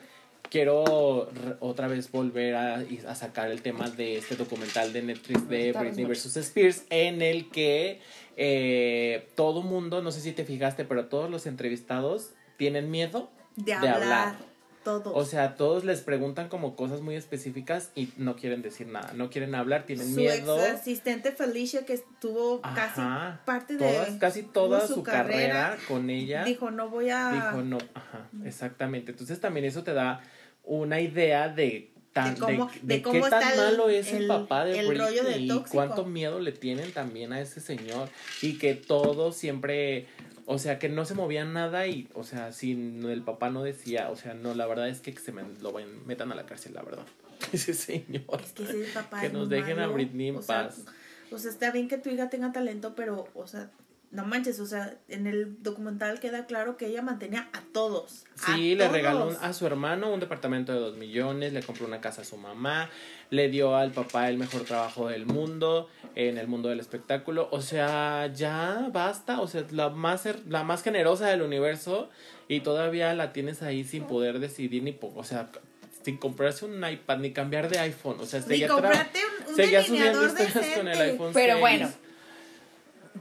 quiero 0.49 1.29
otra 1.61 1.87
vez 1.87 2.11
volver 2.11 2.55
a, 2.55 3.15
sacar 3.15 3.51
el 3.51 3.61
tema 3.61 3.91
de 3.91 4.17
este 4.17 4.37
documental 4.37 4.95
de 4.95 5.03
Netflix 5.03 5.47
de 5.51 5.73
Britney 5.73 6.07
vs. 6.07 6.35
Spears, 6.39 6.85
en 6.89 7.21
el 7.21 7.51
que 7.51 8.01
eh, 8.39 9.29
todo 9.35 9.61
mundo, 9.61 10.01
no 10.01 10.13
sé 10.13 10.23
si 10.23 10.33
te 10.33 10.47
fijaste, 10.47 10.87
pero 10.87 11.09
todos 11.09 11.29
los 11.29 11.45
entrevistados 11.45 12.31
tienen 12.57 12.91
miedo 12.91 13.31
De 13.57 13.75
hablar. 13.75 14.37
Todo. 14.85 15.13
O 15.15 15.25
sea, 15.27 15.57
todos 15.57 15.85
les 15.85 16.01
preguntan 16.01 16.49
como 16.49 16.75
cosas 16.75 17.03
muy 17.03 17.15
específicas 17.15 17.91
y 17.95 18.09
no 18.17 18.35
quieren 18.37 18.63
decir 18.63 18.87
nada, 18.87 19.13
no 19.15 19.29
quieren 19.29 19.55
hablar, 19.55 19.85
tienen 19.85 20.09
su 20.09 20.17
miedo. 20.21 20.59
ex 20.59 20.73
asistente 20.81 21.33
Felicia, 21.33 21.85
que 21.85 21.93
estuvo 21.95 22.63
casi 22.63 23.03
parte 23.45 23.77
Todas- 23.77 24.13
de 24.15 24.19
casi 24.19 24.43
toda 24.43 24.87
su 24.87 24.95
su, 24.95 25.03
carrera, 25.03 25.77
con 25.87 26.09
ella. 26.09 26.45
dijo, 26.45 26.71
no 26.71 26.89
voy 26.89 27.11
a... 27.11 27.31
Dijo 27.31 27.63
no, 27.63 27.77
ajá, 27.95 28.29
exactamente. 28.45 29.13
Entonces 29.13 29.39
también 29.41 29.67
eso 29.67 29.83
te 29.83 29.93
da 29.93 30.21
una 30.65 31.01
idea 31.01 31.49
de 31.49 31.93
tan, 32.13 32.35
De 32.35 32.41
cómo- 32.41 32.67
de, 32.67 32.81
de 32.83 32.95
de 32.97 33.03
cómo 33.03 33.23
qué 33.25 33.31
tan 33.31 33.53
el- 33.53 33.57
malo 33.59 33.89
es 33.89 34.13
el, 34.13 34.23
el- 34.23 34.29
papá 34.29 34.65
de 34.65 34.81
el 34.81 34.89
Britney 34.89 35.07
rollo 35.09 35.25
de 35.25 35.39
y 35.41 35.63
cuánto 35.71 36.05
miedo 36.05 36.41
le 36.41 36.53
tienen 36.53 36.91
también 36.93 37.33
a 37.33 37.41
ese 37.41 37.61
señor 37.61 38.09
y 38.43 38.59
que 38.59 38.75
todo 38.75 39.31
siempre 39.33 40.07
o 40.53 40.59
sea, 40.59 40.81
que 40.81 40.89
no 40.89 41.05
se 41.05 41.15
movía 41.15 41.45
nada 41.45 41.87
y, 41.87 42.09
o 42.13 42.25
sea, 42.25 42.51
si 42.51 42.73
el 42.73 43.23
papá 43.23 43.51
no 43.51 43.63
decía, 43.63 44.11
o 44.11 44.17
sea, 44.17 44.35
no, 44.35 44.53
la 44.53 44.67
verdad 44.67 44.89
es 44.89 45.01
que 45.01 45.13
se 45.13 45.31
me, 45.31 45.45
lo 45.61 45.73
metan 46.07 46.33
a 46.33 46.35
la 46.35 46.45
cárcel, 46.45 46.75
la 46.75 46.83
verdad. 46.83 47.07
Ese 47.53 47.73
señor. 47.73 48.41
Es 48.43 48.53
que 48.53 48.65
ese 48.65 48.93
papá 48.93 49.21
Que 49.21 49.29
es 49.29 49.33
nos 49.33 49.49
dejen 49.49 49.79
a. 49.79 49.87
Britney 49.87 50.31
en 50.31 50.37
o 50.37 50.43
sea, 50.43 50.65
paz. 50.65 50.85
O 51.31 51.39
sea, 51.39 51.53
está 51.53 51.71
bien 51.71 51.87
que 51.87 51.99
tu 51.99 52.11
hija 52.11 52.31
tenga 52.31 52.51
talento, 52.51 52.97
pero, 52.97 53.29
o 53.35 53.47
sea, 53.47 53.71
no 54.11 54.25
manches, 54.25 54.59
o 54.59 54.67
sea, 54.67 54.95
en 55.09 55.29
el 55.29 55.63
documental 55.63 56.19
queda 56.19 56.47
claro 56.47 56.77
que 56.77 56.87
ella 56.87 57.01
mantenía 57.01 57.49
a 57.53 57.61
todos. 57.73 58.25
a 58.43 58.55
Sí, 58.57 58.75
le 58.75 58.79
todos. 58.85 58.93
regaló 58.93 59.29
un- 59.29 59.37
a 59.41 59.53
su 59.53 59.67
hermano 59.67 60.13
un 60.13 60.19
departamento 60.19 60.73
de 60.73 60.81
dos 60.81 60.97
millones, 60.97 61.53
le 61.53 61.63
compró 61.63 61.87
una 61.87 62.01
casa 62.01 62.23
a 62.23 62.25
su 62.25 62.37
mamá, 62.37 62.91
le 63.31 63.49
dio 63.49 63.77
al 63.77 63.93
papá 63.93 64.29
el 64.29 64.37
mejor 64.39 64.63
trabajo 64.65 65.09
del 65.09 65.27
mundo, 65.27 65.89
en 66.17 66.39
el 66.39 66.49
mundo 66.49 66.69
del 66.71 66.81
espectáculo. 66.81 67.49
O 67.53 67.61
sea, 67.63 68.27
ya 68.35 68.89
basta, 68.93 69.41
o 69.41 69.47
sea, 69.47 69.65
la 69.71 69.91
más, 69.91 70.25
la 70.49 70.65
más 70.65 70.83
generosa 70.83 71.29
del 71.29 71.43
universo 71.43 72.11
y 72.49 72.61
todavía 72.61 73.15
la 73.15 73.33
tienes 73.33 73.63
ahí 73.63 73.85
sin 73.85 74.05
poder 74.05 74.41
decidir 74.41 74.83
ni, 74.83 74.91
po- 74.93 75.13
o 75.15 75.23
sea, 75.23 75.51
sin 76.03 76.17
comprarse 76.17 76.65
un 76.65 76.83
iPad 76.85 77.19
ni 77.19 77.33
cambiar 77.33 77.69
de 77.69 77.79
iPhone. 77.79 78.17
O 78.21 78.27
sea, 78.27 78.41
Ni 78.49 78.67
comprarte 78.67 79.21
un, 79.45 79.51
un 79.51 79.55
seguía 79.55 79.85
subiendo 79.85 80.19
delineador 80.21 80.49
historias 80.49 80.77
con 80.79 80.89
el 80.89 80.99
iPhone 81.01 81.31
Pero 81.35 81.53
6. 81.53 81.61
bueno, 81.61 81.93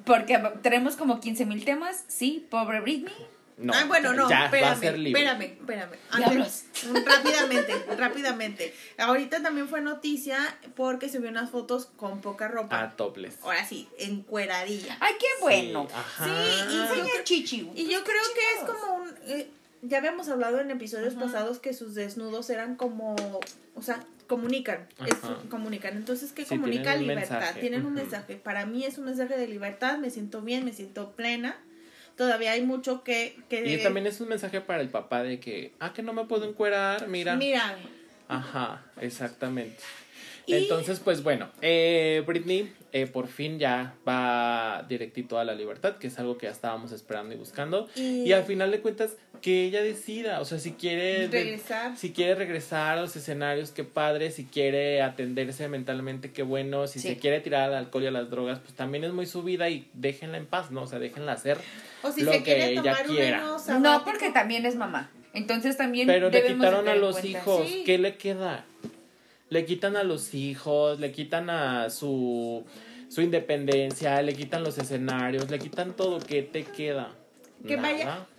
porque 0.06 0.38
tenemos 0.62 0.96
como 0.96 1.20
15 1.20 1.46
mil 1.46 1.66
temas. 1.66 2.06
Sí, 2.08 2.48
pobre 2.50 2.82
Britney. 2.82 3.14
No, 3.60 3.74
ah, 3.74 3.84
bueno, 3.88 4.14
no, 4.14 4.30
ya 4.30 4.46
espérame, 4.46 4.70
va 4.70 4.72
a 4.72 4.80
ser 4.80 4.98
libre. 4.98 5.22
espérame, 5.22 5.58
espérame. 5.60 5.98
Antes, 6.12 6.66
rápidamente, 7.06 7.74
rápidamente. 7.98 8.74
Ahorita 8.98 9.44
también 9.44 9.68
fue 9.68 9.82
noticia 9.82 10.58
porque 10.78 11.10
subió 11.10 11.30
unas 11.30 11.50
fotos 11.50 11.88
con 11.98 12.22
poca 12.22 12.48
ropa. 12.48 12.82
A 12.82 12.96
topless. 12.96 13.38
Ahora 13.44 13.66
sí, 13.66 13.90
encueradilla. 13.98 14.96
Ay, 15.02 15.14
qué 15.20 15.28
bueno. 15.42 15.88
Sí, 15.90 15.96
ajá. 15.96 16.26
Sí, 16.26 16.32
y 16.74 16.78
Enseña 16.78 17.12
el 17.18 17.24
chichi. 17.26 17.70
Y 17.76 17.90
yo 17.90 18.02
creo 18.06 18.24
que 18.34 18.60
es 18.60 18.70
como 18.70 18.94
un... 18.94 19.10
eh, 19.28 19.50
ya 19.82 19.98
habíamos 19.98 20.30
hablado 20.30 20.62
en 20.62 20.72
episodios 20.72 21.16
pasados 21.16 21.60
que 21.60 21.74
sus 21.74 21.96
desnudos 21.96 22.50
eran 22.50 22.78
como... 22.78 23.16
O 23.76 23.82
sea, 23.82 24.00
comunican. 24.30 24.88
es- 25.06 25.48
comunican. 25.50 25.98
Entonces, 25.98 26.32
¿qué 26.32 26.44
Sí, 26.44 26.50
comunica 26.56 26.92
tienen 26.94 27.02
libertad? 27.02 27.40
mensaje. 27.40 27.60
Tienen 27.60 27.86
un 27.86 27.94
mensaje. 27.96 28.36
Para 28.36 28.66
mí 28.66 28.86
es 28.86 28.98
un 28.98 29.06
mensaje 29.06 29.36
de 29.36 29.48
libertad. 29.48 29.98
Me 29.98 30.10
siento 30.10 30.42
bien, 30.42 30.64
me 30.64 30.72
siento 30.72 31.12
plena. 31.12 31.58
Todavía 32.16 32.52
hay 32.52 32.62
mucho 32.62 33.04
que... 33.04 33.38
que 33.50 33.66
Y 33.70 33.82
también 33.84 34.06
es 34.08 34.22
un 34.22 34.30
mensaje 34.30 34.62
para 34.62 34.82
el 34.82 34.90
papá 34.90 35.24
de 35.24 35.40
que, 35.40 35.74
ah, 35.80 35.92
que 35.94 36.04
no 36.04 36.14
me 36.14 36.26
puedo 36.26 36.48
encuerar, 36.48 37.08
mira. 37.08 37.36
Mira, 37.36 37.78
Ajá, 38.28 38.86
exactamente. 39.02 39.78
Y- 40.46 40.54
Entonces, 40.56 41.00
pues 41.00 41.24
bueno, 41.24 41.50
eh, 41.62 42.24
Britney 42.28 42.74
eh, 42.92 43.06
por 43.08 43.28
fin 43.28 43.58
ya 43.60 43.94
va 44.08 44.84
directito 44.90 45.38
a 45.40 45.44
la 45.46 45.54
libertad, 45.54 45.98
que 45.98 46.08
es 46.08 46.18
algo 46.20 46.38
que 46.38 46.48
ya 46.48 46.52
estábamos 46.52 46.92
esperando 46.92 47.34
y 47.36 47.38
buscando. 47.38 47.88
Y- 47.96 48.24
Y, 48.24 48.34
al 48.34 48.44
final 48.44 48.72
de 48.72 48.82
cuentas, 48.82 49.16
que 49.42 49.66
ella 49.66 49.82
decida, 49.82 50.40
o 50.42 50.46
sea, 50.46 50.60
si 50.60 50.72
quiere... 50.74 51.28
de- 51.28 51.44
regresar. 51.44 51.98
si 51.98 52.12
quiere 52.12 52.36
regresar 52.36 52.98
a 52.98 53.02
los 53.02 53.16
escenarios, 53.16 53.72
qué 53.72 53.84
padre. 53.84 54.32
Si 54.32 54.46
quiere 54.46 55.02
atenderse 55.02 55.68
mentalmente, 55.68 56.32
qué 56.32 56.44
bueno. 56.44 56.88
Si 56.88 57.00
Sí. 57.00 57.08
se 57.10 57.18
quiere 57.18 57.40
tirar 57.40 57.64
al 57.70 57.76
alcohol 57.76 58.04
y 58.04 58.08
a 58.08 58.12
las 58.12 58.30
drogas, 58.30 58.60
pues 58.60 58.74
también 58.74 59.04
es 59.04 59.12
muy 59.14 59.26
su 59.26 59.44
vida 59.44 59.70
y 59.70 59.88
déjenla 59.94 60.38
en 60.38 60.46
paz, 60.46 60.72
¿no? 60.72 60.84
O 60.84 60.88
sea, 60.88 61.00
déjenla 61.00 61.32
hacer. 61.34 61.58
O 62.04 62.12
si 62.12 62.22
lo 62.22 62.32
se 62.32 62.38
que 62.40 62.44
quiere 62.44 62.70
ella 62.72 62.82
tomar 62.84 63.10
un 63.10 63.16
quiera. 63.16 63.44
No, 63.80 64.04
porque 64.06 64.30
también 64.32 64.66
es 64.66 64.76
mamá. 64.76 65.12
Entonces 65.34 65.78
también 65.78 66.08
Pero 66.08 66.30
le 66.30 66.44
quitaron 66.44 66.88
a 66.88 66.96
los 66.96 67.20
cuenta. 67.20 67.30
hijos. 67.40 67.68
Sí. 67.68 67.84
¿Qué 67.86 67.98
le 67.98 68.16
queda? 68.18 68.66
Le 69.50 69.66
quitan 69.66 69.96
a 69.96 70.04
los 70.04 70.34
hijos, 70.34 71.00
le 71.00 71.12
quitan 71.12 71.50
a 71.50 71.90
su, 71.90 72.64
su 73.10 73.22
independencia, 73.22 74.22
le 74.22 74.34
quitan 74.34 74.64
los 74.64 74.78
escenarios, 74.78 75.50
le 75.50 75.60
quitan 75.60 75.94
todo. 75.96 76.20
¿Qué 76.20 76.44
te 76.44 76.64
queda? 76.64 77.14
Que 77.68 77.76
Nada. 77.76 77.92
vaya, 77.92 78.28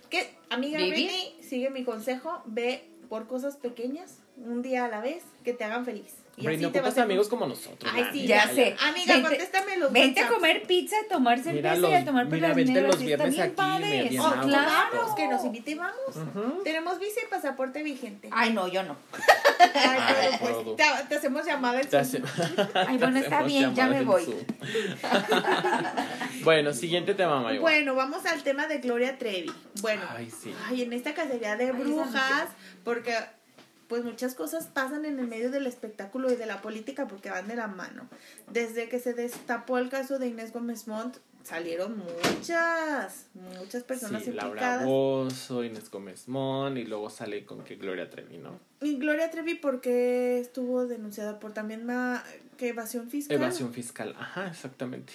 amiga 0.51 0.77
Vivir. 0.77 0.93
Britney, 0.93 1.35
sigue 1.41 1.69
mi 1.69 1.83
consejo, 1.83 2.41
ve 2.45 2.83
por 3.09 3.27
cosas 3.27 3.57
pequeñas, 3.57 4.19
un 4.37 4.61
día 4.61 4.85
a 4.85 4.87
la 4.87 5.01
vez, 5.01 5.23
que 5.43 5.53
te 5.53 5.63
hagan 5.63 5.85
feliz. 5.85 6.15
Y 6.37 6.47
así 6.47 6.65
te 6.67 6.79
vas 6.81 6.97
a 6.97 7.03
amigos 7.03 7.27
como 7.27 7.45
nosotros. 7.45 7.91
Ay, 7.93 8.05
sí, 8.13 8.25
Ya 8.25 8.47
sé. 8.47 8.75
Amiga, 8.79 9.15
Vente- 9.15 9.21
contéstame 9.29 9.77
los 9.77 9.91
Vente 9.91 10.21
a 10.21 10.27
comer 10.29 10.63
pizza, 10.63 10.95
a 11.05 11.07
tomar 11.13 11.37
cerveza 11.39 11.53
Mira 11.53 11.75
y 11.75 11.79
los- 11.79 11.93
a 11.93 12.05
tomar 12.05 12.25
mira, 12.27 12.53
vente 12.53 12.71
negras. 12.71 12.93
los 12.95 13.01
y 13.01 13.05
viernes 13.05 13.37
aquí, 13.39 13.53
padre. 13.55 14.03
bien 14.09 14.21
Oh, 14.21 14.33
claro, 14.41 15.13
que 15.15 15.27
nos 15.27 15.43
invite 15.43 15.71
y 15.71 15.75
vamos. 15.75 16.63
Tenemos 16.63 16.99
visa 16.99 17.19
y 17.25 17.29
pasaporte 17.29 17.83
vigente. 17.83 18.29
Ay, 18.31 18.53
no, 18.53 18.67
yo 18.69 18.81
no. 18.83 18.95
Ay, 19.73 20.29
pues, 20.39 20.75
te, 20.77 20.83
te 21.09 21.15
hacemos 21.15 21.45
llamada 21.45 21.81
en 21.81 21.89
Te 21.89 22.03
Zoom. 22.05 22.23
hace- 22.25 22.67
Ay, 22.87 22.97
bueno, 22.97 23.17
está 23.19 23.43
bien, 23.43 23.73
ya 23.75 23.87
me 23.87 24.03
voy. 24.03 24.25
Bueno, 26.43 26.73
siguiente 26.73 27.13
tema, 27.13 27.41
Mayo. 27.41 27.61
Bueno, 27.61 27.95
vamos 27.95 28.25
al 28.25 28.41
tema 28.43 28.67
de 28.67 28.79
Gloria 28.79 29.17
Trevi. 29.19 29.51
Bueno, 29.81 30.01
Ay, 30.09 30.31
sí. 30.31 30.53
ay, 30.67 30.81
en 30.81 30.93
esta 30.93 31.13
cacería 31.13 31.55
de 31.55 31.71
brujas, 31.71 32.49
porque 32.83 33.15
pues 33.87 34.03
muchas 34.03 34.35
cosas 34.35 34.67
pasan 34.67 35.05
en 35.05 35.19
el 35.19 35.27
medio 35.27 35.51
del 35.51 35.67
espectáculo 35.67 36.31
y 36.31 36.35
de 36.35 36.45
la 36.45 36.61
política 36.61 37.07
porque 37.07 37.29
van 37.29 37.47
de 37.47 37.55
la 37.55 37.67
mano. 37.67 38.07
Desde 38.49 38.89
que 38.89 38.99
se 38.99 39.13
destapó 39.13 39.77
el 39.77 39.89
caso 39.89 40.17
de 40.17 40.27
Inés 40.27 40.53
Gómez 40.53 40.87
Montt, 40.87 41.17
salieron 41.43 41.97
muchas, 41.97 43.27
muchas 43.33 43.83
personas 43.83 44.23
Sí, 44.23 44.31
Laura 44.31 44.47
implicadas. 44.49 44.85
Bozo, 44.85 45.63
Inés 45.63 45.89
Gómez 45.89 46.27
Mon, 46.27 46.77
y 46.77 46.85
luego 46.85 47.09
sale 47.09 47.45
con 47.45 47.63
que 47.63 47.75
Gloria 47.75 48.09
Trevi, 48.09 48.37
¿no? 48.37 48.59
Y 48.81 48.97
Gloria 48.97 49.29
Trevi 49.31 49.55
porque 49.55 50.39
estuvo 50.39 50.85
denunciada 50.87 51.39
por 51.39 51.53
también 51.53 51.85
ma- 51.85 52.23
que 52.57 52.69
evasión 52.69 53.09
fiscal. 53.09 53.37
Evasión 53.37 53.73
fiscal, 53.73 54.15
ajá, 54.19 54.47
exactamente. 54.47 55.13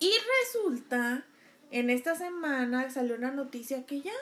Y 0.00 0.10
resulta, 0.42 1.24
en 1.70 1.90
esta 1.90 2.14
semana 2.14 2.90
salió 2.90 3.14
una 3.16 3.30
noticia 3.30 3.84
que 3.86 4.00
ya 4.02 4.12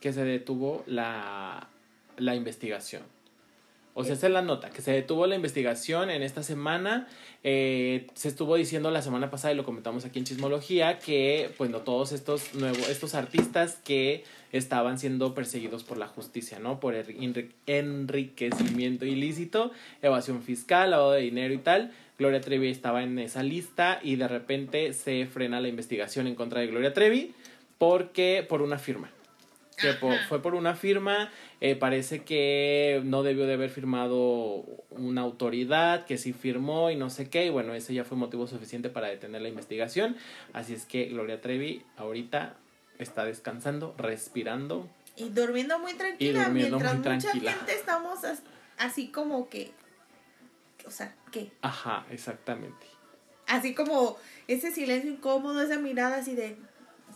Que 0.00 0.12
se 0.12 0.24
detuvo 0.24 0.84
la, 0.86 1.68
la 2.16 2.34
investigación. 2.34 3.02
O 3.98 4.04
sea, 4.04 4.14
esa 4.14 4.28
es 4.28 4.32
la 4.32 4.42
nota, 4.42 4.70
que 4.70 4.80
se 4.80 4.92
detuvo 4.92 5.26
la 5.26 5.34
investigación 5.34 6.08
en 6.08 6.22
esta 6.22 6.44
semana. 6.44 7.08
Eh, 7.42 8.06
se 8.14 8.28
estuvo 8.28 8.54
diciendo 8.54 8.90
la 8.92 9.02
semana 9.02 9.28
pasada, 9.28 9.52
y 9.52 9.56
lo 9.56 9.64
comentamos 9.64 10.04
aquí 10.04 10.20
en 10.20 10.24
Chismología, 10.24 11.00
que, 11.00 11.50
bueno, 11.58 11.80
todos 11.80 12.12
estos 12.12 12.54
nuevos, 12.54 12.88
estos 12.88 13.14
artistas 13.14 13.78
que 13.84 14.22
estaban 14.52 15.00
siendo 15.00 15.34
perseguidos 15.34 15.82
por 15.82 15.98
la 15.98 16.06
justicia, 16.06 16.60
¿no? 16.60 16.78
Por 16.78 16.94
enri- 16.94 17.50
enriquecimiento 17.66 19.04
ilícito, 19.04 19.72
evasión 20.00 20.42
fiscal, 20.42 20.92
lavado 20.92 21.12
de 21.12 21.22
dinero 21.22 21.52
y 21.52 21.58
tal. 21.58 21.92
Gloria 22.18 22.40
Trevi 22.40 22.68
estaba 22.68 23.02
en 23.02 23.18
esa 23.18 23.42
lista 23.42 24.00
y 24.02 24.16
de 24.16 24.28
repente 24.28 24.92
se 24.92 25.26
frena 25.26 25.60
la 25.60 25.68
investigación 25.68 26.26
en 26.26 26.34
contra 26.34 26.60
de 26.60 26.68
Gloria 26.68 26.92
Trevi 26.92 27.32
porque 27.78 28.44
por 28.48 28.62
una 28.62 28.78
firma 28.78 29.10
que 29.80 29.92
fue 30.28 30.42
por 30.42 30.54
una 30.54 30.74
firma, 30.74 31.30
eh, 31.60 31.74
parece 31.76 32.24
que 32.24 33.00
no 33.04 33.22
debió 33.22 33.46
de 33.46 33.54
haber 33.54 33.70
firmado 33.70 34.64
una 34.90 35.22
autoridad, 35.22 36.04
que 36.06 36.18
sí 36.18 36.32
firmó 36.32 36.90
y 36.90 36.96
no 36.96 37.10
sé 37.10 37.30
qué, 37.30 37.46
y 37.46 37.50
bueno, 37.50 37.74
ese 37.74 37.94
ya 37.94 38.04
fue 38.04 38.16
motivo 38.18 38.46
suficiente 38.46 38.88
para 38.90 39.08
detener 39.08 39.40
la 39.42 39.48
investigación, 39.48 40.16
así 40.52 40.74
es 40.74 40.84
que 40.84 41.06
Gloria 41.06 41.40
Trevi 41.40 41.82
ahorita 41.96 42.56
está 42.98 43.24
descansando, 43.24 43.94
respirando. 43.96 44.88
Y 45.16 45.28
durmiendo 45.30 45.78
muy 45.78 45.94
tranquila, 45.94 46.44
durmiendo 46.44 46.78
mientras 46.78 46.98
muy 46.98 47.04
mucha 47.14 47.30
tranquila. 47.30 47.52
gente 47.52 47.74
estamos 47.74 48.24
as- 48.24 48.42
así 48.76 49.08
como 49.08 49.48
que, 49.48 49.72
o 50.86 50.90
sea, 50.90 51.14
¿qué? 51.30 51.50
Ajá, 51.62 52.06
exactamente. 52.10 52.86
Así 53.46 53.74
como 53.74 54.16
ese 54.46 54.70
silencio 54.72 55.10
incómodo, 55.10 55.62
esa 55.62 55.78
mirada 55.78 56.16
así 56.18 56.34
de, 56.34 56.56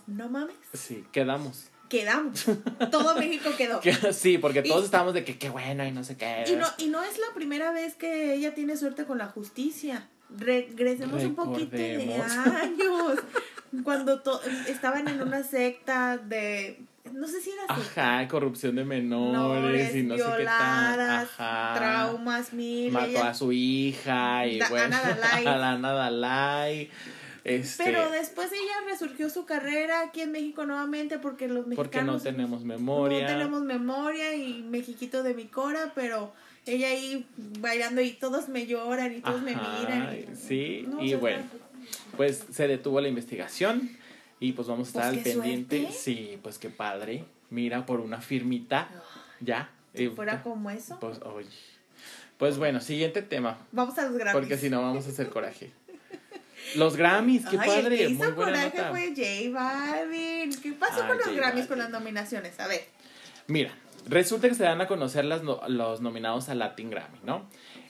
no 0.07 0.29
mames, 0.29 0.55
Sí, 0.73 1.05
quedamos. 1.11 1.69
Quedamos. 1.99 2.45
Todo 2.91 3.15
México 3.15 3.49
quedó. 3.57 3.79
Sí, 4.13 4.37
porque 4.37 4.61
Y- 4.65 4.69
todos 4.69 4.85
estábamos 4.85 5.13
de 5.13 5.23
que 5.23 5.37
qué 5.37 5.49
bueno 5.49 5.85
y 5.85 5.91
no 5.91 6.03
sé 6.03 6.17
qué. 6.17 6.43
Y 6.47 6.55
no, 6.55 6.65
y 6.77 6.87
no 6.87 7.03
es 7.03 7.17
la 7.19 7.33
primera 7.35 7.71
vez 7.71 7.95
que 7.95 8.33
ella 8.33 8.53
tiene 8.55 8.75
suerte 8.77 9.05
con 9.05 9.17
la 9.17 9.27
justicia. 9.27 10.07
Regresemos 10.35 11.23
un 11.23 11.35
poquito 11.35 11.75
de 11.77 12.15
años. 12.15 13.19
Cuando 13.83 14.21
to- 14.21 14.41
estaban 14.67 15.07
en 15.07 15.21
una 15.21 15.43
secta 15.43 16.17
de. 16.17 16.79
No 17.11 17.27
sé 17.27 17.41
si 17.41 17.51
era 17.51 17.75
secta. 17.75 18.17
Ajá, 18.19 18.27
corrupción 18.27 18.75
de 18.75 18.85
menores 18.85 19.93
y 19.95 20.03
no 20.03 20.15
sé 20.17 20.23
qué 20.23 20.37
violadas, 20.37 21.29
Ajá. 21.37 21.73
traumas, 21.75 22.53
mil. 22.53 22.91
Mató 22.91 23.07
ella- 23.07 23.29
a 23.29 23.33
su 23.33 23.51
hija 23.51 24.47
y 24.47 24.57
Da- 24.59 24.69
bueno, 24.69 24.85
Ana 24.95 25.01
Dalai. 25.15 25.45
a 25.53 25.57
la 25.57 25.71
Ana 25.73 25.91
Dalai. 25.93 26.89
Este, 27.43 27.83
Pero 27.83 28.09
después 28.09 28.51
ella 28.53 28.89
resurgió 28.89 29.29
su 29.29 29.45
carrera 29.45 30.01
aquí 30.01 30.21
en 30.21 30.31
México 30.31 30.65
nuevamente 30.65 31.19
porque 31.19 31.47
los 31.49 31.67
mexicanos 31.67 31.75
porque 31.75 32.01
no 32.01 32.19
tenemos 32.21 32.63
memoria. 32.63 33.21
no 33.21 33.27
tenemos 33.27 33.63
memoria 33.63 34.33
y 34.35 34.63
Mexiquito 34.63 35.23
de 35.23 35.33
mi 35.33 35.45
cora, 35.47 35.91
pero 35.93 36.33
ella 36.65 36.87
ahí 36.87 37.27
bailando 37.59 37.99
y 38.01 38.11
todos 38.11 38.47
me 38.47 38.65
lloran 38.65 39.13
y 39.13 39.19
todos 39.19 39.41
me 39.41 39.55
miran. 39.55 40.15
y- 40.15 40.35
sí, 40.37 40.85
No, 40.87 41.03
y 41.03 41.15
bueno, 41.15 41.43
pues 42.15 42.45
se 42.49 42.67
detuvo 42.69 43.01
la 43.01 43.09
investigación 43.09 43.89
y 44.39 44.53
pues 44.53 44.69
vamos 44.69 44.87
a 44.87 44.89
estar 44.91 45.13
Pues 45.13 45.25
al 45.35 45.41
pendiente. 45.41 45.81
suerte. 45.81 45.97
Sí, 45.97 46.39
pues 46.41 46.57
qué 46.57 46.69
padre. 46.69 47.25
Mira, 47.49 47.85
por 47.85 47.99
una 47.99 48.21
firmita, 48.21 48.89
ya. 49.41 49.69
Si 49.93 50.05
eh, 50.05 50.09
fuera 50.11 50.41
como 50.43 50.69
eso. 50.69 50.97
Pues, 50.99 51.19
oye. 51.23 51.47
Pues 52.37 52.57
bueno, 52.57 52.79
siguiente 52.81 53.21
tema, 53.21 53.57
Vamos 53.73 53.97
a 53.99 54.03
los 54.03 54.13
Grammys. 54.13 54.33
porque 54.33 54.57
si 54.57 54.69
no 54.69 54.81
vamos 54.81 55.05
a 55.05 55.09
hacer 55.09 55.29
coraje. 55.29 55.71
Los 56.75 56.95
Grammys, 56.97 57.45
qué 57.45 57.57
Ay, 57.59 57.69
el 57.69 57.81
padre, 57.81 57.97
que 57.97 58.03
muy 58.09 58.13
hizo 58.13 58.35
buena 58.35 58.51
coraje 58.51 58.77
nota. 58.77 58.89
fue 58.89 59.07
J 59.15 59.51
Balvin. 59.53 60.61
¿Qué 60.61 60.71
pasó 60.73 61.01
Ah, 61.03 61.07
con 61.07 61.17
los 61.17 61.25
J 61.27 61.35
Grammys, 61.37 61.65
con 61.67 61.77
las 61.79 61.89
nominaciones? 61.89 62.59
A 62.59 62.67
ver. 62.67 62.81
Mira, 63.47 63.73
resulta 64.07 64.47
que 64.49 64.55
se 64.55 64.63
dan 64.63 64.81
a 64.81 64.87
conocer 64.87 65.25
las 65.25 65.41
los 65.43 66.01
nominados 66.01 66.49
al 66.49 66.59
Latin 66.59 66.89
Grammy, 66.89 67.19
¿no? 67.23 67.45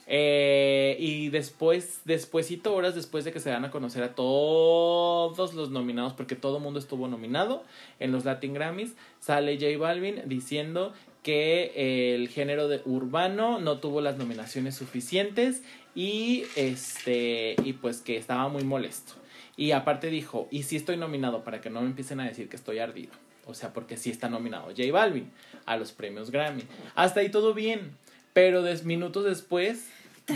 Eh, 0.06 0.96
y 1.00 1.30
después, 1.30 2.00
despuésito, 2.04 2.74
horas 2.74 2.94
después 2.94 3.24
de 3.24 3.32
que 3.32 3.40
se 3.40 3.48
dan 3.50 3.64
a 3.64 3.70
conocer 3.70 4.02
a 4.02 4.14
todos 4.14 5.54
los 5.54 5.70
nominados, 5.70 6.12
porque 6.12 6.36
todo 6.36 6.58
el 6.58 6.62
mundo 6.62 6.78
estuvo 6.78 7.08
nominado 7.08 7.64
en 8.00 8.12
los 8.12 8.24
Latin 8.26 8.52
Grammys, 8.52 8.92
sale 9.20 9.54
J 9.58 9.78
Balvin 9.78 10.20
diciendo 10.26 10.92
que 11.22 12.14
el 12.14 12.28
género 12.28 12.68
de 12.68 12.82
urbano 12.84 13.58
no 13.58 13.78
tuvo 13.78 14.02
las 14.02 14.18
nominaciones 14.18 14.74
suficientes 14.76 15.62
y 15.94 16.44
este 16.56 17.56
y 17.64 17.74
pues 17.74 18.00
que 18.00 18.16
estaba 18.16 18.48
muy 18.48 18.64
molesto. 18.64 19.12
Y 19.56 19.70
aparte 19.72 20.08
dijo, 20.08 20.48
y 20.50 20.64
si 20.64 20.76
estoy 20.76 20.96
nominado 20.96 21.44
para 21.44 21.60
que 21.60 21.70
no 21.70 21.80
me 21.80 21.86
empiecen 21.86 22.18
a 22.20 22.24
decir 22.24 22.48
que 22.48 22.56
estoy 22.56 22.78
ardido. 22.80 23.12
O 23.46 23.54
sea, 23.54 23.72
porque 23.72 23.96
sí 23.96 24.10
está 24.10 24.28
nominado 24.28 24.66
J 24.76 24.90
Balvin 24.90 25.30
a 25.66 25.76
los 25.76 25.92
premios 25.92 26.30
Grammy. 26.30 26.62
Hasta 26.94 27.20
ahí 27.20 27.28
todo 27.30 27.54
bien. 27.54 27.96
Pero 28.32 28.62
des- 28.62 28.84
minutos 28.84 29.24
después 29.24 29.86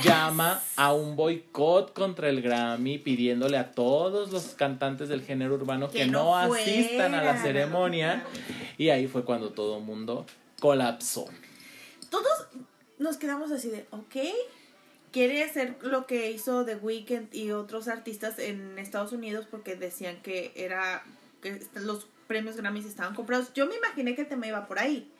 llama 0.04 0.62
a 0.76 0.92
un 0.92 1.16
boicot 1.16 1.94
contra 1.94 2.28
el 2.28 2.42
Grammy 2.42 2.98
pidiéndole 2.98 3.56
a 3.56 3.72
todos 3.72 4.30
los 4.30 4.48
cantantes 4.54 5.08
del 5.08 5.22
género 5.22 5.54
urbano 5.54 5.90
que, 5.90 6.00
Que 6.00 6.06
no, 6.06 6.24
no 6.24 6.36
asistan 6.36 7.14
a 7.14 7.24
la 7.24 7.42
ceremonia. 7.42 8.22
Y 8.76 8.90
ahí 8.90 9.08
fue 9.08 9.24
cuando 9.24 9.50
todo 9.50 9.78
el 9.78 9.84
mundo 9.84 10.26
colapsó. 10.60 11.24
Todos 12.10 12.46
nos 12.98 13.16
quedamos 13.16 13.50
así 13.50 13.68
de, 13.70 13.86
ok. 13.90 14.16
Quiere 15.12 15.42
hacer 15.42 15.76
lo 15.82 16.06
que 16.06 16.30
hizo 16.30 16.64
The 16.64 16.76
Weeknd 16.76 17.34
y 17.34 17.50
otros 17.52 17.88
artistas 17.88 18.38
en 18.38 18.78
Estados 18.78 19.12
Unidos 19.12 19.46
porque 19.50 19.74
decían 19.74 20.20
que 20.22 20.52
era 20.54 21.02
que 21.40 21.60
los 21.74 22.06
premios 22.26 22.56
Grammys 22.56 22.86
estaban 22.86 23.14
comprados. 23.14 23.52
Yo 23.54 23.66
me 23.66 23.76
imaginé 23.76 24.14
que 24.14 24.22
el 24.22 24.28
tema 24.28 24.46
iba 24.46 24.66
por 24.66 24.78
ahí. 24.78 25.10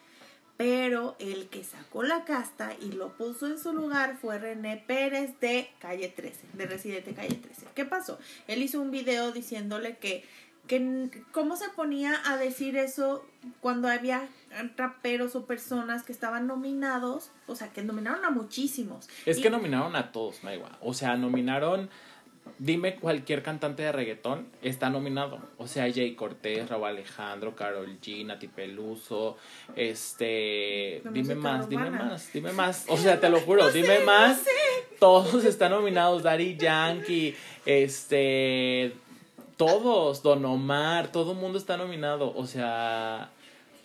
Pero 0.58 1.14
el 1.20 1.48
que 1.48 1.62
sacó 1.62 2.02
la 2.02 2.24
casta 2.24 2.74
y 2.82 2.90
lo 2.90 3.16
puso 3.16 3.46
en 3.46 3.60
su 3.60 3.72
lugar 3.72 4.18
fue 4.20 4.40
René 4.40 4.82
Pérez 4.84 5.38
de 5.38 5.70
Calle 5.78 6.08
13, 6.08 6.48
de 6.54 6.66
Residente 6.66 7.14
Calle 7.14 7.36
13. 7.36 7.66
¿Qué 7.76 7.84
pasó? 7.84 8.18
Él 8.48 8.60
hizo 8.60 8.80
un 8.80 8.90
video 8.90 9.30
diciéndole 9.30 9.98
que, 9.98 10.24
que 10.68 11.10
cómo 11.32 11.56
se 11.56 11.68
ponía 11.70 12.14
a 12.26 12.36
decir 12.36 12.76
eso 12.76 13.24
cuando 13.60 13.88
había 13.88 14.28
raperos 14.76 15.34
o 15.34 15.44
personas 15.46 16.04
que 16.04 16.12
estaban 16.12 16.46
nominados, 16.46 17.30
o 17.48 17.56
sea, 17.56 17.68
que 17.72 17.82
nominaron 17.82 18.24
a 18.24 18.30
muchísimos. 18.30 19.08
Es 19.26 19.38
Y- 19.38 19.42
que 19.42 19.50
nominaron 19.50 19.96
a 19.96 20.12
todos, 20.12 20.44
Maiwa. 20.44 20.78
O 20.80 20.94
sea, 20.94 21.16
nominaron. 21.16 21.90
Dime 22.58 22.96
cualquier 22.96 23.42
cantante 23.42 23.82
de 23.82 23.92
reggaetón 23.92 24.48
está 24.62 24.88
nominado. 24.88 25.38
O 25.58 25.66
sea, 25.66 25.84
Jay 25.92 26.14
Cortés, 26.14 26.66
Raúl 26.70 26.86
Alejandro, 26.86 27.54
Carol 27.54 28.00
G, 28.00 28.24
Nati 28.24 28.48
Peluso, 28.48 29.36
este. 29.76 31.02
Dime 31.12 31.34
más, 31.34 31.68
dime 31.68 31.90
más, 31.90 32.32
dime 32.32 32.52
más. 32.52 32.86
O 32.88 32.96
sea, 32.96 33.20
te 33.20 33.28
lo 33.28 33.38
juro, 33.40 33.70
dime 33.70 34.00
más. 34.00 34.42
Todos 34.98 35.44
están 35.44 35.72
nominados. 35.72 36.22
Daddy 36.22 36.56
Yankee, 36.56 37.34
este. 37.66 38.94
Todos, 39.58 40.22
Don 40.22 40.42
Omar, 40.46 41.12
todo 41.12 41.32
el 41.32 41.38
mundo 41.38 41.58
está 41.58 41.76
nominado. 41.76 42.34
O 42.34 42.46
sea. 42.46 43.30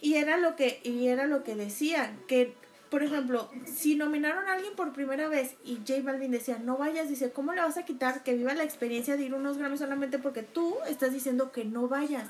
Y 0.02 0.14
era 0.14 0.38
lo 0.38 0.56
que, 0.56 0.80
y 0.84 1.08
era 1.08 1.28
lo 1.28 1.44
que 1.44 1.56
decían, 1.56 2.18
que 2.28 2.56
por 2.94 3.02
ejemplo, 3.02 3.50
si 3.66 3.96
nominaron 3.96 4.48
a 4.48 4.54
alguien 4.54 4.76
por 4.76 4.94
primera 4.94 5.28
vez 5.28 5.56
y 5.66 5.78
J 5.78 6.04
Balvin 6.04 6.30
decía, 6.30 6.60
no 6.60 6.78
vayas, 6.78 7.10
dice, 7.10 7.32
¿cómo 7.32 7.52
le 7.52 7.62
vas 7.62 7.76
a 7.76 7.86
quitar 7.86 8.22
que 8.22 8.36
viva 8.36 8.54
la 8.54 8.64
experiencia 8.64 9.18
de 9.18 9.24
ir 9.24 9.34
unos 9.34 9.58
Grammys 9.58 9.80
solamente 9.80 10.20
porque 10.20 10.44
tú 10.44 10.76
estás 10.88 11.12
diciendo 11.12 11.52
que 11.52 11.66
no 11.66 11.88
vayas? 11.88 12.30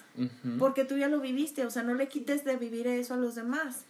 Porque 0.59 0.85
tú 0.85 0.95
ya 0.95 1.09
lo 1.09 1.19
viviste, 1.19 1.65
o 1.65 1.69
sea, 1.69 1.83
no 1.83 1.95
le 1.95 2.07
quites 2.07 2.45
de 2.45 2.55
vivir 2.55 2.87
eso 2.87 3.13
a 3.13 3.17
los 3.17 3.35
demás. 3.35 3.83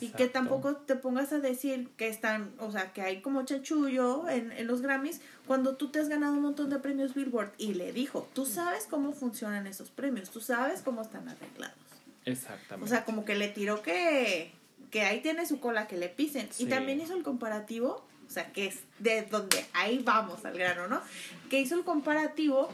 Y 0.00 0.10
que 0.10 0.28
tampoco 0.28 0.76
te 0.76 0.96
pongas 0.96 1.32
a 1.32 1.38
decir 1.38 1.88
que 1.96 2.08
están, 2.08 2.52
o 2.58 2.70
sea, 2.70 2.92
que 2.92 3.02
hay 3.02 3.20
como 3.20 3.44
chanchullo 3.44 4.28
en, 4.28 4.52
en 4.52 4.66
los 4.66 4.82
Grammys 4.82 5.20
cuando 5.46 5.76
tú 5.76 5.90
te 5.90 5.98
has 5.98 6.08
ganado 6.08 6.34
un 6.34 6.42
montón 6.42 6.70
de 6.70 6.78
premios 6.78 7.14
Billboard. 7.14 7.52
Y 7.58 7.74
le 7.74 7.92
dijo, 7.92 8.28
tú 8.34 8.46
sabes 8.46 8.86
cómo 8.88 9.12
funcionan 9.12 9.66
esos 9.66 9.90
premios, 9.90 10.30
tú 10.30 10.40
sabes 10.40 10.82
cómo 10.82 11.02
están 11.02 11.28
arreglados. 11.28 11.76
Exactamente. 12.24 12.84
O 12.84 12.88
sea, 12.88 13.04
como 13.04 13.24
que 13.24 13.34
le 13.34 13.48
tiró 13.48 13.82
que, 13.82 14.52
que 14.90 15.02
ahí 15.02 15.20
tiene 15.20 15.46
su 15.46 15.60
cola 15.60 15.86
que 15.86 15.96
le 15.96 16.08
pisen. 16.08 16.48
Sí. 16.52 16.64
Y 16.64 16.66
también 16.66 17.00
hizo 17.00 17.14
el 17.14 17.22
comparativo, 17.22 18.04
o 18.26 18.30
sea, 18.30 18.52
que 18.52 18.66
es 18.66 18.80
de 18.98 19.22
donde 19.22 19.64
ahí 19.72 20.00
vamos 20.04 20.44
al 20.44 20.54
grano, 20.54 20.88
¿no? 20.88 21.00
Que 21.48 21.60
hizo 21.60 21.74
el 21.74 21.84
comparativo 21.84 22.68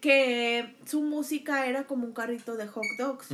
que 0.00 0.74
su 0.86 1.02
música 1.02 1.66
era 1.66 1.84
como 1.84 2.06
un 2.06 2.12
carrito 2.12 2.56
de 2.56 2.66
hot 2.66 2.84
dogs. 2.98 3.28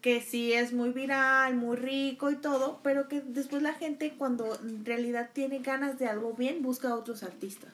Que 0.00 0.20
sí 0.20 0.52
es 0.52 0.72
muy 0.72 0.90
viral, 0.90 1.54
muy 1.54 1.76
rico 1.76 2.30
y 2.30 2.36
todo, 2.36 2.80
pero 2.82 3.08
que 3.08 3.20
después 3.20 3.62
la 3.62 3.74
gente 3.74 4.14
cuando 4.16 4.58
en 4.60 4.84
realidad 4.84 5.30
tiene 5.32 5.60
ganas 5.60 5.98
de 5.98 6.06
algo 6.06 6.34
bien 6.34 6.62
busca 6.62 6.88
a 6.88 6.94
otros 6.94 7.22
artistas. 7.22 7.72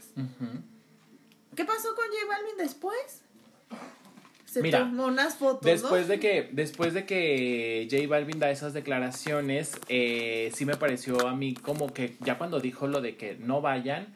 ¿Qué 1.55 1.65
pasó 1.65 1.95
con 1.95 2.05
J 2.07 2.27
Balvin 2.29 2.57
después? 2.57 3.23
Se 4.45 4.63
Mira, 4.63 4.79
tomó 4.79 5.07
unas 5.07 5.37
fotos. 5.37 5.63
Después 5.63 6.03
¿no? 6.03 6.09
de 6.09 6.21
que, 6.21 6.49
después 6.53 6.95
de 6.95 7.05
que 7.05 7.87
J 7.91 8.07
Balvin 8.09 8.39
da 8.39 8.51
esas 8.51 8.73
declaraciones, 8.73 9.73
eh, 9.89 10.51
sí 10.55 10.65
me 10.65 10.77
pareció 10.77 11.27
a 11.27 11.35
mí 11.35 11.55
como 11.55 11.93
que 11.93 12.17
ya 12.21 12.39
cuando 12.39 12.61
dijo 12.61 12.87
lo 12.87 13.01
de 13.01 13.17
que 13.17 13.35
no 13.35 13.61
vayan, 13.61 14.15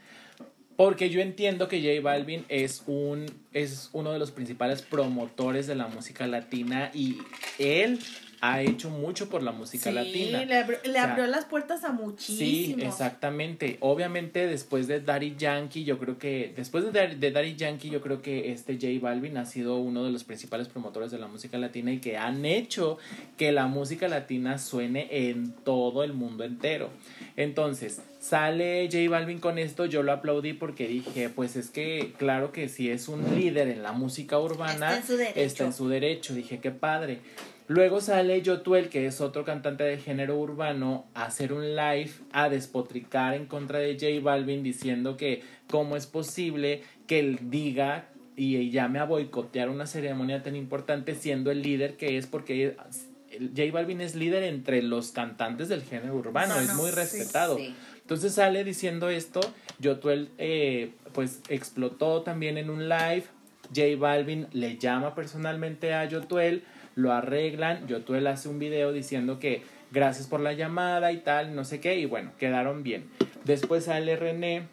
porque 0.76 1.10
yo 1.10 1.20
entiendo 1.20 1.68
que 1.68 1.80
J 1.80 2.00
Balvin 2.02 2.44
es 2.48 2.82
un 2.86 3.26
es 3.52 3.90
uno 3.92 4.12
de 4.12 4.18
los 4.18 4.30
principales 4.30 4.82
promotores 4.82 5.66
de 5.66 5.74
la 5.74 5.88
música 5.88 6.26
latina 6.26 6.90
y 6.94 7.18
él 7.58 7.98
ha 8.44 8.60
hecho 8.60 8.90
mucho 8.90 9.28
por 9.28 9.42
la 9.44 9.52
música 9.52 9.90
sí, 9.90 9.94
latina. 9.94 10.44
le, 10.44 10.64
le 10.66 10.74
O 10.74 10.92
sea, 10.92 11.04
abrió 11.04 11.26
las 11.28 11.44
puertas 11.44 11.84
a 11.84 11.90
Sí, 11.90 11.94
muchísimos. 12.02 12.82
exactamente. 12.82 13.76
Obviamente 13.78 14.48
después 14.48 14.88
de 14.88 15.00
Daddy 15.00 15.36
Yankee, 15.38 15.84
yo 15.84 15.96
creo 15.98 16.18
que 16.18 16.52
después 16.56 16.84
de, 16.84 16.90
Daddy- 16.92 17.18
de 17.20 17.30
Daddy 17.30 17.54
Yankee, 17.54 17.88
yo 17.88 18.00
creo 18.00 18.20
que 18.20 18.50
este 18.50 18.74
J 18.74 18.88
Balvin 19.00 19.36
ha 19.36 19.46
sido 19.46 19.76
uno 19.78 20.02
de 20.04 20.10
los 20.10 20.24
principales 20.24 20.66
promotores 20.66 21.12
de 21.12 21.18
la 21.20 21.28
música 21.28 21.56
latina 21.56 21.92
y 21.92 21.98
que 22.00 22.16
han 22.18 22.44
hecho 22.44 22.98
que 23.38 23.52
la 23.52 23.68
música 23.68 24.08
latina 24.08 24.58
suene 24.58 25.06
en 25.28 25.52
todo 25.52 26.02
el 26.02 26.12
mundo 26.12 26.42
entero. 26.42 26.90
Entonces, 27.36 28.02
sale 28.20 28.88
J 28.90 29.08
Balvin 29.08 29.38
con 29.38 29.58
esto, 29.58 29.86
yo 29.86 30.02
lo 30.02 30.10
aplaudí 30.12 30.52
porque 30.52 30.88
dije, 30.88 31.28
pues 31.28 31.54
es 31.56 31.70
que 31.70 32.12
claro 32.18 32.50
que 32.50 32.68
si 32.68 32.90
es 32.90 33.06
un 33.08 33.36
líder 33.36 33.68
en 33.68 33.82
la 33.84 33.92
música 33.92 34.38
urbana, 34.38 34.88
Está 34.94 34.96
en 34.96 35.06
su 35.06 35.16
derecho. 35.16 35.40
está 35.40 35.64
en 35.64 35.72
su 35.72 35.88
derecho. 35.88 36.34
Dije, 36.34 36.58
qué 36.58 36.72
padre. 36.72 37.20
Luego 37.72 38.02
sale 38.02 38.42
Yotuel, 38.42 38.90
que 38.90 39.06
es 39.06 39.22
otro 39.22 39.46
cantante 39.46 39.82
de 39.82 39.96
género 39.96 40.38
urbano, 40.38 41.06
a 41.14 41.24
hacer 41.24 41.54
un 41.54 41.74
live 41.74 42.10
a 42.30 42.50
despotricar 42.50 43.32
en 43.32 43.46
contra 43.46 43.78
de 43.78 43.94
J 43.94 44.22
Balvin 44.22 44.62
diciendo 44.62 45.16
que 45.16 45.42
cómo 45.68 45.96
es 45.96 46.06
posible 46.06 46.82
que 47.06 47.18
él 47.18 47.38
diga 47.48 48.08
y 48.36 48.70
llame 48.70 48.98
a 48.98 49.04
boicotear 49.04 49.70
una 49.70 49.86
ceremonia 49.86 50.42
tan 50.42 50.54
importante 50.54 51.14
siendo 51.14 51.50
el 51.50 51.62
líder 51.62 51.96
que 51.96 52.18
es 52.18 52.26
porque 52.26 52.76
J 53.30 53.62
Balvin 53.72 54.02
es 54.02 54.14
líder 54.14 54.42
entre 54.42 54.82
los 54.82 55.10
cantantes 55.12 55.70
del 55.70 55.82
género 55.82 56.16
urbano, 56.16 56.60
es 56.60 56.74
muy 56.74 56.90
respetado. 56.90 57.56
Sí. 57.56 57.74
Entonces 58.02 58.34
sale 58.34 58.64
diciendo 58.64 59.08
esto, 59.08 59.40
Yotuel 59.78 60.28
eh, 60.36 60.90
pues 61.14 61.40
explotó 61.48 62.20
también 62.20 62.58
en 62.58 62.68
un 62.68 62.90
live, 62.90 63.24
J 63.74 63.96
Balvin 63.98 64.48
le 64.52 64.76
llama 64.76 65.14
personalmente 65.14 65.94
a 65.94 66.04
Yotuel, 66.04 66.64
lo 66.94 67.12
arreglan, 67.12 67.86
Yotuel 67.86 68.26
hace 68.26 68.48
un 68.48 68.58
video 68.58 68.92
diciendo 68.92 69.38
que 69.38 69.62
gracias 69.90 70.26
por 70.26 70.40
la 70.40 70.52
llamada 70.52 71.12
y 71.12 71.18
tal, 71.18 71.54
no 71.54 71.64
sé 71.64 71.80
qué, 71.80 71.98
y 71.98 72.06
bueno, 72.06 72.32
quedaron 72.38 72.82
bien. 72.82 73.04
Después 73.44 73.84
sale 73.84 74.16
René 74.16 74.64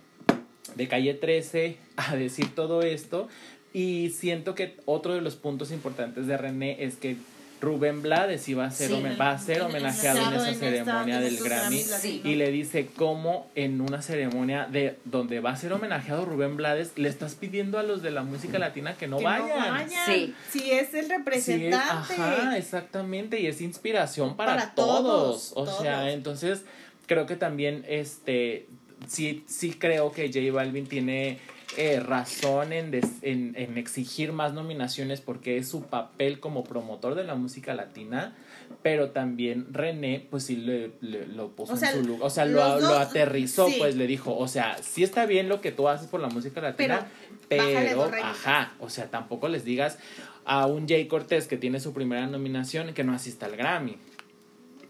de 0.76 0.88
calle 0.88 1.14
13 1.14 1.78
a 1.98 2.16
decir 2.16 2.54
todo 2.56 2.82
esto 2.82 3.28
y 3.74 4.10
siento 4.10 4.56
que 4.56 4.78
otro 4.86 5.14
de 5.14 5.22
los 5.22 5.36
puntos 5.36 5.72
importantes 5.72 6.28
de 6.28 6.38
René 6.38 6.84
es 6.84 6.96
que 6.96 7.18
Rubén 7.62 8.02
Blades 8.02 8.48
iba 8.48 8.66
a 8.66 8.72
ser, 8.72 8.88
Sí. 8.88 8.94
home- 8.94 9.16
va 9.18 9.32
a 9.32 9.38
ser 9.40 9.62
homenajeado 9.64 10.20
en 10.20 10.34
esa 10.40 10.54
ceremonia 10.54 11.20
del 11.20 11.38
Grammy 11.38 11.84
y 12.24 12.36
le 12.36 12.52
dice 12.52 12.88
cómo 12.96 13.50
en 13.56 13.82
una 13.82 14.02
ceremonia 14.02 14.66
de 14.72 14.98
donde 15.04 15.42
va 15.42 15.52
a 15.52 15.56
ser 15.58 15.74
homenajeado 15.74 16.24
Rubén 16.26 16.56
Blades 16.56 16.94
le 16.96 17.10
estás 17.10 17.36
pidiendo 17.36 17.78
a 17.78 17.84
los 17.84 18.02
de 18.02 18.12
la 18.12 18.24
música 18.24 18.60
latina 18.60 18.94
que 18.96 19.08
no 19.08 19.18
Que 19.18 19.26
vayan. 19.26 19.50
vayan. 19.72 19.90
Sí. 20.06 20.34
Si 20.50 20.72
es 20.72 20.94
el 20.94 21.06
Sí, 21.06 21.12
representante. 21.12 22.14
ajá, 22.14 22.58
exactamente, 22.58 23.40
y 23.42 23.48
es 23.48 23.60
inspiración 23.60 24.38
para, 24.38 24.54
Para 24.56 24.74
todos. 24.76 25.52
todos, 25.54 25.70
O 25.70 25.82
sea, 25.82 26.12
entonces 26.12 26.64
creo 27.08 27.26
que 27.26 27.36
también 27.36 27.84
este 27.90 28.68
sí 29.08 29.44
sí 29.48 29.72
creo 29.72 30.12
que 30.12 30.28
J 30.28 30.52
Balvin 30.54 30.86
tiene 30.88 31.40
eh, 31.78 32.00
razón 32.00 32.74
en, 32.74 32.92
des- 32.92 33.22
en, 33.22 33.54
en 33.56 33.78
exigir 33.78 34.32
más 34.34 34.54
nominaciones 34.54 35.22
porque 35.22 35.58
es 35.58 35.68
su 35.68 35.84
papel 35.84 36.40
como 36.40 36.64
promotor 36.64 37.16
de 37.16 37.24
la 37.24 37.36
música 37.36 37.74
latina, 37.74 38.36
pero 38.82 39.12
también 39.12 39.74
René 39.74 40.26
pues 40.30 40.44
sí 40.46 40.56
le, 40.56 40.92
le- 41.02 41.28
lo 41.28 41.50
puso 41.50 41.74
O 41.74 41.78
sea, 41.78 41.92
en 41.92 42.02
su 42.02 42.08
lugar, 42.08 42.24
o 42.28 42.30
sea, 42.30 42.46
lo, 42.46 42.80
lo 42.80 42.98
aterrizó, 42.98 43.68
sí. 43.68 43.76
pues 43.78 43.96
le 43.96 44.08
dijo, 44.08 44.36
o 44.38 44.48
sea, 44.48 44.78
sí 44.82 45.04
está 45.04 45.26
bien 45.26 45.48
lo 45.50 45.62
que 45.62 45.72
tú 45.72 45.88
haces 45.88 46.08
por 46.08 46.20
la 46.22 46.30
música 46.30 46.60
latina, 46.62 47.08
Pero, 47.48 47.64
pero, 48.08 48.24
ajá, 48.24 48.74
o 48.80 48.90
sea, 48.90 49.10
tampoco 49.10 49.48
les 49.48 49.64
digas 49.66 49.98
a 50.46 50.66
un 50.68 50.88
Jay 50.88 51.08
Cortés 51.08 51.48
que 51.48 51.58
tiene 51.58 51.80
su 51.80 51.94
primera 51.94 52.26
nominación 52.28 52.94
que 52.94 53.04
no 53.04 53.14
asista 53.14 53.46
al 53.46 53.56
Grammy. 53.56 53.98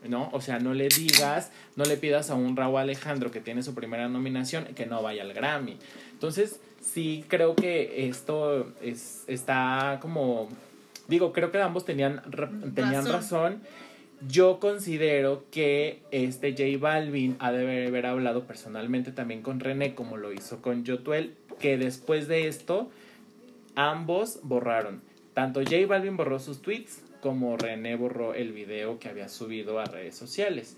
¿No? 0.08 0.30
O 0.32 0.40
sea, 0.40 0.60
no 0.60 0.74
le 0.74 0.88
digas, 0.88 1.52
no 1.76 1.84
le 1.84 1.98
pidas 1.98 2.30
a 2.30 2.36
un 2.36 2.56
Raúl 2.56 2.80
Alejandro 2.80 3.32
que 3.32 3.42
tiene 3.42 3.64
su 3.64 3.76
primera 3.76 4.08
nominación 4.08 4.64
que 4.74 4.86
no 4.86 5.02
vaya 5.04 5.24
al 5.24 5.34
Grammy. 5.34 5.78
Entonces, 6.14 6.62
sí 6.82 7.24
creo 7.28 7.56
que 7.56 8.08
esto 8.08 8.72
es, 8.82 9.24
está 9.28 10.00
como, 10.02 10.50
digo, 11.08 11.34
creo 11.34 11.52
que 11.52 11.62
ambos 11.62 11.86
tenían, 11.86 12.22
ra- 12.32 12.50
tenían 12.76 13.06
Razón. 13.06 13.12
razón. 13.12 13.62
Yo 14.28 14.60
considero 14.60 15.46
que 15.50 16.02
este 16.12 16.52
J 16.52 16.78
Balvin 16.78 17.38
ha 17.40 17.54
de 17.54 17.88
haber 17.88 18.06
hablado 18.06 18.44
personalmente 18.44 19.12
también 19.14 19.42
con 19.42 19.62
René, 19.62 19.96
como 19.96 20.18
lo 20.18 20.34
hizo 20.34 20.62
con 20.62 20.84
Yotuel, 20.84 21.36
que 21.58 21.78
después 21.78 22.28
de 22.28 22.48
esto 22.50 22.90
ambos 23.76 24.40
borraron. 24.44 25.02
Tanto 25.34 25.62
J 25.64 25.86
Balvin 25.88 26.18
borró 26.18 26.40
sus 26.40 26.62
tweets 26.62 27.02
como 27.22 27.56
René 27.58 27.96
borró 27.96 28.34
el 28.34 28.52
video 28.52 29.00
que 29.00 29.10
había 29.10 29.30
subido 29.30 29.80
a 29.80 29.86
redes 29.86 30.16
sociales. 30.16 30.76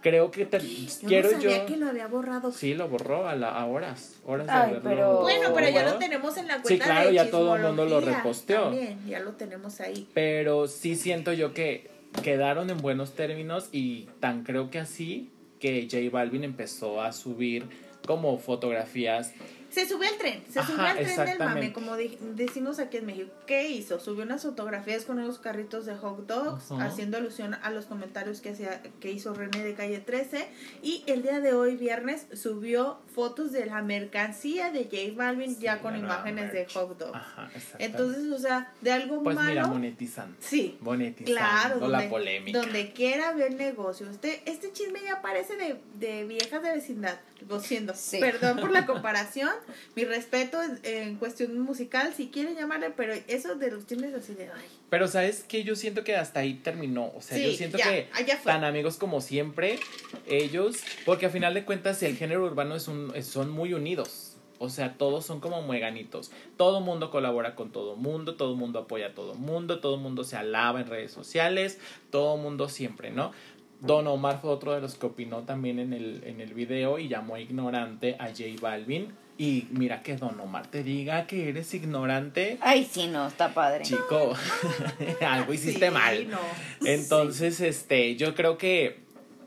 Creo 0.00 0.30
que 0.30 0.46
te- 0.46 0.60
Yo 0.60 1.08
quiero 1.08 1.32
no 1.32 1.40
sabía 1.40 1.58
yo. 1.58 1.66
que 1.66 1.76
lo 1.76 1.88
había 1.88 2.06
borrado. 2.06 2.52
Sí, 2.52 2.74
lo 2.74 2.88
borró 2.88 3.26
a, 3.28 3.34
la, 3.34 3.50
a 3.50 3.66
horas. 3.66 4.14
Horas 4.24 4.46
de 4.46 4.52
Ay, 4.52 4.70
haberlo 4.70 4.82
pero- 4.90 5.20
Bueno, 5.22 5.48
pero 5.54 5.68
ya 5.70 5.82
lo 5.84 5.98
tenemos 5.98 6.36
en 6.36 6.46
la 6.46 6.62
cuenta 6.62 6.68
Sí, 6.68 6.78
claro, 6.78 7.08
de 7.08 7.14
ya 7.14 7.30
todo 7.30 7.56
el 7.56 7.62
mundo 7.62 7.84
lo 7.84 8.00
reposteó. 8.00 8.62
También, 8.64 8.98
ya 9.08 9.18
lo 9.20 9.32
tenemos 9.32 9.80
ahí. 9.80 10.06
Pero 10.14 10.68
sí 10.68 10.94
siento 10.96 11.32
yo 11.32 11.52
que 11.52 11.90
quedaron 12.22 12.70
en 12.70 12.78
buenos 12.78 13.14
términos 13.14 13.68
y 13.72 14.08
tan 14.20 14.44
creo 14.44 14.70
que 14.70 14.78
así 14.78 15.30
que 15.60 15.88
J 15.90 16.08
Balvin 16.12 16.44
empezó 16.44 17.02
a 17.02 17.12
subir 17.12 17.66
como 18.06 18.38
fotografías. 18.38 19.32
Se 19.70 19.86
subió 19.86 20.08
al 20.08 20.16
tren, 20.16 20.42
se 20.50 20.60
Ajá, 20.60 20.70
subió 20.72 20.84
al 20.86 20.96
tren 20.96 21.24
del 21.26 21.38
mame, 21.38 21.72
como 21.72 21.96
di- 21.96 22.18
decimos 22.34 22.78
aquí 22.78 22.96
en 22.96 23.06
México. 23.06 23.30
¿Qué 23.46 23.68
hizo? 23.68 24.00
Subió 24.00 24.24
unas 24.24 24.42
fotografías 24.42 25.04
con 25.04 25.18
unos 25.18 25.38
carritos 25.38 25.84
de 25.86 25.94
hot 25.96 26.26
dogs, 26.26 26.70
haciendo 26.80 27.18
alusión 27.18 27.54
a 27.62 27.70
los 27.70 27.84
comentarios 27.86 28.40
que, 28.40 28.50
hacía, 28.50 28.82
que 29.00 29.10
hizo 29.12 29.34
René 29.34 29.62
de 29.62 29.74
Calle 29.74 29.98
13. 29.98 30.48
Y 30.82 31.04
el 31.06 31.22
día 31.22 31.40
de 31.40 31.52
hoy, 31.52 31.76
viernes, 31.76 32.26
subió 32.34 32.98
fotos 33.14 33.52
de 33.52 33.66
la 33.66 33.82
mercancía 33.82 34.70
de 34.70 34.84
J 34.84 35.14
Balvin 35.16 35.58
ya 35.60 35.80
con 35.80 35.92
la 35.92 35.98
imágenes 35.98 36.52
de 36.52 36.66
hot 36.66 36.96
dogs. 36.98 37.14
Ajá. 37.16 37.50
Entonces, 37.78 38.24
o 38.32 38.38
sea, 38.38 38.72
de 38.80 38.92
algo 38.92 39.22
pues 39.22 39.36
malo. 39.36 39.48
mira, 39.50 39.66
monetizando. 39.66 40.36
sí, 40.40 40.78
Monetizando 40.80 41.38
Claro, 41.38 41.74
la 41.88 41.98
donde, 41.98 42.08
polémica. 42.08 42.58
donde 42.60 42.92
quiera 42.92 43.32
ver 43.34 43.54
negocio. 43.54 44.08
Usted, 44.10 44.40
este 44.46 44.72
chisme 44.72 45.00
ya 45.04 45.20
parece 45.20 45.56
de, 45.56 45.76
de 45.94 46.24
viejas 46.24 46.62
de 46.62 46.72
vecindad. 46.72 47.18
Lo 47.48 47.60
siento. 47.60 47.92
Sí. 47.94 48.18
Perdón 48.18 48.58
por 48.58 48.70
la 48.70 48.86
comparación. 48.86 49.50
Mi 49.94 50.04
respeto 50.04 50.62
en, 50.62 50.80
en 50.82 51.16
cuestión 51.16 51.58
musical, 51.60 52.12
si 52.14 52.28
quieren 52.28 52.54
llamarle, 52.54 52.90
pero 52.90 53.14
eso 53.26 53.54
de 53.56 53.70
los 53.70 53.86
chismes 53.86 54.14
así 54.14 54.34
de 54.34 54.44
ay. 54.44 54.66
Pero 54.90 55.08
sabes 55.08 55.42
que 55.42 55.64
yo 55.64 55.76
siento 55.76 56.04
que 56.04 56.16
hasta 56.16 56.40
ahí 56.40 56.54
terminó. 56.54 57.12
O 57.14 57.20
sea, 57.20 57.36
Sí, 57.36 57.44
yo 57.44 57.52
siento 57.52 57.78
ya, 57.78 57.90
que 57.90 58.08
tan 58.44 58.64
amigos 58.64 58.96
como 58.96 59.20
siempre, 59.20 59.78
ellos, 60.26 60.78
porque 61.04 61.26
a 61.26 61.30
final 61.30 61.54
de 61.54 61.64
cuentas 61.64 62.02
el 62.02 62.16
género 62.16 62.44
urbano 62.44 62.74
es 62.74 62.88
un, 62.88 63.12
son 63.22 63.50
muy 63.50 63.74
unidos. 63.74 64.36
O 64.60 64.70
sea, 64.70 64.94
todos 64.94 65.24
son 65.24 65.40
como 65.40 65.62
mueganitos. 65.62 66.32
Todo 66.56 66.80
mundo 66.80 67.10
colabora 67.10 67.54
con 67.54 67.70
todo 67.70 67.94
mundo, 67.96 68.34
todo 68.34 68.56
mundo 68.56 68.80
apoya 68.80 69.08
a 69.08 69.14
todo 69.14 69.34
mundo, 69.34 69.80
todo 69.80 69.98
mundo 69.98 70.24
se 70.24 70.36
alaba 70.36 70.80
en 70.80 70.88
redes 70.88 71.12
sociales, 71.12 71.78
todo 72.10 72.36
mundo 72.36 72.68
siempre, 72.68 73.10
¿no? 73.10 73.32
Don 73.80 74.08
Omar 74.08 74.40
fue 74.40 74.50
otro 74.50 74.72
de 74.72 74.80
los 74.80 74.96
que 74.96 75.06
opinó 75.06 75.42
también 75.44 75.78
en 75.78 75.92
el, 75.92 76.22
en 76.24 76.40
el 76.40 76.52
video 76.52 76.98
y 76.98 77.06
llamó 77.08 77.38
ignorante 77.38 78.16
a 78.18 78.26
J 78.28 78.44
Balvin. 78.60 79.12
Y 79.40 79.68
mira 79.70 80.02
que 80.02 80.16
Don 80.16 80.38
Omar 80.40 80.66
te 80.66 80.82
diga 80.82 81.26
que 81.28 81.48
eres 81.48 81.72
ignorante, 81.72 82.58
Ay, 82.60 82.84
sí, 82.90 83.06
no, 83.06 83.28
está 83.28 83.54
padre. 83.54 83.84
chico, 83.84 84.34
algo 85.26 85.52
hiciste 85.54 85.86
Sí, 85.88 85.92
mal. 85.94 86.28
no. 86.28 86.38
Entonces, 86.84 87.60
este, 87.60 88.16
yo 88.16 88.34
creo 88.34 88.58
que 88.58 88.98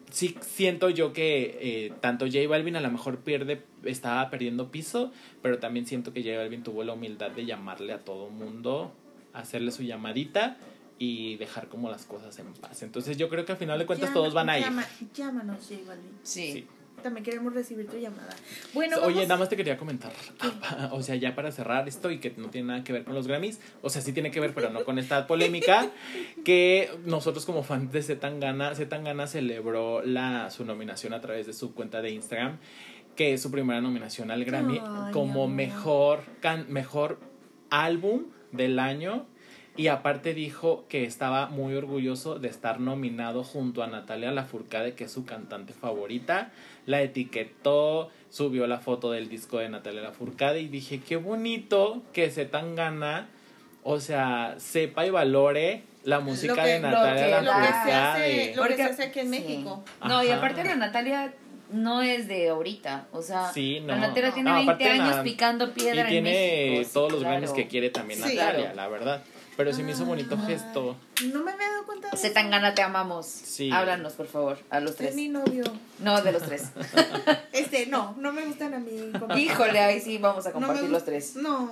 sí 0.09 0.37
siento 0.41 0.89
yo 0.89 1.11
que 1.11 1.57
eh, 1.61 1.93
tanto 1.99 2.25
J 2.25 2.47
Balvin 2.47 2.77
a 2.77 2.81
lo 2.81 2.89
mejor 2.89 3.19
pierde, 3.19 3.63
estaba 3.83 4.29
perdiendo 4.29 4.71
piso, 4.71 5.11
pero 5.41 5.59
también 5.59 5.85
siento 5.85 6.13
que 6.13 6.23
J 6.23 6.37
Balvin 6.37 6.63
tuvo 6.63 6.83
la 6.85 6.93
humildad 6.93 7.31
de 7.31 7.45
llamarle 7.45 7.91
a 7.91 7.99
todo 7.99 8.29
mundo, 8.29 8.93
hacerle 9.33 9.71
su 9.71 9.83
llamadita 9.83 10.55
y 10.99 11.35
dejar 11.35 11.67
como 11.67 11.89
las 11.89 12.05
cosas 12.05 12.37
en 12.39 12.53
paz. 12.53 12.81
Entonces 12.83 13.17
yo 13.17 13.27
creo 13.27 13.43
que 13.43 13.51
al 13.51 13.57
final 13.57 13.77
de 13.79 13.85
cuentas 13.85 14.09
Llama- 14.09 14.13
todos 14.21 14.33
van 14.33 14.49
a 14.51 14.57
ir. 14.57 14.63
llama- 14.63 14.87
llámanos, 15.13 15.57
J 15.67 15.81
Balvin. 15.85 16.11
Sí. 16.23 16.51
Sí. 16.53 16.67
También 17.01 17.23
queremos 17.23 17.53
recibir 17.53 17.87
tu 17.87 17.97
llamada. 17.97 18.29
Bueno, 18.73 18.97
Oye, 18.97 19.15
vamos- 19.15 19.27
nada 19.27 19.39
más 19.39 19.49
te 19.49 19.57
quería 19.57 19.77
comentar, 19.77 20.11
o 20.91 21.01
sea, 21.01 21.15
ya 21.15 21.35
para 21.35 21.51
cerrar 21.51 21.87
esto 21.87 22.11
y 22.11 22.19
que 22.19 22.33
no 22.37 22.49
tiene 22.49 22.67
nada 22.67 22.83
que 22.83 22.93
ver 22.93 23.03
con 23.03 23.13
los 23.15 23.27
Grammys, 23.27 23.59
o 23.81 23.89
sea, 23.89 24.01
sí 24.01 24.13
tiene 24.13 24.31
que 24.31 24.39
ver, 24.39 24.53
pero 24.53 24.69
no 24.69 24.83
con 24.83 24.99
esta 24.99 25.27
polémica, 25.27 25.89
que 26.45 26.89
nosotros 27.05 27.45
como 27.45 27.63
fans 27.63 27.91
de 27.91 28.03
Zetangana, 28.03 28.75
Zetangana 28.75 29.27
celebró 29.27 30.01
la, 30.03 30.49
su 30.51 30.65
nominación 30.65 31.13
a 31.13 31.21
través 31.21 31.47
de 31.47 31.53
su 31.53 31.73
cuenta 31.73 32.01
de 32.01 32.11
Instagram, 32.11 32.57
que 33.15 33.33
es 33.33 33.41
su 33.41 33.51
primera 33.51 33.81
nominación 33.81 34.31
al 34.31 34.45
Grammy 34.45 34.79
Ay, 34.81 35.11
como 35.11 35.47
mejor, 35.47 36.21
can- 36.39 36.65
mejor 36.69 37.19
álbum 37.69 38.25
del 38.51 38.79
año. 38.79 39.25
Y 39.77 39.87
aparte 39.87 40.33
dijo 40.33 40.85
que 40.89 41.05
estaba 41.05 41.47
muy 41.47 41.73
orgulloso 41.75 42.39
de 42.39 42.49
estar 42.49 42.81
nominado 42.81 43.43
junto 43.45 43.83
a 43.83 43.87
Natalia 43.87 44.29
Lafourcade, 44.31 44.95
que 44.95 45.05
es 45.05 45.11
su 45.13 45.23
cantante 45.25 45.71
favorita. 45.71 46.51
La 46.85 47.01
etiquetó, 47.01 48.09
subió 48.29 48.67
la 48.67 48.79
foto 48.79 49.11
del 49.11 49.29
disco 49.29 49.57
de 49.59 49.69
Natalia 49.69 50.01
Lafourcade 50.01 50.61
y 50.61 50.67
dije, 50.67 50.99
qué 51.07 51.15
bonito 51.17 52.01
que 52.13 52.31
se 52.31 52.45
tan 52.45 52.75
gana, 52.75 53.27
o 53.83 53.99
sea, 53.99 54.55
sepa 54.57 55.05
y 55.05 55.09
valore 55.09 55.83
la 56.03 56.19
música 56.19 56.55
que- 56.63 56.69
de 56.69 56.79
lo 56.79 56.89
Natalia 56.91 57.39
que- 57.39 57.45
lo 57.45 57.51
que 57.51 57.67
se 57.67 57.71
hace, 57.73 57.91
Lafourcade. 57.91 58.45
lo 58.47 58.51
que 58.53 58.57
Porque- 58.57 58.75
se 58.77 58.83
hace 58.83 59.03
aquí 59.03 59.19
en 59.19 59.25
sí. 59.25 59.31
México. 59.39 59.83
No, 60.05 60.23
y 60.23 60.27
Ajá. 60.29 60.37
aparte 60.37 60.63
la 60.63 60.75
Natalia 60.75 61.33
no 61.71 62.01
es 62.01 62.27
de 62.27 62.49
ahorita. 62.49 63.07
O 63.11 63.21
sea, 63.21 63.51
Sí, 63.53 63.79
no. 63.81 63.87
la 63.87 63.97
Natalia 63.97 64.31
tiene 64.33 64.49
No, 64.49 64.55
20 64.57 64.71
aparte 64.73 64.89
años 64.89 65.15
la- 65.17 65.23
picando 65.23 65.73
piedra 65.73 66.05
Y 66.07 66.09
tiene 66.09 66.65
en 66.65 66.69
México. 66.71 66.87
sí, 66.87 66.93
todos 66.93 67.11
los 67.11 67.21
claro. 67.21 67.37
Grammys 67.37 67.51
que 67.55 67.67
quiere 67.67 67.89
también 67.91 68.19
Sí. 68.21 68.35
Natalia, 68.35 68.71
Claro. 68.71 68.75
la 68.75 68.87
verdad. 68.87 69.23
Pero 69.63 69.75
sí 69.75 69.83
me 69.83 69.91
hizo 69.91 70.05
bonito 70.05 70.35
gesto. 70.47 70.97
No 71.31 71.43
me 71.43 71.51
había 71.51 71.69
dado 71.69 71.85
cuenta 71.85 72.09
de 72.09 72.15
eso. 72.15 72.27
Zetangana, 72.27 72.73
te 72.73 72.81
amamos. 72.81 73.27
Sí. 73.27 73.69
Háblanos, 73.71 74.13
por 74.13 74.25
favor, 74.25 74.57
a 74.71 74.79
los 74.79 74.91
Es 74.91 74.97
tres. 74.97 75.15
mi 75.15 75.29
novio. 75.29 75.63
No, 75.99 76.19
de 76.21 76.31
los 76.31 76.41
tres. 76.41 76.63
Este, 77.53 77.85
no, 77.85 78.15
no 78.17 78.31
me 78.33 78.43
gustan 78.45 78.73
a 78.73 78.79
mí. 78.79 79.11
Híjole, 79.37 79.79
ahí 79.79 79.99
sí 80.01 80.17
vamos 80.17 80.47
a 80.47 80.51
compartir 80.51 80.89
los 80.89 81.05
tres. 81.05 81.35
No. 81.35 81.71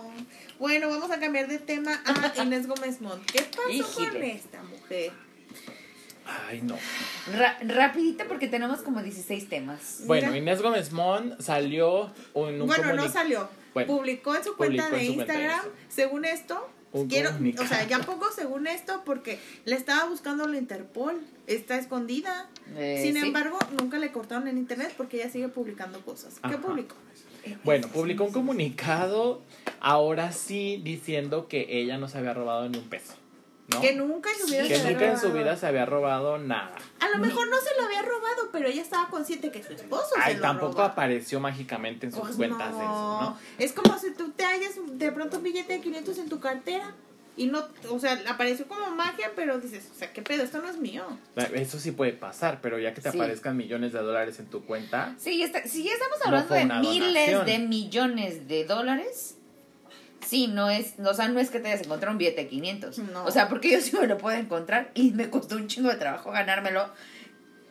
Bueno, 0.60 0.88
vamos 0.89 1.10
a 1.10 1.19
cambiar 1.19 1.47
de 1.47 1.58
tema 1.58 1.99
a 2.06 2.43
Inés 2.43 2.67
Gómez 2.67 3.02
Mont. 3.02 3.25
¿Qué 3.25 3.41
pasó 3.41 3.63
con 3.63 3.71
Híjole. 3.71 4.32
esta 4.36 4.62
mujer? 4.62 5.12
Ay, 6.47 6.62
no. 6.62 6.78
Ra- 7.36 7.58
rapidito 7.62 8.25
porque 8.28 8.47
tenemos 8.47 8.82
como 8.82 9.02
16 9.02 9.49
temas. 9.49 10.02
Bueno, 10.06 10.28
Mira. 10.28 10.38
Inés 10.38 10.62
Gómez 10.62 10.91
Mon 10.91 11.41
salió 11.41 12.13
en 12.36 12.62
un 12.62 12.67
Bueno, 12.67 12.93
no 12.93 13.10
salió. 13.10 13.49
Bueno, 13.73 13.95
publicó 13.95 14.36
en 14.36 14.43
su 14.43 14.56
cuenta 14.56 14.84
publicó 14.89 14.95
de 14.95 15.02
en 15.02 15.08
su 15.08 15.15
cuenta 15.15 15.34
de 15.34 15.39
Instagram, 15.43 15.65
según 15.89 16.25
esto, 16.25 16.69
Un 16.79 16.79
quiero, 17.08 17.32
o 17.60 17.67
sea, 17.67 17.88
ya 17.88 17.99
pongo 17.99 18.32
según 18.32 18.67
esto 18.67 19.04
porque 19.06 19.39
la 19.65 19.75
estaba 19.75 20.10
buscando 20.10 20.47
la 20.47 20.58
Interpol, 20.58 21.19
está 21.47 21.78
escondida. 21.78 22.49
Eh, 22.75 22.99
Sin 23.04 23.13
sí. 23.15 23.19
embargo, 23.19 23.58
nunca 23.80 23.97
le 23.99 24.12
cortaron 24.12 24.47
en 24.47 24.58
internet 24.58 24.93
porque 24.97 25.17
ella 25.17 25.30
sigue 25.30 25.49
publicando 25.49 26.02
cosas. 26.02 26.36
¿Qué 26.36 26.47
Ajá. 26.47 26.58
publicó? 26.62 26.95
Bueno, 27.63 27.88
publicó 27.88 28.25
un 28.25 28.32
comunicado 28.32 29.41
ahora 29.80 30.32
sí 30.32 30.80
diciendo 30.84 31.47
que 31.47 31.67
ella 31.69 31.97
no 31.97 32.08
se 32.08 32.17
había 32.17 32.34
robado 32.34 32.67
ni 32.69 32.78
un 32.78 32.89
peso. 32.89 33.13
¿No? 33.69 33.82
Que 33.82 33.95
nunca 33.95 34.29
en 34.32 34.39
su 34.39 34.45
vida 34.47 34.63
Que 34.63 34.75
se 34.75 34.82
había 34.82 34.91
nunca 34.91 35.05
en 35.12 35.17
su 35.17 35.27
robado. 35.27 35.43
vida 35.43 35.58
se 35.58 35.67
había 35.67 35.86
robado 35.86 36.38
nada. 36.38 36.75
A 36.99 37.10
lo 37.10 37.17
mejor 37.19 37.47
no 37.49 37.58
se 37.58 37.69
lo 37.79 37.86
había 37.86 38.01
robado, 38.01 38.49
pero 38.51 38.67
ella 38.67 38.82
estaba 38.82 39.08
consciente 39.10 39.51
que 39.51 39.63
su 39.63 39.73
esposo 39.73 40.10
Ay, 40.17 40.34
se 40.34 40.38
lo 40.39 40.41
tampoco 40.43 40.82
apareció 40.82 41.39
mágicamente 41.39 42.05
en 42.08 42.12
sus 42.12 42.21
Pues 42.21 42.36
cuentas 42.36 42.71
de 42.75 42.84
eso, 42.84 43.19
¿no? 43.21 43.38
Es 43.58 43.73
como 43.73 43.97
si 43.97 44.12
tú 44.13 44.32
te 44.32 44.43
hallas 44.45 44.73
de 44.86 45.12
pronto 45.12 45.38
un 45.38 45.43
billete 45.43 45.73
de 45.73 45.82
500 45.82 46.17
en 46.17 46.29
tu 46.29 46.39
cartera 46.39 46.93
y 47.38 47.45
no, 47.47 47.63
o 47.89 47.99
sea, 47.99 48.19
apareció 48.27 48.67
como 48.67 48.89
magia, 48.91 49.32
pero 49.34 49.60
dices, 49.60 49.88
o 49.95 49.97
sea, 49.97 50.12
¿qué 50.12 50.21
pedo? 50.21 50.43
Esto 50.43 50.62
no 50.62 50.67
es 50.69 50.77
mío. 50.77 51.05
Eso 51.53 51.79
sí 51.79 51.91
puede 51.91 52.12
pasar, 52.12 52.60
pero 52.62 52.79
ya 52.79 52.93
que 52.93 52.99
te 52.99 53.12
Sí. 53.12 53.17
aparezcan 53.17 53.55
millones 53.55 53.93
de 53.93 53.99
dólares 53.99 54.39
en 54.39 54.47
tu 54.47 54.65
cuenta, 54.65 55.15
Sí, 55.17 55.38
ya 55.38 55.45
está- 55.45 55.63
si 55.65 55.84
ya 55.84 55.93
estamos 55.93 56.17
No 56.19 56.25
hablando 56.25 56.53
de 56.53 56.65
miles 56.82 57.32
donación. 57.32 57.45
de 57.45 57.60
millones 57.60 58.47
de 58.49 58.65
dólares, 58.65 59.36
sí, 60.25 60.47
no 60.47 60.69
es, 60.69 60.93
o 61.03 61.13
sea, 61.13 61.27
no 61.27 61.39
es 61.39 61.49
que 61.49 61.60
te 61.60 61.67
hayas 61.69 61.86
encontrado 61.86 62.12
un 62.13 62.17
billete 62.17 62.41
de 62.43 62.47
500. 62.47 62.97
No. 62.99 63.25
O 63.25 63.32
sea, 63.32 63.47
porque 63.49 63.71
yo 63.71 63.82
sí 63.82 63.95
me 63.99 64.08
lo 64.08 64.17
puedo 64.17 64.38
encontrar 64.38 64.91
y 64.93 65.12
me 65.12 65.29
costó 65.29 65.55
un 65.55 65.67
chingo 65.67 65.89
de 65.89 65.95
trabajo 65.95 66.32
ganármelo. 66.32 66.89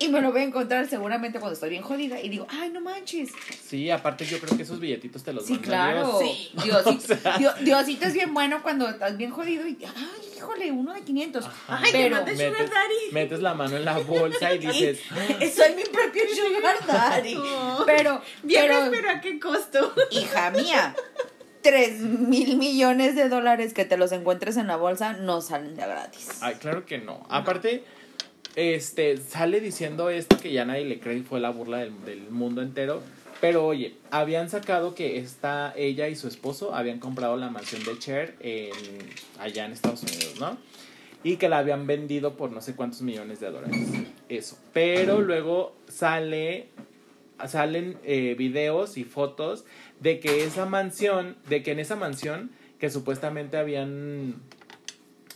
Y 0.00 0.10
me 0.10 0.20
lo 0.20 0.30
voy 0.30 0.42
a 0.42 0.44
encontrar 0.44 0.86
seguramente 0.88 1.40
cuando 1.40 1.54
estoy 1.54 1.70
bien 1.70 1.82
jodida 1.82 2.20
y 2.20 2.28
digo, 2.28 2.46
ay, 2.50 2.70
no 2.70 2.80
manches. 2.80 3.30
sí, 3.66 3.90
aparte 3.90 4.24
yo 4.24 4.38
creo 4.38 4.56
que 4.56 4.62
esos 4.62 4.78
billetitos 4.78 5.24
te 5.24 5.32
los 5.32 5.44
Sí, 5.44 5.54
manda 5.54 5.66
claro. 5.66 6.20
Dios. 6.20 6.30
Sí. 6.36 6.50
Diosito, 6.62 7.14
Dio- 7.36 7.54
Diosito 7.64 8.06
es 8.06 8.12
bien 8.14 8.32
bueno 8.32 8.62
cuando 8.62 8.88
estás 8.88 9.16
bien 9.16 9.32
jodido 9.32 9.66
y, 9.66 9.76
ay, 9.84 10.36
híjole, 10.36 10.70
uno 10.70 10.94
de 10.94 11.00
500. 11.02 11.44
Ajá. 11.44 11.80
Ay, 11.82 11.90
te 11.90 11.98
Pero 11.98 12.16
Sugar 12.18 12.32
metes, 12.36 12.70
Daddy. 12.70 13.10
metes 13.12 13.40
la 13.40 13.54
mano 13.54 13.76
en 13.76 13.84
la 13.84 13.98
bolsa 13.98 14.54
y 14.54 14.58
dices, 14.68 15.00
soy 15.52 15.74
mi 15.74 15.82
propio 15.82 16.22
sugar 16.32 16.76
daddy. 16.86 17.34
No. 17.34 17.82
Pero, 17.84 18.22
pero, 18.48 18.74
pero 18.92 19.10
¿a 19.10 19.20
qué 19.20 19.40
costo? 19.40 19.92
hija 20.12 20.52
mía, 20.52 20.94
tres 21.62 22.00
mil 22.00 22.56
millones 22.56 23.14
de 23.16 23.28
dólares 23.28 23.74
que 23.74 23.84
te 23.84 23.96
los 23.96 24.12
encuentres 24.12 24.56
en 24.56 24.66
la 24.66 24.76
bolsa 24.76 25.14
no 25.14 25.40
salen 25.40 25.74
de 25.76 25.82
gratis. 25.82 26.38
Ay, 26.40 26.56
claro 26.56 26.86
que 26.86 26.98
no. 26.98 27.26
Aparte, 27.28 27.84
este, 28.56 29.16
sale 29.18 29.60
diciendo 29.60 30.10
esto 30.10 30.38
que 30.38 30.52
ya 30.52 30.64
nadie 30.64 30.84
le 30.84 31.00
cree 31.00 31.18
y 31.18 31.22
fue 31.22 31.40
la 31.40 31.50
burla 31.50 31.78
del, 31.78 32.04
del 32.04 32.30
mundo 32.30 32.62
entero. 32.62 33.02
Pero 33.40 33.64
oye, 33.64 33.94
habían 34.10 34.50
sacado 34.50 34.96
que 34.96 35.18
esta, 35.18 35.72
ella 35.76 36.08
y 36.08 36.16
su 36.16 36.26
esposo 36.26 36.74
habían 36.74 36.98
comprado 36.98 37.36
la 37.36 37.48
mansión 37.48 37.84
de 37.84 37.96
Cher 37.98 38.34
en, 38.40 38.72
allá 39.38 39.64
en 39.64 39.72
Estados 39.72 40.02
Unidos, 40.02 40.40
¿no? 40.40 40.58
Y 41.22 41.36
que 41.36 41.48
la 41.48 41.58
habían 41.58 41.86
vendido 41.86 42.36
por 42.36 42.50
no 42.50 42.60
sé 42.60 42.74
cuántos 42.74 43.02
millones 43.02 43.38
de 43.38 43.50
dólares. 43.50 43.78
Eso. 44.28 44.58
Pero 44.72 45.20
luego 45.20 45.76
sale, 45.86 46.68
salen 47.46 47.96
eh, 48.02 48.34
videos 48.36 48.98
y 48.98 49.04
fotos 49.04 49.64
de 50.00 50.20
que 50.20 50.44
esa 50.44 50.66
mansión, 50.66 51.36
de 51.48 51.62
que 51.62 51.72
en 51.72 51.80
esa 51.80 51.96
mansión 51.96 52.50
que 52.78 52.90
supuestamente 52.90 53.56
habían 53.56 54.36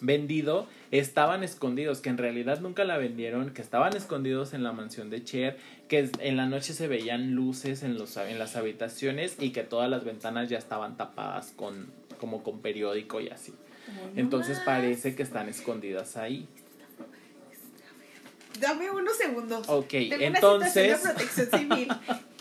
vendido 0.01 0.67
estaban 0.91 1.43
escondidos, 1.43 2.01
que 2.01 2.11
en 2.11 2.19
realidad 2.19 2.61
nunca 2.61 2.85
la 2.85 2.99
vendieron, 2.99 3.51
que 3.51 3.63
estaban 3.63 3.97
escondidos 3.97 4.53
en 4.53 4.63
la 4.63 4.73
mansión 4.73 5.11
de 5.11 5.25
Cher, 5.25 5.57
que 5.89 6.11
en 6.19 6.37
la 6.37 6.47
noche 6.47 6.75
se 6.75 6.87
veían 6.89 7.35
luces 7.35 7.83
en, 7.83 7.97
los, 7.99 8.17
en 8.17 8.39
las 8.39 8.57
habitaciones 8.57 9.37
y 9.41 9.51
que 9.51 9.63
todas 9.63 9.89
las 9.89 10.05
ventanas 10.05 10.49
ya 10.49 10.59
estaban 10.59 10.97
tapadas 10.97 11.53
con 11.57 11.91
como 12.19 12.45
con 12.45 12.61
periódico 12.61 13.21
y 13.21 13.29
así. 13.31 13.53
Entonces 14.15 14.61
parece 14.65 15.17
que 15.17 15.25
están 15.25 15.49
escondidas 15.49 16.17
ahí. 16.17 16.47
Dame 18.61 18.91
unos 18.91 19.17
segundos. 19.17 19.69
Ok, 19.69 19.89
Tengo 19.89 20.15
entonces- 20.21 20.77
una 20.77 20.97
situación 20.97 21.03
de 21.03 21.09
protección 21.15 21.61
civil. 21.61 21.89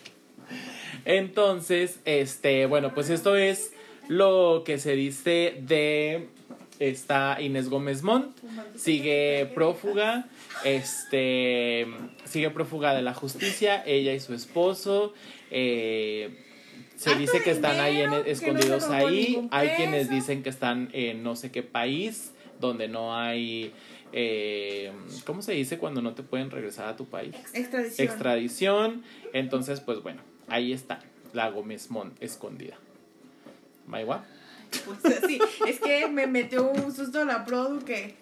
Entonces, 1.05 1.99
este, 2.05 2.65
bueno, 2.65 2.93
pues 2.93 3.09
esto 3.09 3.35
es 3.35 3.73
lo 4.07 4.63
que 4.65 4.77
se 4.77 4.95
dice 4.95 5.55
de 5.61 6.27
esta 6.79 7.37
Inés 7.41 7.69
Gómez 7.69 8.01
Montt. 8.03 8.37
Sigue 8.75 9.51
prófuga, 9.53 10.27
este, 10.63 11.87
sigue 12.25 12.49
prófuga 12.49 12.93
de 12.95 13.01
la 13.01 13.13
justicia, 13.13 13.83
ella 13.85 14.13
y 14.13 14.19
su 14.19 14.33
esposo. 14.33 15.13
eh, 15.51 16.29
se 16.95 17.09
Harto 17.09 17.21
dice 17.21 17.41
que 17.43 17.49
están 17.51 17.79
ahí 17.79 17.99
en- 18.01 18.09
no 18.11 18.17
escondidos 18.17 18.87
ahí. 18.89 19.47
Hay 19.51 19.69
quienes 19.69 20.09
dicen 20.09 20.43
que 20.43 20.49
están 20.49 20.89
en 20.93 21.23
no 21.23 21.35
sé 21.35 21.51
qué 21.51 21.63
país, 21.63 22.31
donde 22.59 22.87
no 22.87 23.15
hay, 23.17 23.73
eh, 24.13 24.91
¿cómo 25.25 25.41
se 25.41 25.53
dice 25.53 25.79
cuando 25.79 26.01
no 26.03 26.13
te 26.13 26.21
pueden 26.21 26.51
regresar 26.51 26.87
a 26.89 26.95
tu 26.95 27.05
país? 27.09 27.33
Extradición. 27.53 28.07
extradición. 28.07 29.03
Entonces, 29.33 29.79
pues 29.79 30.01
bueno, 30.03 30.21
ahí 30.51 30.73
está 30.73 30.99
la 31.33 31.49
Gómez 31.49 31.89
Mon 31.89 32.13
escondida. 32.19 32.75
Maigua. 33.87 34.23
Pues 34.85 34.99
sí, 35.27 35.39
es 35.67 35.79
que 35.79 36.07
me 36.07 36.27
metió 36.27 36.69
un 36.71 36.93
susto 36.93 37.25
la 37.25 37.43
produ 37.45 37.83
que. 37.83 38.15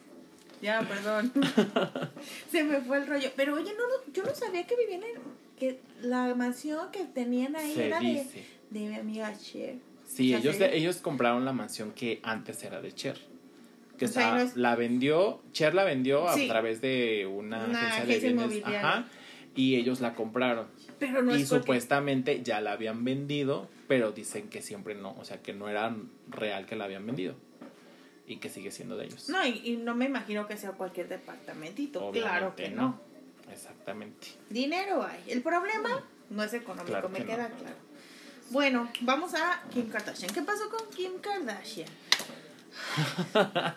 Ya, 0.62 0.82
perdón. 0.82 1.32
Se 2.52 2.64
me 2.64 2.82
fue 2.82 2.98
el 2.98 3.08
rollo. 3.08 3.30
Pero 3.36 3.56
oye, 3.56 3.72
no, 3.78 3.88
no, 3.88 4.14
yo 4.14 4.24
no 4.24 4.34
sabía 4.36 4.66
que 4.66 4.76
vivían 4.76 5.04
en. 5.04 5.22
que 5.58 5.80
la 6.02 6.34
mansión 6.36 6.92
que 6.92 7.06
tenían 7.06 7.56
ahí 7.56 7.74
Se 7.74 7.88
era 7.88 8.00
de, 8.00 8.06
dice. 8.08 8.46
de 8.70 8.80
mi 8.82 8.96
amiga 8.96 9.34
Cher. 9.38 9.76
Sí, 10.08 10.34
O 10.34 10.38
sea, 10.38 10.40
ellos, 10.40 10.56
se- 10.58 10.76
ellos 10.76 10.98
compraron 10.98 11.46
la 11.46 11.54
mansión 11.54 11.92
que 11.92 12.20
antes 12.24 12.64
era 12.64 12.82
de 12.82 12.94
Cher. 12.94 13.18
Que 13.98 14.06
O 14.06 14.08
sea, 14.08 14.22
estaba- 14.24 14.42
y 14.42 14.44
no 14.46 14.50
es- 14.50 14.58
la 14.58 14.76
vendió, 14.76 15.42
Cher 15.54 15.74
la 15.76 15.84
vendió 15.84 16.26
Sí. 16.34 16.46
a 16.46 16.48
través 16.50 16.82
de 16.82 17.26
una, 17.28 17.64
Una 17.66 17.80
agencia, 17.88 17.88
agencia 17.88 18.06
de 18.06 18.20
bienes. 18.20 18.32
inmobiliaria. 18.58 18.80
Ajá, 18.80 19.08
y 19.60 19.76
ellos 19.76 20.00
la 20.00 20.14
compraron. 20.16 20.68
Pero 21.00 21.22
no 21.22 21.36
y 21.36 21.42
es 21.42 21.50
porque- 21.50 21.62
supuestamente 21.64 22.42
ya 22.44 22.62
la 22.62 22.72
habían 22.72 23.04
vendido, 23.04 23.68
pero 23.88 24.12
dicen 24.12 24.50
que 24.50 24.62
siempre 24.62 24.96
no, 24.96 25.12
o 25.20 25.26
sea, 25.26 25.42
que 25.42 25.54
no 25.54 25.68
era 25.68 25.96
real 26.30 26.66
que 26.66 26.76
la 26.78 26.86
habían 26.86 27.06
vendido. 27.06 27.36
Y 28.26 28.38
que 28.38 28.50
sigue 28.50 28.72
siendo 28.72 28.96
de 28.96 29.06
ellos. 29.06 29.28
No, 29.30 29.46
y, 29.46 29.60
y 29.66 29.78
no 29.78 29.96
me 29.96 30.06
imagino 30.06 30.48
que 30.48 30.56
sea 30.56 30.72
cualquier 30.74 31.08
departamentito. 31.10 32.12
claro 32.12 32.56
que 32.56 32.70
no. 32.70 33.00
Exactamente. 33.52 34.28
Dinero 34.50 35.04
hay. 35.04 35.24
El 35.28 35.42
problema 35.42 36.04
no 36.30 36.44
es 36.44 36.54
económico, 36.54 36.88
Claro 36.92 37.10
me 37.10 37.20
que 37.20 37.26
queda 37.26 37.50
no. 37.50 37.56
claro. 37.58 37.76
Bueno, 38.52 38.90
vamos 39.02 39.34
a 39.34 39.64
Kim 39.74 39.90
Kardashian. 39.90 40.32
¿Qué 40.34 40.42
pasó 40.44 40.70
con 40.70 40.88
Kim 40.92 41.14
Kardashian? 41.20 41.90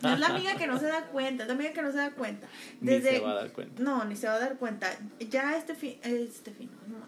No 0.03 0.13
es 0.15 0.21
la 0.21 0.27
amiga 0.29 0.57
que 0.57 0.67
no 0.67 0.79
se 0.79 0.87
da 0.87 1.07
cuenta, 1.07 1.45
es 1.45 1.49
la 1.49 1.55
amiga 1.55 1.73
que 1.73 1.83
no 1.83 1.91
se 1.91 1.99
da 1.99 2.11
cuenta. 2.13 2.47
Ni 2.81 3.01
se 3.01 3.21
va 3.21 3.33
a 3.33 3.35
dar 3.35 3.53
cuenta. 3.53 3.83
No, 3.83 4.05
ni 4.05 4.17
se 4.17 4.27
va 4.27 4.35
a 4.35 4.39
dar 4.39 4.57
cuenta. 4.57 4.89
Ya 5.31 5.57
este 5.57 5.75
fin, 5.75 5.99
este 6.03 6.51
fin, 6.53 6.71
no, 6.89 6.99
no, 6.99 7.05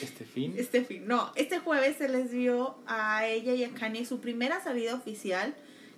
Este 0.00 0.24
fin. 0.24 0.54
este 0.56 0.84
fin, 0.84 1.06
no, 1.06 1.32
este 1.36 1.58
jueves 1.58 1.96
se 1.96 2.08
les 2.08 2.30
vio 2.32 2.76
a 2.86 3.26
ella 3.26 3.54
y 3.54 3.64
a 3.64 3.70
Kanye 3.70 4.04
su 4.04 4.20
primera 4.20 4.62
salida 4.62 4.94
oficial, 4.94 5.54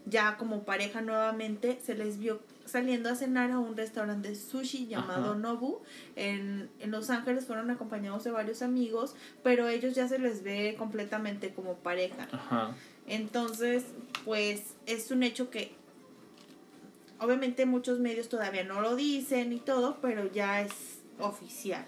ya 0.06 0.36
como 0.36 0.64
pareja 0.64 1.00
nuevamente, 1.00 1.80
se 1.84 1.94
les 1.94 2.18
vio 2.18 2.40
saliendo 2.64 3.08
a 3.08 3.14
cenar 3.14 3.52
a 3.52 3.60
un 3.60 3.76
restaurante 3.76 4.28
de 4.30 4.34
sushi 4.34 4.88
llamado 4.88 5.30
Ajá. 5.30 5.38
Nobu 5.38 5.82
en, 6.16 6.68
en 6.80 6.90
Los 6.90 7.10
Ángeles, 7.10 7.46
fueron 7.46 7.70
acompañados 7.70 8.24
de 8.24 8.32
varios 8.32 8.60
amigos, 8.60 9.14
pero 9.44 9.68
ellos 9.68 9.94
ya 9.94 10.08
se 10.08 10.18
les 10.18 10.42
ve 10.42 10.74
completamente 10.76 11.54
como 11.54 11.74
pareja. 11.76 12.26
Ajá. 12.32 12.74
Entonces, 13.06 13.84
pues 14.24 14.74
es 14.86 15.10
un 15.10 15.22
hecho 15.22 15.50
que 15.50 15.72
obviamente 17.18 17.66
muchos 17.66 17.98
medios 17.98 18.28
todavía 18.28 18.64
no 18.64 18.80
lo 18.80 18.96
dicen 18.96 19.52
y 19.52 19.60
todo, 19.60 19.98
pero 20.00 20.30
ya 20.30 20.62
es 20.62 20.72
oficial. 21.18 21.84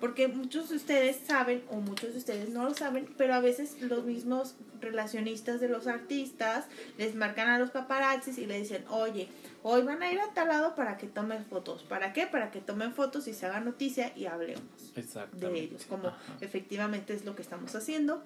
Porque 0.00 0.28
muchos 0.28 0.68
de 0.68 0.76
ustedes 0.76 1.16
saben, 1.26 1.62
o 1.70 1.76
muchos 1.76 2.12
de 2.12 2.18
ustedes 2.18 2.50
no 2.50 2.64
lo 2.64 2.74
saben, 2.74 3.08
pero 3.16 3.34
a 3.34 3.40
veces 3.40 3.80
los 3.80 4.04
mismos 4.04 4.54
relacionistas 4.80 5.60
de 5.60 5.68
los 5.68 5.88
artistas 5.88 6.66
les 6.98 7.16
marcan 7.16 7.48
a 7.48 7.58
los 7.58 7.70
paparazzis 7.70 8.38
y 8.38 8.46
le 8.46 8.60
dicen, 8.60 8.84
oye, 8.90 9.28
hoy 9.64 9.82
van 9.82 10.02
a 10.02 10.12
ir 10.12 10.20
a 10.20 10.32
tal 10.34 10.48
lado 10.48 10.76
para 10.76 10.98
que 10.98 11.08
tomen 11.08 11.44
fotos. 11.44 11.82
¿Para 11.82 12.12
qué? 12.12 12.28
Para 12.28 12.52
que 12.52 12.60
tomen 12.60 12.92
fotos 12.92 13.26
y 13.26 13.34
se 13.34 13.46
haga 13.46 13.58
noticia 13.58 14.12
y 14.14 14.26
hablemos 14.26 14.62
de 15.32 15.58
ellos, 15.58 15.84
como 15.86 16.08
Ajá. 16.08 16.36
efectivamente 16.40 17.12
es 17.12 17.24
lo 17.24 17.34
que 17.34 17.42
estamos 17.42 17.74
haciendo. 17.74 18.22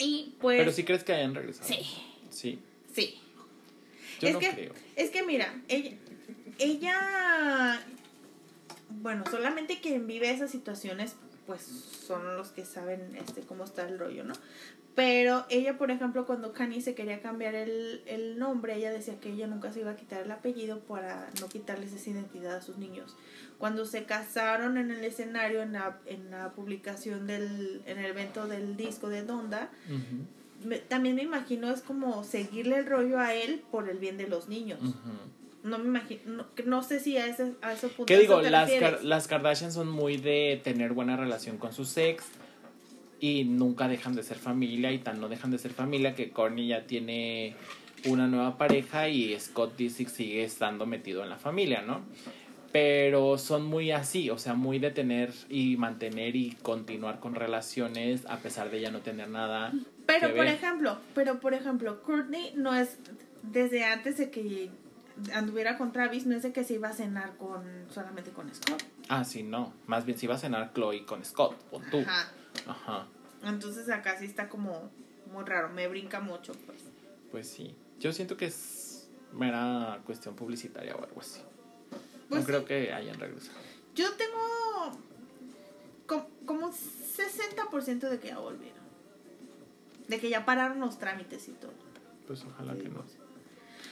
Y 0.00 0.34
pues... 0.40 0.58
Pero 0.58 0.72
si 0.72 0.82
crees 0.84 1.04
que 1.04 1.12
hayan 1.12 1.34
regresado. 1.34 1.68
Sí. 1.68 1.80
Sí. 2.30 2.58
Sí. 2.92 3.20
Yo 4.20 4.28
es 4.28 4.34
no 4.34 4.40
que, 4.40 4.50
creo. 4.50 4.74
Es 4.96 5.10
que 5.10 5.22
mira, 5.22 5.62
ella, 5.68 5.92
ella, 6.58 7.80
bueno, 8.88 9.24
solamente 9.30 9.80
quien 9.80 10.06
vive 10.06 10.30
esas 10.30 10.50
situaciones 10.50 11.14
pues 11.46 11.62
son 11.62 12.36
los 12.36 12.48
que 12.50 12.64
saben 12.64 13.16
este 13.16 13.40
cómo 13.42 13.64
está 13.64 13.88
el 13.88 13.98
rollo, 13.98 14.24
¿no? 14.24 14.34
Pero 14.96 15.46
ella, 15.50 15.78
por 15.78 15.90
ejemplo, 15.90 16.26
cuando 16.26 16.52
Kanye 16.52 16.80
se 16.80 16.94
quería 16.94 17.20
cambiar 17.22 17.54
el, 17.54 18.02
el 18.06 18.38
nombre, 18.38 18.74
ella 18.74 18.90
decía 18.90 19.18
que 19.20 19.30
ella 19.32 19.46
nunca 19.46 19.72
se 19.72 19.80
iba 19.80 19.92
a 19.92 19.96
quitar 19.96 20.22
el 20.22 20.30
apellido 20.30 20.80
para 20.80 21.30
no 21.40 21.48
quitarles 21.48 21.92
esa 21.92 22.10
identidad 22.10 22.56
a 22.56 22.60
sus 22.62 22.76
niños. 22.76 23.16
Cuando 23.58 23.86
se 23.86 24.04
casaron 24.04 24.78
en 24.78 24.90
el 24.90 25.04
escenario, 25.04 25.62
en 25.62 25.74
la, 25.74 25.98
en 26.06 26.30
la 26.30 26.50
publicación 26.52 27.26
del, 27.26 27.82
en 27.86 27.98
el 27.98 28.06
evento 28.06 28.46
del 28.48 28.76
disco 28.76 29.08
de 29.08 29.22
Donda, 29.22 29.70
también 30.88 31.14
me 31.14 31.22
imagino 31.22 31.70
es 31.70 31.80
como 31.82 32.24
seguirle 32.24 32.78
el 32.78 32.86
rollo 32.86 33.18
a 33.18 33.32
él 33.34 33.62
por 33.70 33.88
el 33.88 33.98
bien 33.98 34.16
de 34.18 34.28
los 34.28 34.48
niños. 34.48 34.80
No 35.62 35.78
me 35.78 35.84
imagino, 35.86 36.20
no, 36.26 36.46
no 36.64 36.82
sé 36.82 37.00
si 37.00 37.16
a 37.18 37.26
ese, 37.26 37.52
a 37.62 37.72
ese 37.74 37.88
punto 37.88 38.06
¿Qué 38.06 38.18
digo? 38.18 38.40
Las. 38.40 38.70
Kar- 38.70 39.02
las 39.02 39.28
Kardashian 39.28 39.72
son 39.72 39.88
muy 39.90 40.16
de 40.16 40.60
tener 40.64 40.92
buena 40.94 41.16
relación 41.18 41.58
con 41.58 41.72
sus 41.74 41.96
ex 41.98 42.24
y 43.20 43.44
nunca 43.44 43.86
dejan 43.86 44.14
de 44.14 44.22
ser 44.22 44.38
familia 44.38 44.90
y 44.90 44.98
tan 44.98 45.20
no 45.20 45.28
dejan 45.28 45.50
de 45.50 45.58
ser 45.58 45.72
familia 45.72 46.14
que 46.14 46.30
Kourtney 46.30 46.68
ya 46.68 46.86
tiene 46.86 47.54
una 48.06 48.26
nueva 48.26 48.56
pareja 48.56 49.08
y 49.08 49.38
Scott 49.38 49.76
Disick 49.76 50.08
sigue 50.08 50.42
estando 50.42 50.86
metido 50.86 51.22
en 51.22 51.28
la 51.28 51.36
familia, 51.36 51.82
¿no? 51.82 52.00
Pero 52.72 53.36
son 53.36 53.66
muy 53.66 53.90
así, 53.90 54.30
o 54.30 54.38
sea, 54.38 54.54
muy 54.54 54.78
de 54.78 54.90
tener 54.90 55.32
y 55.48 55.76
mantener 55.76 56.34
y 56.36 56.56
continuar 56.62 57.20
con 57.20 57.34
relaciones 57.34 58.24
a 58.26 58.38
pesar 58.38 58.70
de 58.70 58.80
ya 58.80 58.90
no 58.90 59.00
tener 59.00 59.28
nada. 59.28 59.72
Pero 60.06 60.28
que 60.28 60.34
por 60.34 60.44
ver. 60.44 60.54
ejemplo, 60.54 60.98
pero 61.14 61.40
por 61.40 61.52
ejemplo, 61.52 62.02
Courtney 62.02 62.52
no 62.56 62.74
es 62.74 62.96
desde 63.42 63.84
antes 63.84 64.16
de 64.18 64.30
que 64.30 64.70
anduviera 65.34 65.76
con 65.76 65.92
Travis, 65.92 66.26
no 66.26 66.36
es 66.36 66.42
de 66.42 66.52
que 66.52 66.64
se 66.64 66.74
iba 66.74 66.88
a 66.88 66.92
cenar 66.92 67.36
con 67.36 67.64
solamente 67.92 68.30
con 68.30 68.52
Scott. 68.54 68.82
Ah, 69.08 69.24
sí, 69.24 69.42
no. 69.42 69.74
Más 69.86 70.06
bien 70.06 70.16
si 70.16 70.26
va 70.26 70.36
a 70.36 70.38
cenar 70.38 70.72
Chloe 70.72 71.04
con 71.04 71.24
Scott, 71.24 71.56
o 71.72 71.80
tú. 71.90 71.98
Ajá. 71.98 72.32
Ajá. 72.66 73.06
Entonces 73.44 73.88
acá 73.88 74.18
sí 74.18 74.26
está 74.26 74.48
como 74.48 74.90
muy 75.32 75.44
raro, 75.44 75.68
me 75.70 75.88
brinca 75.88 76.20
mucho, 76.20 76.52
pues. 76.66 76.78
Pues 77.30 77.48
sí. 77.48 77.74
Yo 77.98 78.12
siento 78.12 78.36
que 78.36 78.46
es 78.46 79.08
mera 79.32 80.00
cuestión 80.04 80.34
publicitaria 80.34 80.94
o 80.96 81.04
algo 81.04 81.20
así. 81.20 81.40
Pues 82.28 82.40
no 82.42 82.46
creo 82.46 82.64
que 82.64 82.92
hayan 82.92 83.18
regresado. 83.18 83.58
Yo 83.94 84.12
tengo 84.14 84.98
co- 86.06 86.28
como 86.46 86.66
un 86.66 86.72
60% 86.72 88.08
de 88.08 88.18
que 88.18 88.28
ya 88.28 88.38
volvieron. 88.38 88.80
De 90.08 90.18
que 90.20 90.28
ya 90.30 90.44
pararon 90.44 90.80
los 90.80 90.98
trámites 90.98 91.48
y 91.48 91.52
todo. 91.52 91.72
Pues 92.26 92.44
ojalá 92.44 92.74
que 92.74 92.88
no. 92.88 93.02
Pues 93.02 93.16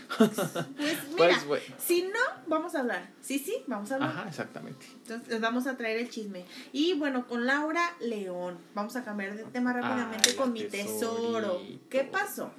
mira, 0.19 1.07
Pues, 1.17 1.47
bueno. 1.47 1.65
si 1.79 2.03
no, 2.03 2.19
vamos 2.47 2.75
a 2.75 2.81
hablar. 2.81 3.11
Sí, 3.21 3.39
sí, 3.39 3.57
vamos 3.67 3.91
a 3.91 3.95
hablar. 3.97 4.11
Ajá, 4.11 4.29
exactamente. 4.29 4.87
Entonces 5.03 5.29
les 5.29 5.41
vamos 5.41 5.67
a 5.67 5.77
traer 5.77 5.99
el 5.99 6.09
chisme. 6.11 6.45
Y 6.73 6.95
bueno, 6.95 7.27
con 7.27 7.47
Laura 7.47 7.95
León. 8.01 8.59
Vamos 8.75 8.97
a 8.97 9.05
cambiar 9.05 9.37
de 9.37 9.45
tema 9.45 9.73
rápidamente 9.73 10.31
Ay, 10.31 10.37
con 10.37 10.53
mi 10.53 10.65
tesoro. 10.65 11.61
¿Qué 11.91 12.05
pasó? 12.05 12.51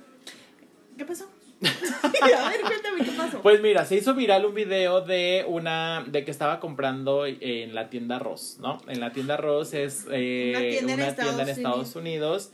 ¿Qué 0.98 1.06
pasó? 1.06 1.30
a 1.62 2.50
ver, 2.50 2.62
cuéntame 2.62 3.04
qué 3.04 3.12
pasó. 3.12 3.42
Pues 3.42 3.62
mira, 3.62 3.86
se 3.86 3.96
hizo 3.96 4.14
viral 4.16 4.46
un 4.46 4.54
video 4.54 5.02
de 5.02 5.44
una 5.48 6.06
de 6.08 6.24
que 6.24 6.32
estaba 6.32 6.60
comprando 6.60 7.26
en 7.26 7.76
la 7.76 7.90
tienda 7.90 8.18
Ross, 8.18 8.58
¿no? 8.62 8.78
En 8.88 9.02
la 9.02 9.12
tienda 9.12 9.36
Ross 9.36 9.74
es 9.74 10.06
eh, 10.10 10.54
Una 10.56 10.60
tienda 10.70 10.94
en 10.94 11.00
una 11.00 11.08
Estados 11.10 11.36
tienda 11.36 11.44
en 11.44 11.50
Estados 11.50 11.96
Unidos 11.98 12.52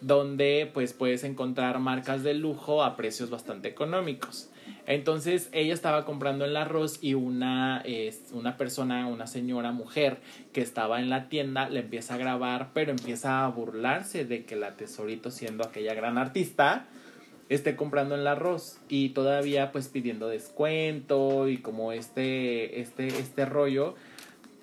donde 0.00 0.70
pues 0.72 0.92
puedes 0.92 1.24
encontrar 1.24 1.78
marcas 1.78 2.22
de 2.22 2.34
lujo 2.34 2.82
a 2.82 2.96
precios 2.96 3.30
bastante 3.30 3.68
económicos. 3.68 4.50
Entonces 4.86 5.48
ella 5.52 5.74
estaba 5.74 6.04
comprando 6.04 6.44
en 6.44 6.54
la 6.54 6.64
Ross 6.64 6.98
y 7.00 7.14
una, 7.14 7.82
es 7.84 8.30
una 8.32 8.56
persona, 8.56 9.06
una 9.06 9.26
señora 9.26 9.72
mujer 9.72 10.18
que 10.52 10.60
estaba 10.60 11.00
en 11.00 11.10
la 11.10 11.28
tienda 11.28 11.68
le 11.68 11.80
empieza 11.80 12.14
a 12.14 12.18
grabar, 12.18 12.70
pero 12.72 12.92
empieza 12.92 13.44
a 13.44 13.48
burlarse 13.48 14.24
de 14.24 14.44
que 14.44 14.56
la 14.56 14.76
tesorito 14.76 15.30
siendo 15.30 15.64
aquella 15.64 15.94
gran 15.94 16.18
artista 16.18 16.86
esté 17.48 17.76
comprando 17.76 18.14
en 18.14 18.24
la 18.24 18.32
arroz 18.32 18.78
y 18.88 19.10
todavía 19.10 19.70
pues 19.70 19.88
pidiendo 19.88 20.28
descuento 20.28 21.48
y 21.48 21.58
como 21.58 21.92
este 21.92 22.80
este 22.80 23.06
este 23.06 23.44
rollo 23.44 23.94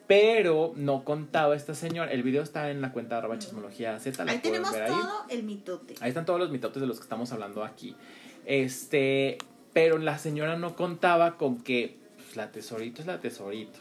pero 0.08 0.74
no 0.76 1.04
contaba 1.04 1.56
esta 1.56 1.74
señora. 1.74 2.12
El 2.12 2.24
video 2.24 2.43
está 2.43 2.70
en 2.72 2.82
la 2.82 2.91
cuenta 2.91 3.16
de 3.16 3.20
arroba 3.20 3.39
chismología 3.39 3.97
Z 3.99 4.24
la 4.26 4.32
Ahí 4.34 4.39
tenemos 4.39 4.72
ver 4.72 4.84
ahí. 4.84 4.89
todo 4.89 5.26
el 5.30 5.43
mitote. 5.43 5.95
ahí 6.01 6.10
están 6.10 6.26
todos 6.26 6.39
los 6.39 6.49
mitotes 6.51 6.82
de 6.82 6.88
los 6.88 6.97
que 6.97 7.04
estamos 7.04 7.32
hablando 7.32 7.64
aquí. 7.64 7.95
Este 8.45 9.38
pero 9.74 9.97
la 9.97 10.18
señora 10.20 10.56
no 10.58 10.76
contaba 10.76 11.38
con 11.38 11.64
que 11.64 11.97
pues, 12.18 12.36
la 12.36 12.51
tesorito 12.51 13.01
es 13.01 13.08
la 13.08 13.20
tesorito. 13.20 13.80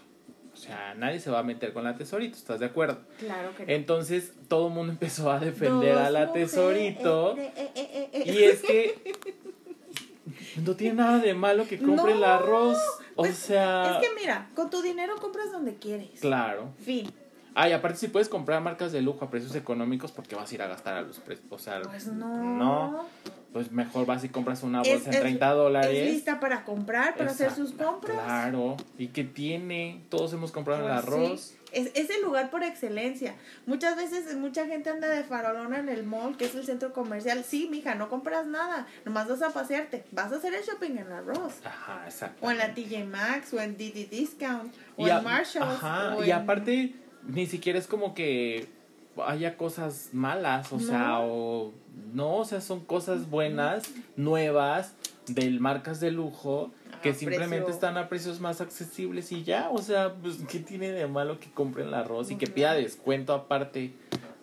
O 0.54 0.56
sea 0.56 0.94
nadie 0.94 1.18
se 1.18 1.30
va 1.30 1.40
a 1.40 1.42
meter 1.42 1.72
con 1.72 1.82
la 1.84 1.96
tesorito 1.96 2.36
estás 2.36 2.60
de 2.60 2.66
acuerdo 2.66 2.98
Claro 3.18 3.54
que 3.56 3.64
no. 3.66 3.72
entonces 3.72 4.32
todo 4.48 4.68
el 4.68 4.74
mundo 4.74 4.92
empezó 4.98 5.30
a 5.32 5.40
defender 5.40 5.96
a 5.96 6.10
la 6.10 6.26
mujeres, 6.26 6.50
tesorito. 6.50 7.36
eh, 7.38 7.52
eh, 7.56 8.10
eh, 8.12 8.22
y 8.26 8.42
es 8.44 8.60
que 8.62 9.14
no 10.56 10.74
tiene 10.76 10.94
nada 10.96 11.18
de 11.18 11.34
malo 11.34 11.66
que 11.66 11.78
compre 11.78 12.12
el 12.12 12.24
arroz. 12.24 12.78
O 13.14 13.22
pues, 13.22 13.36
sea, 13.36 13.98
Es 14.00 14.08
que 14.08 14.14
mira, 14.20 14.48
con 14.54 14.70
tu 14.70 14.80
dinero 14.82 15.16
compras 15.20 15.50
donde 15.52 15.76
quieres. 15.76 16.20
claro. 16.20 16.68
Fin. 16.84 17.12
Ah, 17.54 17.68
y 17.68 17.72
aparte 17.72 17.98
si 17.98 18.08
puedes 18.08 18.30
comprar 18.30 18.62
marcas 18.62 18.92
de 18.92 19.02
lujo 19.02 19.24
a 19.26 19.30
precios 19.30 19.54
económicos, 19.54 20.10
porque 20.10 20.34
vas 20.34 20.50
a 20.50 20.54
ir 20.54 20.62
a 20.62 20.68
gastar 20.68 20.94
a 20.94 21.02
los 21.02 21.18
precios? 21.18 21.46
O 21.50 21.58
sea, 21.58 21.82
Pues 21.82 22.06
no. 22.06 22.42
no, 22.42 23.04
pues 23.52 23.70
mejor 23.70 24.06
vas 24.06 24.24
y 24.24 24.30
compras 24.30 24.62
una 24.62 24.78
bolsa 24.78 24.94
Es- 24.94 25.06
en 25.06 25.12
es- 25.12 25.20
30 25.20 25.50
Es 25.50 25.56
dólares. 25.56 26.10
lista 26.14 26.40
para 26.40 26.64
comprar, 26.64 27.14
para 27.14 27.30
hacer 27.30 27.50
sus 27.50 27.72
compras. 27.72 28.16
Claro. 28.24 28.76
¿Y 28.96 29.08
qué 29.08 29.24
tiene? 29.24 30.02
Todos 30.08 30.32
hemos 30.32 30.50
comprado 30.50 30.80
el 30.88 30.92
Pues 30.94 31.04
arroz. 31.06 31.40
sí. 31.40 31.56
Es, 31.72 31.90
es 31.94 32.10
el 32.10 32.22
lugar 32.22 32.50
por 32.50 32.62
excelencia. 32.62 33.34
Muchas 33.66 33.96
veces 33.96 34.34
mucha 34.36 34.66
gente 34.66 34.90
anda 34.90 35.08
de 35.08 35.24
farolona 35.24 35.78
en 35.78 35.88
el 35.88 36.04
mall, 36.04 36.36
que 36.36 36.44
es 36.44 36.54
el 36.54 36.64
centro 36.64 36.92
comercial. 36.92 37.44
Sí, 37.44 37.68
mija, 37.70 37.94
no 37.94 38.08
compras 38.08 38.46
nada. 38.46 38.86
Nomás 39.04 39.28
vas 39.28 39.42
a 39.42 39.50
pasearte. 39.50 40.04
Vas 40.12 40.32
a 40.32 40.36
hacer 40.36 40.52
el 40.54 40.62
shopping 40.62 40.98
en 40.98 41.10
arroz. 41.10 41.54
Ajá, 41.64 42.02
exacto. 42.06 42.44
O 42.46 42.50
en 42.50 42.58
la 42.58 42.74
TJ 42.74 43.04
Maxx, 43.04 43.54
o 43.54 43.60
en 43.60 43.76
Didi 43.76 44.04
Discount, 44.04 44.72
o 44.96 45.06
a- 45.06 45.18
en 45.18 45.24
Marshalls. 45.24 45.66
Ajá, 45.82 46.16
o 46.16 46.24
y 46.24 46.30
en- 46.30 46.36
aparte, 46.36 46.94
ni 47.26 47.46
siquiera 47.46 47.78
es 47.78 47.86
como 47.86 48.14
que 48.14 48.68
haya 49.26 49.56
cosas 49.56 50.08
malas, 50.12 50.72
o 50.72 50.80
sea, 50.80 51.20
o 51.20 51.72
no, 52.14 52.36
o 52.38 52.44
sea, 52.46 52.60
son 52.62 52.80
cosas 52.84 53.28
buenas, 53.28 53.84
nuevas, 54.16 54.94
de 55.26 55.50
marcas 55.60 56.00
de 56.00 56.10
lujo, 56.10 56.72
que 57.02 57.14
simplemente 57.14 57.64
precio- 57.64 57.74
están 57.74 57.96
a 57.96 58.08
precios 58.08 58.40
más 58.40 58.60
accesibles 58.60 59.30
y 59.32 59.42
ya, 59.44 59.70
o 59.70 59.78
sea, 59.78 60.14
pues, 60.14 60.38
¿qué 60.50 60.58
tiene 60.60 60.90
de 60.92 61.06
malo 61.06 61.38
que 61.40 61.50
compren 61.50 61.88
el 61.88 61.94
arroz 61.94 62.30
y 62.30 62.36
que 62.36 62.46
pida 62.46 62.74
descuento 62.74 63.32
aparte? 63.32 63.92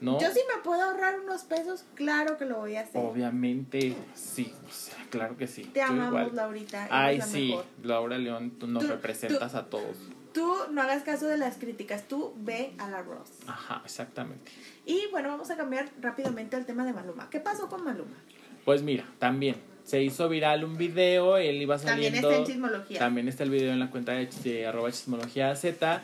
¿No? 0.02 0.18
Yo 0.20 0.30
sí 0.32 0.40
me 0.56 0.62
puedo 0.64 0.82
ahorrar 0.82 1.20
unos 1.20 1.44
pesos, 1.44 1.84
claro 1.96 2.38
que 2.38 2.46
lo 2.46 2.58
voy 2.60 2.76
a 2.78 2.82
hacer. 2.82 3.02
Obviamente, 3.06 3.96
sí, 4.14 4.54
o 4.66 4.72
sea, 4.72 4.96
claro 5.10 5.36
que 5.36 5.46
sí. 5.48 5.64
Te 5.64 5.82
yo 5.82 5.88
amamos, 5.88 6.08
igual. 6.22 6.36
Laurita. 6.36 6.88
Ay, 6.90 7.18
la 7.18 7.26
sí, 7.26 7.48
mejor. 7.50 7.66
Laura 7.84 8.18
León, 8.18 8.52
tú 8.52 8.68
nos 8.68 8.84
Tú- 8.84 8.90
representas 8.90 9.56
a 9.56 9.66
todos. 9.66 9.98
Tú 10.34 10.54
no 10.72 10.82
hagas 10.82 11.04
caso 11.04 11.28
de 11.28 11.38
las 11.38 11.58
críticas, 11.58 12.08
tú 12.08 12.34
ve 12.38 12.72
a 12.78 12.90
la 12.90 13.02
Ross. 13.02 13.30
Ajá, 13.48 13.82
exactamente. 13.84 14.50
Y 14.86 15.02
bueno, 15.12 15.28
vamos 15.28 15.50
a 15.50 15.58
cambiar 15.58 15.90
rápidamente 16.00 16.56
al 16.56 16.66
tema 16.66 16.86
de 16.86 16.94
Maluma. 16.94 17.30
¿Qué 17.30 17.40
pasó 17.42 17.68
con 17.68 17.84
Maluma? 17.84 18.16
Pues 18.64 18.82
mira, 18.84 19.06
también 19.18 19.56
se 19.90 20.04
hizo 20.04 20.30
viral 20.30 20.64
un 20.64 20.78
video, 20.78 21.38
él 21.38 21.60
iba 21.60 21.78
También 21.78 22.12
saliendo. 22.14 22.30
está 22.30 22.42
en 22.42 22.46
chismología. 22.46 23.00
También 23.00 23.28
está 23.28 23.44
el 23.44 23.50
video 23.50 23.74
en 23.74 23.80
la 23.80 23.90
cuenta 23.90 24.12
de, 24.12 24.30
de 24.44 24.68
arroba 24.68 24.92
chismología 24.92 25.56
Z. 25.56 26.04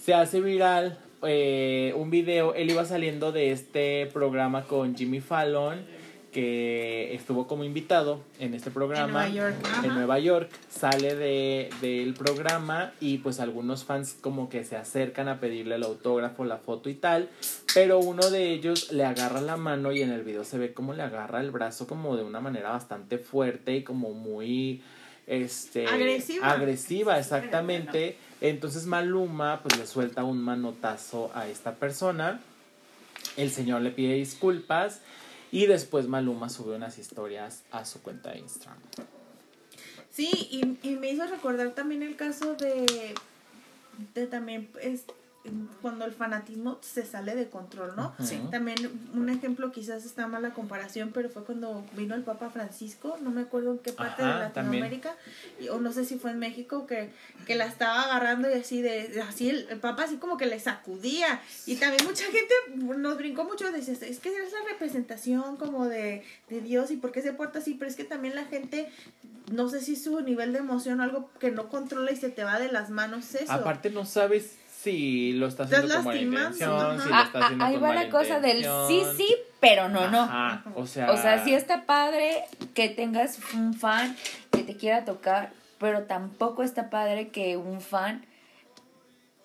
Se 0.00 0.12
hace 0.12 0.40
viral 0.40 0.98
eh, 1.22 1.94
un 1.96 2.10
video, 2.10 2.52
él 2.54 2.68
iba 2.70 2.84
saliendo 2.84 3.30
de 3.30 3.52
este 3.52 4.06
programa 4.12 4.64
con 4.64 4.96
Jimmy 4.96 5.20
Fallon, 5.20 5.78
que 6.32 7.14
estuvo 7.14 7.46
como 7.46 7.62
invitado 7.62 8.22
en 8.38 8.54
este 8.54 8.70
programa. 8.70 9.26
En 9.26 9.34
Nueva 9.34 9.52
York. 9.52 9.84
en. 9.84 9.94
Nueva 9.94 10.18
York, 10.18 10.50
sale 10.70 11.14
de, 11.14 11.70
del 11.80 12.14
programa 12.14 12.92
y 13.00 13.18
pues 13.18 13.38
algunos 13.38 13.84
fans 13.84 14.16
como 14.20 14.48
que 14.48 14.64
se 14.64 14.76
acercan 14.76 15.28
a 15.28 15.38
pedirle 15.38 15.74
el 15.74 15.82
autógrafo, 15.82 16.44
la 16.44 16.56
foto 16.56 16.88
y 16.88 16.94
tal, 16.94 17.28
pero 17.74 17.98
uno 17.98 18.30
de 18.30 18.50
ellos 18.50 18.92
le 18.92 19.04
agarra 19.04 19.40
la 19.40 19.56
mano 19.56 19.92
y 19.92 20.02
en 20.02 20.10
el 20.10 20.22
video 20.22 20.44
se 20.44 20.58
ve 20.58 20.72
como 20.72 20.94
le 20.94 21.02
agarra 21.02 21.40
el 21.40 21.50
brazo 21.50 21.86
como 21.86 22.16
de 22.16 22.24
una 22.24 22.40
manera 22.40 22.70
bastante 22.70 23.18
fuerte 23.18 23.76
y 23.76 23.82
como 23.82 24.12
muy 24.12 24.82
este 25.26 25.86
Agresiva. 25.86 26.50
agresiva 26.50 27.18
exactamente 27.18 28.16
entonces 28.40 28.86
Maluma 28.86 29.60
pues 29.62 29.78
le 29.78 29.86
suelta 29.86 30.24
un 30.24 30.42
manotazo 30.42 31.30
a 31.32 31.46
esta 31.46 31.76
persona 31.76 32.40
el 33.36 33.50
señor 33.50 33.82
le 33.82 33.92
pide 33.92 34.14
disculpas 34.14 35.00
y 35.52 35.66
después 35.66 36.08
Maluma 36.08 36.48
sube 36.48 36.74
unas 36.74 36.98
historias 36.98 37.62
a 37.70 37.84
su 37.84 38.02
cuenta 38.02 38.32
de 38.32 38.40
Instagram. 38.40 38.80
Sí, 40.10 40.30
y, 40.50 40.88
y 40.88 40.96
me 40.96 41.12
hizo 41.12 41.26
recordar 41.26 41.70
también 41.74 42.02
el 42.02 42.16
caso 42.16 42.54
de, 42.54 43.14
de 44.14 44.26
también, 44.26 44.70
es, 44.80 45.04
cuando 45.80 46.04
el 46.04 46.12
fanatismo 46.12 46.78
se 46.82 47.04
sale 47.04 47.34
de 47.34 47.48
control, 47.48 47.94
¿no? 47.96 48.14
Sí. 48.22 48.40
También 48.52 48.76
un 49.14 49.28
ejemplo, 49.28 49.72
quizás 49.72 50.04
está 50.04 50.28
mal 50.28 50.42
la 50.42 50.54
comparación, 50.54 51.10
pero 51.12 51.28
fue 51.30 51.42
cuando 51.44 51.84
vino 51.96 52.14
el 52.14 52.22
Papa 52.22 52.48
Francisco, 52.50 53.18
no 53.22 53.30
me 53.30 53.40
acuerdo 53.40 53.72
en 53.72 53.78
qué 53.80 53.92
parte 53.92 54.22
Ajá, 54.22 54.34
de 54.34 54.38
Latinoamérica, 54.44 55.16
y- 55.60 55.68
o 55.68 55.80
no 55.80 55.92
sé 55.92 56.04
si 56.04 56.16
fue 56.16 56.30
en 56.30 56.38
México, 56.38 56.86
que, 56.86 57.10
que 57.44 57.56
la 57.56 57.66
estaba 57.66 58.02
agarrando 58.02 58.48
y 58.48 58.54
así 58.54 58.82
de, 58.82 59.20
así 59.28 59.48
el, 59.50 59.66
el 59.68 59.80
Papa 59.80 60.04
así 60.04 60.16
como 60.16 60.36
que 60.36 60.46
le 60.46 60.60
sacudía. 60.60 61.40
Y 61.66 61.74
también 61.76 62.04
mucha 62.06 62.24
gente 62.26 62.54
nos 62.96 63.18
brincó 63.18 63.42
mucho, 63.44 63.72
decía, 63.72 63.94
es 63.94 64.20
que 64.20 64.28
es 64.28 64.52
la 64.52 64.68
representación 64.70 65.56
como 65.56 65.86
de, 65.88 66.22
de 66.50 66.60
Dios 66.60 66.92
y 66.92 66.96
por 66.96 67.10
qué 67.10 67.20
se 67.20 67.32
porta 67.32 67.58
así, 67.58 67.74
pero 67.74 67.90
es 67.90 67.96
que 67.96 68.04
también 68.04 68.36
la 68.36 68.44
gente, 68.44 68.88
no 69.50 69.68
sé 69.68 69.80
si 69.80 69.96
su 69.96 70.20
nivel 70.20 70.52
de 70.52 70.60
emoción 70.60 71.00
algo 71.00 71.30
que 71.40 71.50
no 71.50 71.68
controla 71.68 72.12
y 72.12 72.16
se 72.16 72.30
te 72.30 72.44
va 72.44 72.60
de 72.60 72.70
las 72.70 72.90
manos 72.90 73.34
eso. 73.34 73.50
Aparte 73.52 73.90
no 73.90 74.04
sabes 74.06 74.56
si 74.82 75.32
lo 75.34 75.46
está 75.46 75.64
Estás 75.64 75.78
haciendo 75.78 75.94
con 75.96 76.04
buena 76.04 76.20
intención, 76.20 77.00
si 77.00 77.08
lo 77.08 77.14
Ah, 77.14 77.22
está 77.24 77.38
ah, 77.38 77.44
haciendo 77.44 77.64
ahí 77.64 77.74
con 77.74 77.84
va 77.84 77.94
la 77.94 78.08
cosa 78.08 78.40
del 78.40 78.64
sí, 78.88 79.02
sí, 79.16 79.36
pero 79.60 79.88
no, 79.88 80.10
no. 80.10 80.22
Ajá, 80.22 80.64
o 80.74 80.86
sea, 80.86 81.10
O 81.12 81.16
sea, 81.16 81.44
sí 81.44 81.54
está 81.54 81.86
padre 81.86 82.44
que 82.74 82.88
tengas 82.88 83.38
un 83.54 83.74
fan 83.74 84.16
que 84.50 84.64
te 84.64 84.76
quiera 84.76 85.04
tocar, 85.04 85.52
pero 85.78 86.02
tampoco 86.02 86.64
está 86.64 86.90
padre 86.90 87.28
que 87.28 87.56
un 87.56 87.80
fan 87.80 88.26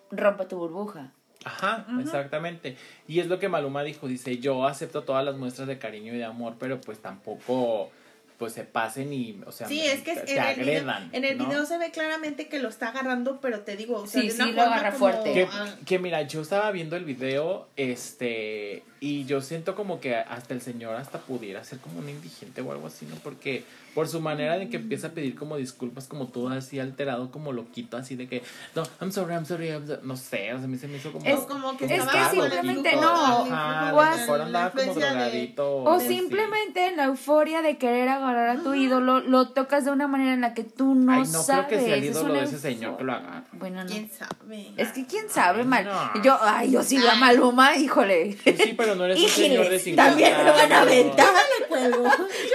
rompa 0.09 0.47
tu 0.47 0.57
burbuja. 0.57 1.11
Ajá, 1.45 1.85
exactamente. 2.01 2.75
Y 3.07 3.19
es 3.19 3.27
lo 3.27 3.37
que 3.37 3.47
Maluma 3.47 3.83
dijo, 3.83 4.07
dice, 4.07 4.39
yo 4.39 4.65
acepto 4.65 5.03
todas 5.03 5.23
las 5.23 5.35
muestras 5.37 5.67
de 5.67 5.77
cariño 5.77 6.13
y 6.13 6.17
de 6.17 6.25
amor, 6.25 6.55
pero 6.59 6.81
pues 6.81 6.99
tampoco 6.99 7.91
pues 8.37 8.53
se 8.53 8.63
pasen 8.63 9.11
y, 9.13 9.39
o 9.47 9.51
sea, 9.51 9.67
Sí, 9.67 9.81
es 9.81 10.01
que 10.01 10.13
te, 10.13 10.19
en 10.19 10.25
te 10.25 10.31
el, 10.33 10.59
video, 10.59 10.81
agredan. 10.81 11.09
en 11.11 11.25
el 11.25 11.37
¿no? 11.39 11.45
video 11.47 11.65
se 11.65 11.77
ve 11.79 11.89
claramente 11.91 12.47
que 12.47 12.59
lo 12.59 12.69
está 12.69 12.89
agarrando, 12.89 13.39
pero 13.41 13.61
te 13.61 13.75
digo, 13.75 13.95
o 14.01 14.05
sea, 14.07 14.21
Sí, 14.21 14.27
de 14.29 14.33
una 14.35 14.45
sí, 14.45 14.51
lo 14.51 14.61
forma 14.61 14.75
agarra 14.75 14.91
como- 14.93 14.99
fuerte. 14.99 15.33
Que, 15.33 15.47
ah, 15.51 15.75
que 15.85 15.97
mira, 15.99 16.21
yo 16.21 16.41
estaba 16.41 16.69
viendo 16.71 16.95
el 16.95 17.03
video, 17.05 17.67
este, 17.75 18.83
y 18.99 19.25
yo 19.25 19.41
siento 19.41 19.75
como 19.75 19.99
que 19.99 20.15
hasta 20.15 20.53
el 20.53 20.61
señor 20.61 20.95
hasta 20.95 21.19
pudiera 21.19 21.63
ser 21.63 21.79
como 21.79 21.99
un 21.99 22.09
indigente 22.09 22.61
o 22.61 22.71
algo 22.71 22.87
así, 22.87 23.05
¿no? 23.05 23.15
Porque 23.15 23.63
por 23.97 24.07
su 24.07 24.21
manera 24.21 24.59
de 24.59 24.69
que 24.69 24.77
empieza 24.77 25.07
a 25.07 25.09
pedir 25.09 25.33
como 25.33 25.57
disculpas, 25.57 26.05
como 26.05 26.27
todo 26.27 26.49
así 26.49 26.79
alterado, 26.79 27.31
como 27.31 27.51
loquito, 27.51 27.97
así 27.97 28.15
de 28.15 28.27
que, 28.27 28.43
no, 28.75 28.83
I'm 29.01 29.11
sorry, 29.11 29.33
I'm 29.33 29.43
sorry, 29.47 29.69
I'm 29.69 29.87
sorry", 29.87 30.01
no 30.03 30.15
sé, 30.15 30.53
o 30.53 30.57
sea, 30.57 30.65
a 30.65 30.67
mí 30.67 30.77
se 30.77 30.87
me 30.87 30.97
hizo 30.97 31.11
como... 31.11 31.25
Es- 31.25 31.39
como 31.39 31.75
que 31.75 31.85
es 31.85 32.03
que 32.03 32.19
simplemente 32.29 32.95
no, 32.95 33.09
Ajá, 33.09 33.91
la 33.91 34.43
andaba 34.45 34.69
como 34.71 34.93
drogadito. 34.93 35.77
O 35.77 35.99
sí. 35.99 36.09
simplemente 36.09 36.85
en 36.89 36.97
la 36.97 37.05
euforia 37.05 37.63
de 37.63 37.79
querer 37.79 38.07
agarrar 38.09 38.49
a 38.57 38.61
tu 38.61 38.75
ídolo, 38.75 39.19
lo 39.19 39.49
tocas 39.49 39.83
de 39.83 39.89
una 39.89 40.07
manera 40.07 40.33
en 40.35 40.41
la 40.41 40.53
que 40.53 40.63
tú 40.63 40.93
no, 40.93 41.13
Ay, 41.13 41.21
no 41.21 41.41
sabes. 41.41 41.65
creo 41.65 41.79
que 41.79 41.85
sea 41.87 41.95
el 41.95 42.03
ídolo 42.03 42.33
de 42.35 42.43
ese 42.43 42.59
señor 42.59 42.97
que 42.97 43.03
lo 43.03 43.13
haga. 43.13 43.45
Bueno, 43.53 43.83
no. 43.83 43.89
¿Quién 43.89 44.11
sabe? 44.11 44.73
Es 44.77 44.89
que 44.89 45.07
quién 45.07 45.27
sabe, 45.27 45.63
mal. 45.63 45.85
no. 45.85 46.21
Yo, 46.21 46.37
ay, 46.39 46.69
yo 46.69 46.83
sigo 46.83 47.09
a. 47.09 47.15
Maluma, 47.15 47.75
híjole. 47.75 48.37
Pues 48.43 48.57
sí, 48.57 48.75
pero 48.77 48.93
no 48.93 49.05
eres 49.05 49.19
un 49.23 49.27
señor 49.27 49.67
de 49.69 49.79
50 49.79 50.09
también 50.11 50.37
me 50.37 50.51
van 50.51 50.71
a 50.71 50.81
aventar. 50.81 51.33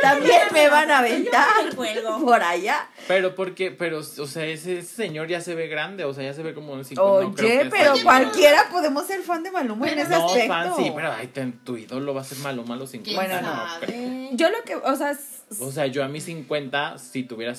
También 0.01 0.41
me 0.53 0.69
van 0.69 0.91
a 0.91 0.99
aventar 1.01 1.32
Por 2.25 2.43
allá. 2.43 2.89
Pero 3.09 3.35
porque, 3.35 3.71
pero, 3.71 3.99
o 3.99 4.03
sea, 4.03 4.45
ese, 4.47 4.79
ese 4.79 4.95
señor 4.95 5.29
ya 5.29 5.41
se 5.41 5.55
ve 5.55 5.69
grande, 5.69 6.05
o 6.05 6.13
sea, 6.15 6.25
ya 6.25 6.35
se 6.35 6.43
ve 6.43 6.55
como 6.55 6.73
un 6.73 6.85
50. 6.85 7.25
no 7.25 7.35
creo 7.35 7.49
Oye, 7.49 7.59
que 7.65 7.71
pero 7.71 7.95
cualquiera 8.03 8.69
podemos 8.71 9.07
ser 9.07 9.23
fan 9.23 9.43
de 9.43 9.51
Maluma 9.51 9.89
en 9.91 9.99
ese 9.99 10.11
No, 10.11 10.27
aspecto. 10.27 10.49
fan, 10.49 10.73
sí, 10.77 10.93
pero 10.95 11.13
ay, 11.13 11.27
ten- 11.29 11.59
tu 11.65 11.77
ídolo 11.77 12.15
va 12.15 12.21
a 12.21 12.25
ser 12.25 12.39
Maluma 12.39 12.75
a 12.75 12.79
los 12.79 12.91
50. 12.91 13.29
¿Quién 13.29 13.41
Bueno, 13.43 14.31
no? 14.31 14.37
Yo 14.37 14.51
lo 14.51 14.63
que, 14.65 14.77
o 14.77 14.97
sea, 14.97 15.17
O 15.61 15.71
sea, 15.71 15.87
yo 15.87 16.03
a 16.03 16.09
mis 16.09 16.25
50, 16.25 16.99
si 16.99 17.25
tuviera 17.25 17.53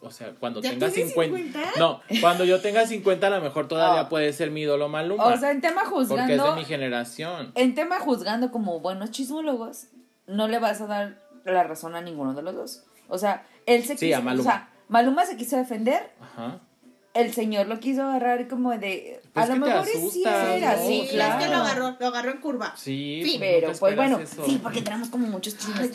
o 0.00 0.10
sea, 0.10 0.30
cuando 0.38 0.60
¿Ya 0.60 0.70
tenga 0.70 0.88
tienes 0.90 1.08
50, 1.12 1.36
50? 1.38 1.78
No, 1.80 2.00
cuando 2.20 2.44
yo 2.44 2.60
tenga 2.60 2.86
50 2.86 3.26
a 3.26 3.30
lo 3.30 3.40
mejor 3.40 3.66
todavía 3.68 4.02
Oh. 4.02 4.08
puede 4.08 4.32
ser 4.32 4.50
mi 4.50 4.62
ídolo 4.62 4.88
Maluma. 4.88 5.24
o 5.24 5.36
sea, 5.36 5.50
en 5.50 5.60
tema 5.60 5.82
porque 5.82 6.02
es 6.02 6.08
de 6.08 6.16
juzgando, 6.16 6.56
mi 6.56 6.64
generación. 6.64 7.52
en 7.54 7.74
tema 7.74 7.98
juzgando 7.98 8.50
como 8.52 8.78
buenos 8.80 9.10
chismólogos, 9.10 9.86
no 10.26 10.46
le 10.48 10.58
vas 10.60 10.80
a 10.80 10.86
dar 10.86 11.18
la 11.44 11.64
razón 11.64 11.96
a 11.96 12.00
ninguno 12.00 12.34
de 12.34 12.42
los 12.42 12.54
dos. 12.54 12.84
O 13.12 13.18
sea, 13.18 13.44
él 13.66 13.84
se 13.84 13.96
Sí, 13.96 14.06
quiso, 14.06 14.18
a 14.18 14.22
Maluma. 14.22 14.40
o 14.40 14.44
sea, 14.44 14.68
Maluma 14.88 15.26
se 15.26 15.36
quiso 15.36 15.56
defender, 15.56 16.12
Ajá. 16.20 16.60
El 17.14 17.32
señor 17.32 17.66
lo 17.66 17.78
quiso 17.80 18.02
agarrar 18.02 18.48
como 18.48 18.70
de, 18.78 19.20
Pues 19.34 19.50
a 19.50 19.54
lo 19.54 19.64
mejor 19.66 19.86
y 19.86 19.90
sí 19.92 19.98
asustas, 19.98 20.48
era, 20.56 20.76
¿no? 20.76 20.86
sí, 20.86 21.00
Sí, 21.02 21.08
claro. 21.14 21.38
es 21.38 21.44
que 21.44 21.50
lo 21.50 21.56
agarró, 21.56 21.96
lo 22.00 22.06
agarró 22.06 22.30
en 22.30 22.38
curva. 22.38 22.74
Sí, 22.76 23.22
Sí, 23.24 23.36
Pero, 23.38 23.72
pues 23.78 23.96
bueno, 23.96 24.18
eso. 24.18 24.44
sí, 24.46 24.58
porque 24.62 24.80
tenemos 24.82 25.08
como 25.10 25.26
muchos 25.26 25.56
chismes. 25.58 25.90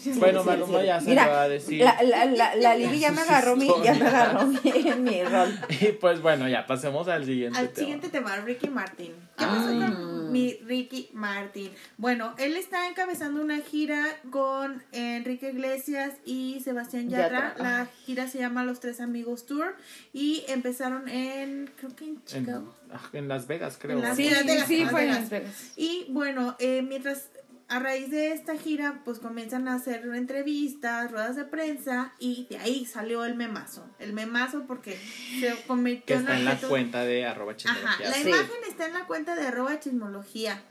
Sí, 0.00 0.12
Bueno, 0.16 0.44
Maluma 0.44 0.82
ya 0.84 1.00
se 1.00 1.10
Mira, 1.10 1.26
lo 1.26 1.32
va 1.32 1.42
a 1.42 1.48
decir. 1.48 1.82
La, 1.82 2.00
la, 2.02 2.24
la, 2.26 2.54
la 2.56 2.76
Libby 2.76 3.00
ya 3.00 3.10
me 3.12 3.22
agarró 3.22 3.56
mi, 3.56 3.68
ya 3.82 3.94
me 3.94 4.06
agarró 4.06 4.46
mi, 4.46 4.58
mi 4.98 5.22
rol. 5.24 5.58
Y 5.80 5.86
pues 5.92 6.20
bueno, 6.22 6.48
ya 6.48 6.66
pasemos 6.66 7.08
al 7.08 7.24
siguiente 7.24 7.58
Al 7.58 7.68
tema. 7.68 7.78
siguiente 7.78 8.08
tema, 8.08 8.36
Ricky 8.36 8.68
Martin. 8.68 9.12
¿Qué 9.36 9.44
pasó 9.44 9.68
Ay. 9.68 9.78
con 9.80 10.32
mi 10.32 10.54
Ricky 10.64 11.10
Martin? 11.12 11.72
Bueno, 11.96 12.34
él 12.38 12.56
está 12.56 12.88
encabezando 12.88 13.42
una 13.42 13.58
gira 13.58 14.04
con 14.30 14.82
Enrique 14.92 15.50
Iglesias 15.50 16.12
y 16.24 16.60
Sebastián 16.62 17.08
Yatra. 17.08 17.48
Yatra. 17.50 17.62
La 17.62 17.86
gira 18.06 18.28
se 18.28 18.38
llama 18.38 18.62
Los 18.64 18.78
Tres 18.80 19.00
Amigos 19.00 19.46
Tour 19.46 19.74
y 20.12 20.43
empezaron 20.48 21.08
en, 21.08 21.70
creo 21.76 21.94
que 21.96 22.04
en 22.04 22.24
Chicago. 22.24 22.74
ah, 22.92 23.08
en 23.12 23.28
Las 23.28 23.46
Vegas, 23.46 23.78
creo. 23.80 23.96
En 23.98 24.02
Las 24.02 24.16
Sí, 24.16 24.28
Las 24.30 24.40
sí, 24.40 24.46
Vegas, 24.46 24.68
sí, 24.68 24.78
Las 24.82 24.90
fue 24.90 25.02
en. 25.04 25.08
Las 25.10 25.30
Vegas. 25.30 25.72
Y 25.76 26.06
bueno, 26.10 26.56
eh, 26.58 26.82
mientras 26.82 27.28
a 27.68 27.78
raíz 27.78 28.10
de 28.10 28.32
esta 28.32 28.56
gira, 28.58 29.00
pues 29.06 29.18
comienzan 29.18 29.68
a 29.68 29.74
hacer 29.74 30.04
entrevistas, 30.14 31.10
ruedas 31.10 31.34
de 31.34 31.44
prensa 31.44 32.12
y 32.18 32.46
de 32.50 32.58
ahí 32.58 32.84
salió 32.84 33.24
el 33.24 33.34
memazo. 33.36 33.88
El 33.98 34.12
memazo 34.12 34.64
porque 34.66 34.98
se 35.40 35.54
convirtió 35.66 36.04
que 36.04 36.14
está 36.20 36.36
en 36.38 36.44
la 36.44 36.56
cuenta 36.58 37.04
de 37.04 37.24
arroba 37.24 37.52
Ajá, 37.52 37.56
chismología. 37.56 38.08
la 38.10 38.14
Sí. 38.16 38.28
imagen 38.28 38.56
está 38.68 38.86
en 38.86 38.92
la 38.92 39.06
cuenta 39.06 39.34
de 39.34 39.46
arroba 39.46 39.80
chismología. 39.80 40.62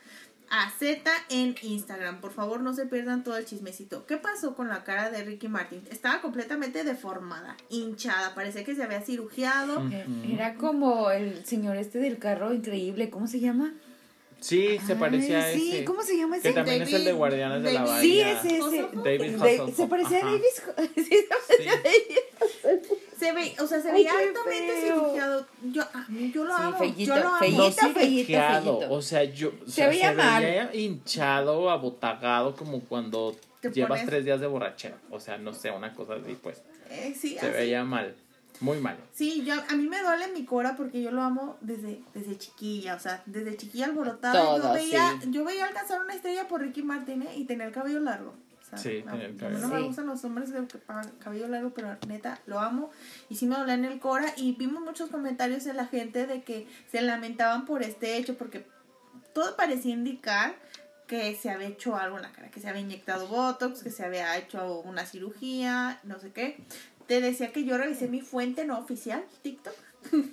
A 0.55 0.69
Z 0.77 1.11
en 1.29 1.55
Instagram. 1.63 2.21
Por 2.21 2.31
favor, 2.31 2.59
no 2.61 2.75
se 2.75 2.85
pierdan 2.85 3.23
todo 3.23 3.37
el 3.37 3.45
chismecito. 3.45 4.05
¿Qué 4.05 4.17
pasó 4.17 4.53
con 4.55 4.67
la 4.67 4.83
cara 4.83 5.09
de 5.09 5.23
Ricky 5.23 5.47
Martin? 5.47 5.81
Estaba 5.89 6.21
completamente 6.21 6.83
deformada, 6.83 7.57
hinchada. 7.69 8.35
Parecía 8.35 8.63
que 8.63 8.75
se 8.75 8.83
había 8.83 9.01
cirugiado. 9.01 9.79
Ujú. 9.79 10.31
Era 10.31 10.53
como 10.53 11.09
el 11.09 11.43
señor 11.43 11.77
este 11.77 11.97
del 11.97 12.19
carro 12.19 12.53
increíble, 12.53 13.09
¿cómo 13.09 13.25
se 13.25 13.39
llama? 13.39 13.73
Sí, 14.41 14.77
se 14.85 14.95
parecía 14.95 15.39
a 15.39 15.45
Ay, 15.45 15.57
Sí, 15.59 15.71
ese. 15.77 15.85
¿cómo 15.85 16.03
se 16.03 16.17
llama 16.17 16.35
Que 16.39 16.49
ese? 16.49 16.53
también 16.53 16.81
es 16.83 16.93
el 16.93 16.99
de 17.03 17.11
David- 17.11 17.17
Guardianes 17.17 17.63
de 17.63 17.71
la 17.73 17.83
Bahía. 17.85 18.01
Sí, 18.41 18.49
ese, 18.49 18.57
ese. 18.59 18.87
David 18.93 19.35
Hasselhoff, 19.41 19.75
se 19.75 19.87
parecía 19.87 20.17
ajá. 20.19 20.27
a 20.27 20.31
Davis. 20.31 20.63
Sí, 20.95 21.03
se 21.03 21.23
parecía 21.23 21.71
a 21.73 21.77
Davis. 21.77 22.99
Se 23.23 23.31
ve, 23.31 23.55
o 23.59 23.67
sea, 23.67 23.81
se 23.81 23.91
veía 23.91 24.11
altamente 24.11 24.81
cirugiado. 24.81 25.45
Yo, 25.63 25.81
a 25.93 26.05
mí, 26.09 26.31
yo 26.33 26.43
lo 26.43 26.55
Sí, 26.57 26.63
amo. 26.63 26.77
feíto, 26.77 26.99
yo 26.99 27.15
lo 27.15 27.27
amo. 27.29 27.47
No 27.57 27.71
feíto. 27.93 28.89
o 28.89 29.01
sea, 29.01 29.23
yo 29.23 29.49
o 29.49 29.65
Se 29.65 29.71
sea, 29.71 29.87
veía 29.89 30.11
mal. 30.13 30.43
veía 30.43 30.75
hinchado, 30.75 31.69
abotagado, 31.69 32.55
como 32.55 32.81
cuando 32.81 33.35
llevas 33.73 34.01
pones- 34.01 34.05
tres 34.05 34.25
días 34.25 34.39
de 34.41 34.47
borrachera. 34.47 34.97
O 35.09 35.19
sea, 35.19 35.37
no 35.37 35.53
sé, 35.53 35.71
una 35.71 35.93
cosa 35.93 36.15
así, 36.15 36.37
pues. 36.41 36.61
Eh, 36.89 37.15
sí, 37.19 37.37
Se 37.39 37.47
así. 37.47 37.49
veía 37.57 37.83
mal, 37.83 38.13
muy 38.59 38.77
mal. 38.79 38.97
Sí, 39.13 39.43
yo, 39.45 39.53
a 39.55 39.75
mí 39.75 39.87
me 39.87 40.01
duele 40.01 40.27
mi 40.33 40.45
cora 40.45 40.75
porque 40.75 41.01
yo 41.01 41.11
lo 41.11 41.21
amo 41.21 41.57
desde, 41.61 42.01
desde 42.13 42.37
chiquilla, 42.37 42.95
o 42.95 42.99
sea, 42.99 43.23
desde 43.25 43.55
chiquilla 43.57 43.85
alborotada. 43.85 44.57
yo 44.57 44.73
veía, 44.73 45.17
sí. 45.21 45.29
yo 45.31 45.43
veía 45.45 45.65
alcanzar 45.65 46.01
una 46.01 46.13
estrella 46.13 46.47
por 46.47 46.61
Ricky 46.61 46.83
Martin 46.83 47.21
¿eh? 47.23 47.35
y 47.37 47.45
tener 47.45 47.67
el 47.67 47.73
cabello 47.73 47.99
largo. 47.99 48.33
Sí, 48.77 49.03
tener 49.03 49.31
el 49.31 49.35
a 49.35 49.37
cabello 49.37 49.55
mí 49.57 49.61
no 49.61 49.67
me 49.67 49.81
gustan 49.81 50.07
los 50.07 50.23
hombres 50.23 50.51
pagan 50.85 51.11
cabello 51.19 51.47
largo, 51.47 51.71
pero 51.71 51.97
neta, 52.07 52.39
lo 52.45 52.59
amo. 52.59 52.91
Y 53.29 53.35
sí 53.35 53.45
me 53.45 53.55
dolía 53.55 53.75
en 53.75 53.85
el 53.85 53.99
cora 53.99 54.33
y 54.37 54.53
vimos 54.53 54.83
muchos 54.83 55.09
comentarios 55.09 55.63
de 55.63 55.73
la 55.73 55.85
gente 55.85 56.27
de 56.27 56.43
que 56.43 56.67
se 56.91 57.01
lamentaban 57.01 57.65
por 57.65 57.83
este 57.83 58.17
hecho 58.17 58.37
porque 58.37 58.65
todo 59.33 59.55
parecía 59.55 59.93
indicar 59.93 60.55
que 61.07 61.35
se 61.35 61.49
había 61.49 61.67
hecho 61.67 61.95
algo 61.95 62.17
en 62.17 62.23
la 62.23 62.31
cara, 62.31 62.49
que 62.49 62.59
se 62.59 62.69
había 62.69 62.81
inyectado 62.81 63.27
Botox, 63.27 63.83
que 63.83 63.91
se 63.91 64.03
había 64.03 64.37
hecho 64.37 64.79
una 64.81 65.05
cirugía, 65.05 65.99
no 66.03 66.19
sé 66.19 66.31
qué. 66.31 66.57
Te 67.07 67.19
decía 67.19 67.51
que 67.51 67.65
yo 67.65 67.77
revisé 67.77 68.07
mi 68.07 68.21
fuente 68.21 68.65
no 68.65 68.79
oficial, 68.79 69.23
TikTok, 69.41 69.73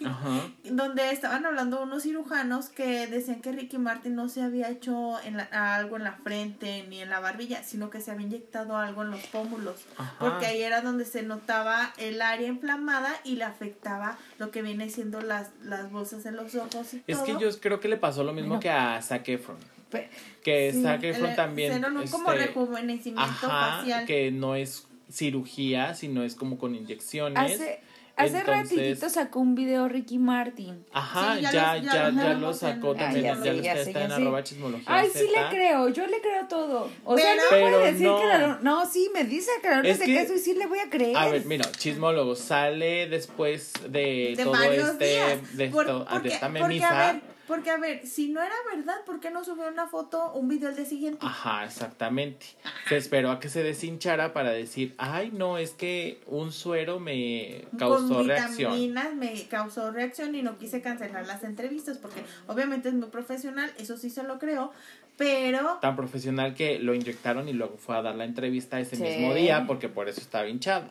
Ajá. 0.04 0.48
donde 0.64 1.10
estaban 1.10 1.44
hablando 1.46 1.82
unos 1.82 2.02
cirujanos 2.02 2.68
que 2.68 3.06
decían 3.06 3.40
que 3.40 3.52
Ricky 3.52 3.78
Martin 3.78 4.14
no 4.14 4.28
se 4.28 4.42
había 4.42 4.68
hecho 4.70 5.20
en 5.24 5.36
la- 5.36 5.76
algo 5.76 5.96
en 5.96 6.04
la 6.04 6.12
frente 6.14 6.84
ni 6.88 7.00
en 7.00 7.10
la 7.10 7.20
barbilla, 7.20 7.62
sino 7.62 7.90
que 7.90 8.00
se 8.00 8.10
había 8.10 8.26
inyectado 8.26 8.76
algo 8.76 9.02
en 9.02 9.10
los 9.10 9.20
pómulos, 9.28 9.76
Ajá. 9.96 10.14
porque 10.18 10.46
ahí 10.46 10.62
era 10.62 10.80
donde 10.82 11.04
se 11.04 11.22
notaba 11.22 11.92
el 11.98 12.20
área 12.22 12.48
inflamada 12.48 13.12
y 13.24 13.36
le 13.36 13.44
afectaba 13.44 14.18
lo 14.38 14.50
que 14.50 14.62
viene 14.62 14.90
siendo 14.90 15.20
las, 15.20 15.50
las 15.62 15.90
bolsas 15.90 16.24
en 16.26 16.36
los 16.36 16.54
ojos 16.54 16.94
y 16.94 17.02
Es 17.06 17.16
todo. 17.16 17.26
que 17.26 17.44
yo 17.44 17.60
creo 17.60 17.80
que 17.80 17.88
le 17.88 17.96
pasó 17.96 18.24
lo 18.24 18.32
mismo 18.32 18.48
Bueno. 18.48 18.60
que 18.60 18.70
a 18.70 19.00
Zac 19.02 19.28
Efron. 19.28 19.56
Pe- 19.90 20.08
Que 20.44 20.72
Sí, 20.72 20.82
Zac 20.82 21.02
Efron 21.02 21.30
el- 21.30 21.36
también. 21.36 21.72
se 21.74 22.10
como 22.10 22.32
este, 22.32 22.46
rejuvenecimiento 22.46 23.22
Ajá, 23.46 23.78
facial. 23.78 24.06
que 24.06 24.30
no 24.30 24.54
es 24.54 24.86
cirugía, 25.10 25.94
sino 25.94 26.22
es 26.22 26.34
como 26.36 26.56
con 26.58 26.74
inyecciones. 26.74 27.54
Hace, 27.54 27.80
hace 28.20 28.38
Entonces- 28.40 28.76
ratitito 28.78 29.08
sacó 29.10 29.40
un 29.40 29.54
video 29.54 29.88
Ricky 29.88 30.18
Martin. 30.18 30.84
Ajá, 30.92 31.36
Sí, 31.36 31.42
ya, 31.42 31.50
ya 31.52 31.76
ya, 31.78 32.10
los- 32.10 32.40
lo 32.40 32.52
sacó 32.54 32.92
Ah, 32.92 32.96
también, 32.98 33.24
ya 33.24 33.34
ya, 33.44 33.52
lo 33.52 33.60
ya 33.62 33.72
está, 33.72 33.84
sé, 33.84 33.90
está 33.90 33.98
ya 34.00 34.04
en 34.06 34.10
sé. 34.10 34.16
arroba 34.16 34.44
chismología 34.44 34.86
Ay, 34.88 35.08
sí 35.12 35.26
le 35.34 35.48
creo, 35.50 35.88
yo 35.88 36.06
le 36.06 36.20
creo 36.20 36.46
todo. 36.48 36.88
O 37.04 37.16
sea, 37.18 37.34
no 37.34 37.42
puede 37.50 37.92
decir 37.92 38.06
no. 38.06 38.20
que 38.20 38.26
la... 38.26 38.58
No, 38.62 38.90
sí, 38.90 39.10
me 39.14 39.24
dice 39.24 39.50
que 39.62 39.90
Es 39.90 39.98
de 39.98 40.04
que- 40.06 40.12
queso 40.14 40.34
y 40.34 40.38
sí 40.38 40.54
le 40.54 40.66
voy 40.66 40.78
a 40.78 40.90
creer. 40.90 41.16
A 41.16 41.28
ver, 41.28 41.44
mira, 41.46 41.64
chismólogo, 41.72 42.34
sale 42.36 43.08
después 43.08 43.72
de, 43.88 44.34
de 44.36 44.44
todo 44.44 44.62
este, 44.62 45.04
días. 45.06 45.56
de, 45.56 45.68
Por- 45.68 45.86
esto- 45.86 46.06
porque, 46.10 46.28
de 46.28 46.34
esta 46.34 46.46
porque, 46.48 46.62
memisa. 46.62 47.08
a 47.08 47.12
ver, 47.12 47.22
Porque, 47.50 47.70
a 47.70 47.78
ver, 47.78 48.06
si 48.06 48.28
no 48.28 48.40
era 48.40 48.54
verdad, 48.72 49.04
¿por 49.04 49.18
qué 49.18 49.32
no 49.32 49.42
subió 49.42 49.66
una 49.66 49.88
foto, 49.88 50.32
un 50.34 50.46
video 50.46 50.68
al 50.68 50.76
día 50.76 50.84
siguiente? 50.84 51.18
Ajá, 51.26 51.64
exactamente. 51.64 52.46
Se 52.88 52.96
esperó 52.96 53.32
a 53.32 53.40
que 53.40 53.48
se 53.48 53.64
deshinchara 53.64 54.32
para 54.32 54.50
decir, 54.50 54.94
ay, 54.98 55.32
no, 55.32 55.58
es 55.58 55.72
que 55.72 56.20
un 56.28 56.52
suero 56.52 57.00
me 57.00 57.64
causó 57.76 58.06
Con 58.14 58.28
reacción. 58.28 58.72
vitaminas 58.72 59.14
me 59.16 59.48
causó 59.48 59.90
reacción 59.90 60.32
y 60.36 60.42
no 60.42 60.58
quise 60.58 60.80
cancelar 60.80 61.26
las 61.26 61.42
entrevistas 61.42 61.98
porque 61.98 62.22
obviamente 62.46 62.88
es 62.88 62.94
muy 62.94 63.08
profesional, 63.08 63.72
eso 63.78 63.96
sí 63.96 64.10
se 64.10 64.22
lo 64.22 64.38
creo, 64.38 64.70
pero 65.16 65.78
Tan 65.80 65.96
profesional 65.96 66.54
que 66.54 66.78
lo 66.78 66.94
inyectaron 66.94 67.48
y 67.48 67.52
luego 67.52 67.78
fue 67.78 67.96
a 67.96 68.02
dar 68.02 68.14
la 68.14 68.26
entrevista 68.26 68.78
ese 68.78 68.94
Sí. 68.94 69.02
mismo 69.02 69.34
día 69.34 69.64
porque 69.66 69.88
por 69.88 70.08
eso 70.08 70.20
estaba 70.20 70.46
hinchado. 70.46 70.86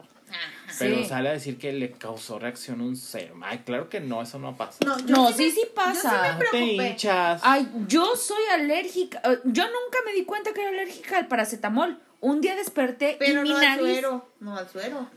Pero 0.77 0.97
Sí. 0.97 1.05
sale 1.05 1.29
a 1.29 1.31
decir 1.33 1.57
que 1.57 1.73
le 1.73 1.91
causó 1.91 2.37
reacción 2.39 2.81
un 2.81 2.95
serum. 2.95 3.41
Ay, 3.43 3.59
claro 3.65 3.89
que 3.89 3.99
no, 3.99 4.21
eso 4.21 4.37
no 4.39 4.55
pasa. 4.55 4.77
no, 4.85 4.97
yo 4.99 5.05
No, 5.15 5.29
me- 5.29 5.35
sí, 5.35 5.51
sí 5.51 5.61
yo 5.67 5.73
pasa. 5.73 6.37
me 6.39 6.45
Te 6.45 6.59
hinchas. 6.65 7.41
Ay, 7.43 7.67
yo 7.87 8.15
soy 8.15 8.43
alérgica. 8.53 9.19
eh, 9.25 9.39
Yo 9.45 9.63
nunca 9.65 9.97
me 10.05 10.13
di 10.13 10.25
cuenta 10.25 10.53
que 10.53 10.61
era 10.61 10.69
alérgica 10.69 11.17
al 11.17 11.27
paracetamol. 11.27 11.99
Un 12.21 12.41
día 12.41 12.55
desperté 12.55 13.15
pero 13.17 13.39
y 13.41 13.43
mi 13.43 13.49
no 13.49 13.57
al 13.57 13.61
nariz. 13.63 13.79
suero, 13.81 14.29
no 14.41 14.55
al 14.57 14.69
suero. 14.69 15.07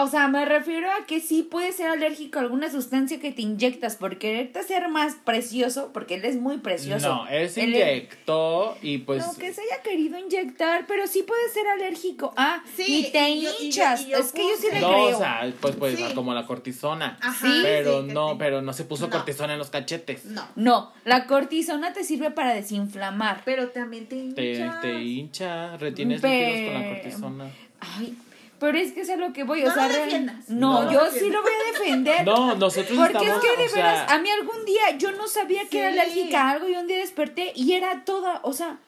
O 0.00 0.08
sea, 0.08 0.28
me 0.28 0.44
refiero 0.44 0.88
a 0.90 1.06
que 1.06 1.20
sí 1.20 1.42
puedes 1.42 1.76
ser 1.76 1.88
alérgico 1.88 2.38
a 2.38 2.42
alguna 2.42 2.70
sustancia 2.70 3.18
que 3.20 3.32
te 3.32 3.42
inyectas 3.42 3.96
por 3.96 4.18
quererte 4.18 4.58
hacer 4.60 4.88
más 4.88 5.14
precioso, 5.24 5.90
porque 5.92 6.14
él 6.14 6.24
es 6.24 6.36
muy 6.36 6.58
precioso. 6.58 7.08
No, 7.08 7.28
él 7.28 7.48
se 7.50 7.64
Él 7.64 7.74
es- 7.74 7.80
inyectó 7.80 8.76
y 8.82 8.98
pues... 8.98 9.26
No, 9.26 9.34
que 9.34 9.52
se 9.52 9.60
haya 9.62 9.82
querido 9.82 10.18
inyectar, 10.18 10.86
pero 10.86 11.06
sí 11.06 11.22
puedes 11.22 11.52
ser 11.52 11.66
alérgico. 11.66 12.32
Ah, 12.36 12.62
Sí, 12.76 13.06
y 13.08 13.12
te 13.12 13.30
y 13.30 13.42
yo- 13.42 13.50
y 13.50 13.52
yo- 13.52 13.64
hinchas. 13.64 14.06
y 14.06 14.10
yo 14.10 14.18
es 14.18 14.32
que 14.32 14.42
yo 14.42 14.56
sí 14.60 14.66
le 14.72 14.80
No, 14.80 14.88
creo. 14.88 15.16
o 15.16 15.18
sea, 15.18 15.52
pues, 15.60 15.76
pues 15.76 15.96
Sí. 15.98 16.04
como 16.14 16.32
la 16.34 16.46
cortisona. 16.46 17.18
Ajá, 17.20 17.46
Sí, 17.46 17.60
pero 17.62 18.02
sí, 18.06 18.12
no, 18.12 18.30
sí. 18.30 18.36
pero 18.38 18.62
no 18.62 18.72
se 18.72 18.84
puso 18.84 19.06
No. 19.06 19.10
cortisona 19.12 19.52
en 19.54 19.58
los 19.58 19.70
cachetes. 19.70 20.24
No, 20.26 20.46
No, 20.56 20.92
la 21.04 21.26
cortisona 21.26 21.92
te 21.92 22.04
sirve 22.04 22.30
para 22.30 22.54
desinflamar. 22.54 23.42
pero 23.44 23.68
también 23.68 24.06
te 24.06 24.16
Te, 24.32 24.52
hinchas. 24.52 24.80
te 24.80 25.02
hincha, 25.02 25.76
retienes 25.76 26.22
líquidos 26.22 26.72
con 26.72 26.82
la 26.82 26.88
cortisona. 26.88 27.50
Ay, 27.80 28.16
pero 28.58 28.78
es 28.78 28.92
que 28.92 29.02
es 29.02 29.10
a 29.10 29.16
lo 29.16 29.32
que 29.32 29.44
voy. 29.44 29.62
No 29.62 29.70
o 29.70 29.74
sea, 29.74 29.88
lo 29.88 29.94
defiendas. 29.94 30.48
No, 30.48 30.90
yo 30.92 31.10
sí 31.10 31.30
lo 31.30 31.42
voy 31.42 31.52
a 31.52 31.72
defender. 31.78 32.26
No, 32.26 32.54
nosotros 32.54 32.98
Porque 32.98 33.12
estamos, 33.18 33.44
es 33.44 33.50
que 33.50 33.56
de 33.56 33.66
o 33.66 33.68
sea, 33.68 33.86
veras, 33.92 34.12
a 34.12 34.18
mí 34.18 34.30
algún 34.30 34.64
día 34.64 34.96
yo 34.98 35.12
no 35.12 35.26
sabía 35.28 35.68
que 35.68 35.80
era 35.80 35.92
Sí. 35.92 35.98
alérgica 35.98 36.42
a 36.42 36.50
algo 36.50 36.68
y 36.68 36.74
un 36.74 36.86
día 36.86 36.98
desperté 36.98 37.52
y 37.54 37.72
era 37.74 38.04
toda, 38.04 38.40
o 38.42 38.52
sea, 38.52 38.80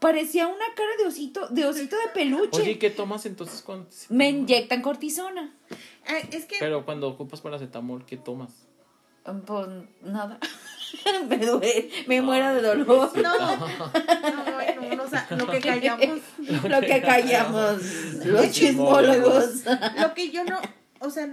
parecía 0.00 0.48
una 0.48 0.64
cara 0.74 0.90
de 0.98 1.06
osito, 1.06 1.48
de 1.48 1.64
osito 1.66 1.96
de 1.96 2.08
peluche. 2.12 2.60
Oye, 2.60 2.72
¿y 2.72 2.76
¿qué 2.76 2.90
tomas 2.90 3.24
entonces 3.26 3.62
cuando 3.62 3.88
Me 4.08 4.30
inyectan 4.30 4.82
cortisona. 4.82 5.54
Es 6.32 6.46
que 6.46 6.56
Pero 6.58 6.84
cuando 6.84 7.08
ocupas 7.08 7.40
paracetamol, 7.40 8.04
¿qué 8.04 8.16
tomas? 8.16 8.66
Pues 9.46 9.68
nada. 10.02 10.38
me 11.28 11.36
duele, 11.38 11.90
me 12.06 12.18
No, 12.18 12.22
muero 12.24 12.54
de 12.54 12.62
dolor. 12.62 12.86
no, 12.86 13.12
no, 13.16 13.56
no, 13.56 14.96
no, 14.96 15.02
o 15.04 15.08
sea, 15.08 15.26
lo 15.30 15.46
que 15.46 15.60
callamos, 15.60 16.18
Lo 16.68 16.80
que 16.80 17.02
callamos 17.02 17.82
los 18.24 18.50
chismólogos. 18.50 19.64
lo 20.00 20.14
que 20.14 20.30
yo 20.30 20.44
no, 20.44 20.60
o 21.00 21.10
sea, 21.10 21.28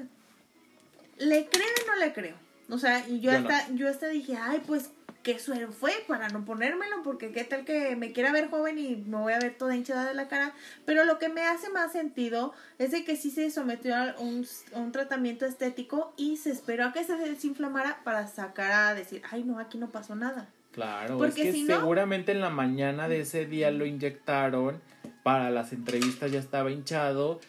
le 1.17 1.45
creo 1.47 1.65
y 1.83 1.87
no 1.87 1.95
le 1.97 2.13
creo. 2.13 2.35
O 2.69 2.77
sea, 2.77 3.05
y 3.07 3.19
yo 3.19 3.31
Yo 3.31 3.39
no. 3.41 3.49
hasta, 3.49 3.73
yo 3.73 3.89
hasta 3.89 4.07
dije, 4.07 4.37
ay, 4.39 4.61
pues, 4.65 4.89
qué 5.33 5.37
suero 5.37 5.71
fue 5.71 5.91
para 6.07 6.27
no 6.29 6.43
ponérmelo, 6.43 7.03
porque 7.03 7.31
qué 7.31 7.43
tal 7.43 7.63
que 7.63 7.95
me 7.95 8.11
quiera 8.13 8.31
ver 8.31 8.49
joven 8.49 8.79
y 8.79 8.95
me 8.95 9.17
voy 9.17 9.33
a 9.33 9.39
ver 9.39 9.55
toda 9.55 9.75
hinchada 9.75 10.05
de 10.07 10.15
la 10.15 10.27
cara. 10.27 10.53
Pero 10.85 11.05
lo 11.05 11.19
que 11.19 11.29
me 11.29 11.43
hace 11.43 11.69
más 11.69 11.91
sentido 11.91 12.51
es 12.79 12.89
de 12.89 13.03
que 13.03 13.15
sí 13.15 13.29
se 13.29 13.51
sometió 13.51 13.95
a 13.95 14.15
un, 14.19 14.47
a 14.73 14.79
un 14.79 14.91
tratamiento 14.91 15.45
estético 15.45 16.13
y 16.17 16.37
se 16.37 16.49
esperó 16.49 16.85
a 16.85 16.93
que 16.93 17.03
se 17.03 17.15
desinflamara 17.15 17.99
para 18.03 18.27
sacar 18.27 18.71
a 18.71 18.95
decir, 18.95 19.21
ay, 19.29 19.43
no, 19.43 19.59
aquí 19.59 19.77
no 19.77 19.89
pasó 19.91 20.15
nada. 20.15 20.49
Claro, 20.71 21.19
Porque 21.19 21.41
es 21.43 21.47
que 21.47 21.53
si 21.53 21.63
no- 21.63 21.75
seguramente 21.75 22.31
en 22.31 22.41
la 22.41 22.49
mañana 22.49 23.07
de 23.07 23.21
ese 23.21 23.45
día 23.45 23.69
lo 23.69 23.85
inyectaron, 23.85 24.81
para 25.21 25.51
las 25.51 25.73
entrevistas 25.73 26.31
ya 26.31 26.39
estaba 26.39 26.71
hinchado, 26.71 27.39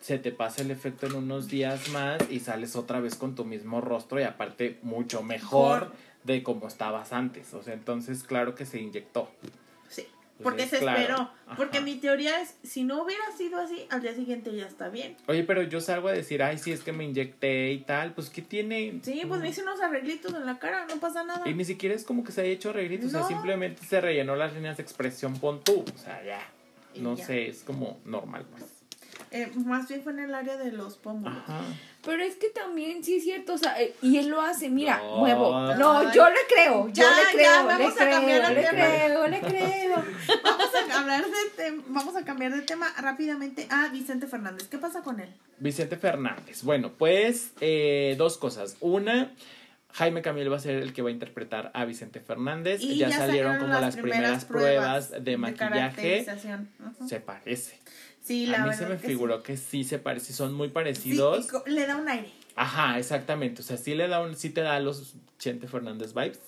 se 0.00 0.18
te 0.18 0.30
pasa 0.32 0.60
el 0.62 0.70
efecto 0.70 1.06
en 1.06 1.14
unos 1.14 1.48
días 1.48 1.88
más 1.90 2.18
y 2.30 2.40
sales 2.40 2.76
otra 2.76 3.00
vez 3.00 3.14
con 3.16 3.34
tu 3.34 3.44
mismo 3.44 3.80
rostro 3.80 4.18
y 4.20 4.24
aparte 4.24 4.78
mucho 4.82 5.22
mejor 5.22 5.80
Mejor. 5.86 6.09
De 6.24 6.42
como 6.42 6.68
estabas 6.68 7.12
antes. 7.12 7.52
O 7.54 7.62
sea, 7.62 7.74
entonces 7.74 8.22
claro 8.24 8.54
que 8.54 8.66
se 8.66 8.80
inyectó. 8.80 9.30
Sí. 9.88 10.06
Pues 10.36 10.42
Porque 10.44 10.66
se 10.66 10.78
claro. 10.78 10.98
esperó. 11.00 11.18
Ajá. 11.46 11.56
Porque 11.56 11.80
mi 11.80 11.96
teoría 11.96 12.40
es, 12.40 12.56
si 12.62 12.82
no 12.84 13.02
hubiera 13.02 13.24
sido 13.36 13.58
así, 13.60 13.86
al 13.90 14.00
día 14.00 14.14
siguiente 14.14 14.54
ya 14.56 14.66
está 14.66 14.88
bien. 14.88 15.16
Oye, 15.26 15.44
pero 15.44 15.62
yo 15.62 15.80
salgo 15.80 16.08
a 16.08 16.12
decir, 16.12 16.42
ay, 16.42 16.56
sí, 16.58 16.72
es 16.72 16.82
que 16.82 16.92
me 16.92 17.04
inyecté 17.04 17.72
y 17.72 17.80
tal, 17.80 18.14
pues 18.14 18.30
¿qué 18.30 18.40
tiene? 18.40 19.00
Sí, 19.02 19.22
pues 19.28 19.40
me 19.40 19.50
hice 19.50 19.62
unos 19.62 19.80
arreglitos 19.80 20.32
en 20.34 20.46
la 20.46 20.58
cara, 20.58 20.86
no 20.88 20.96
pasa 20.98 21.24
nada. 21.24 21.46
Y 21.48 21.52
ni 21.54 21.64
siquiera 21.64 21.94
es 21.94 22.04
como 22.04 22.24
que 22.24 22.32
se 22.32 22.40
haya 22.40 22.50
hecho 22.50 22.70
arreglitos, 22.70 23.08
o 23.08 23.18
sea, 23.18 23.24
simplemente 23.24 23.84
se 23.84 24.00
rellenó 24.00 24.34
las 24.34 24.54
líneas 24.54 24.78
de 24.78 24.82
expresión, 24.82 25.38
pon 25.38 25.62
tú, 25.62 25.84
o 25.94 25.98
sea, 25.98 26.24
ya. 26.24 26.40
Y 26.94 27.00
No 27.00 27.16
ya. 27.16 27.26
sé, 27.26 27.48
es 27.48 27.62
como 27.62 28.00
normal, 28.06 28.46
pues. 28.50 28.64
Eh, 29.32 29.50
más 29.64 29.86
bien 29.88 30.02
fue 30.02 30.12
en 30.12 30.20
el 30.20 30.34
área 30.34 30.56
de 30.56 30.72
los 30.72 30.96
pómulos. 30.96 31.36
Ajá. 31.46 31.60
Pero 32.04 32.22
es 32.22 32.36
que 32.36 32.48
también 32.48 33.04
sí 33.04 33.16
es 33.16 33.24
cierto, 33.24 33.52
o 33.54 33.58
sea, 33.58 33.80
eh, 33.80 33.94
y 34.00 34.16
él 34.18 34.28
lo 34.28 34.40
hace, 34.40 34.70
mira, 34.70 34.98
No. 34.98 35.18
muevo. 35.18 35.74
No, 35.74 35.98
Ay. 35.98 36.08
yo 36.14 36.28
le 36.30 36.36
creo, 36.48 36.88
yo 36.88 36.92
Ya, 36.94 37.10
le 37.10 37.22
ya, 37.24 37.30
creo, 37.32 37.66
vamos 37.66 37.94
le 37.96 38.02
a 38.02 38.10
cambiar 38.10 38.40
creo, 38.40 38.54
le 38.54 38.62
tema. 38.62 38.70
creo, 38.70 39.28
le 39.28 39.40
creo. 39.40 40.04
Vamos 40.44 40.68
a 40.74 40.98
hablar 41.00 41.24
de 41.24 41.50
tema, 41.56 41.82
vamos 41.88 42.16
a 42.16 42.24
cambiar 42.24 42.52
de 42.52 42.62
tema 42.62 42.86
rápidamente 42.98 43.66
a 43.70 43.88
Vicente 43.88 44.26
Fernández. 44.26 44.68
¿Qué 44.68 44.78
pasa 44.78 45.02
con 45.02 45.20
él? 45.20 45.28
Vicente 45.58 45.96
Fernández. 45.96 46.62
Bueno, 46.62 46.92
pues 46.96 47.52
eh, 47.60 48.14
dos 48.16 48.38
cosas. 48.38 48.76
Una, 48.80 49.32
Jaime 49.92 50.22
Camil 50.22 50.50
va 50.50 50.56
a 50.56 50.60
ser 50.60 50.76
el 50.76 50.92
que 50.92 51.02
va 51.02 51.08
a 51.08 51.12
interpretar 51.12 51.70
a 51.74 51.84
Vicente 51.84 52.20
Fernández. 52.20 52.80
Y 52.80 52.96
ya, 52.96 53.10
salieron 53.10 53.58
como 53.58 53.72
las 53.78 53.96
primeras, 53.96 54.44
pruebas, 54.44 55.10
de 55.22 55.36
maquillaje. 55.36 56.24
caracterización. 56.24 56.70
Se 57.08 57.20
parece. 57.20 57.78
Sí, 58.22 58.46
la 58.46 58.62
a 58.62 58.66
mí 58.66 58.74
se 58.74 58.86
me 58.86 58.96
que 58.98 59.06
figuró 59.08 59.42
que 59.42 59.56
sí 59.56 59.82
se 59.84 59.98
parece, 59.98 60.32
son 60.32 60.52
muy 60.54 60.68
parecidos. 60.68 61.46
Sí, 61.46 61.56
y 61.66 61.70
le 61.70 61.86
da 61.86 61.96
un 61.96 62.08
aire. 62.08 62.30
Ajá, 62.56 62.98
exactamente. 62.98 63.62
O 63.62 63.64
sea, 63.64 63.76
sí 63.76 63.94
le 63.94 64.08
da 64.08 64.20
un, 64.20 64.36
sí 64.36 64.50
te 64.50 64.60
da 64.60 64.78
los 64.80 65.14
Chente 65.38 65.66
Fernández 65.68 66.12
vibes. 66.14 66.40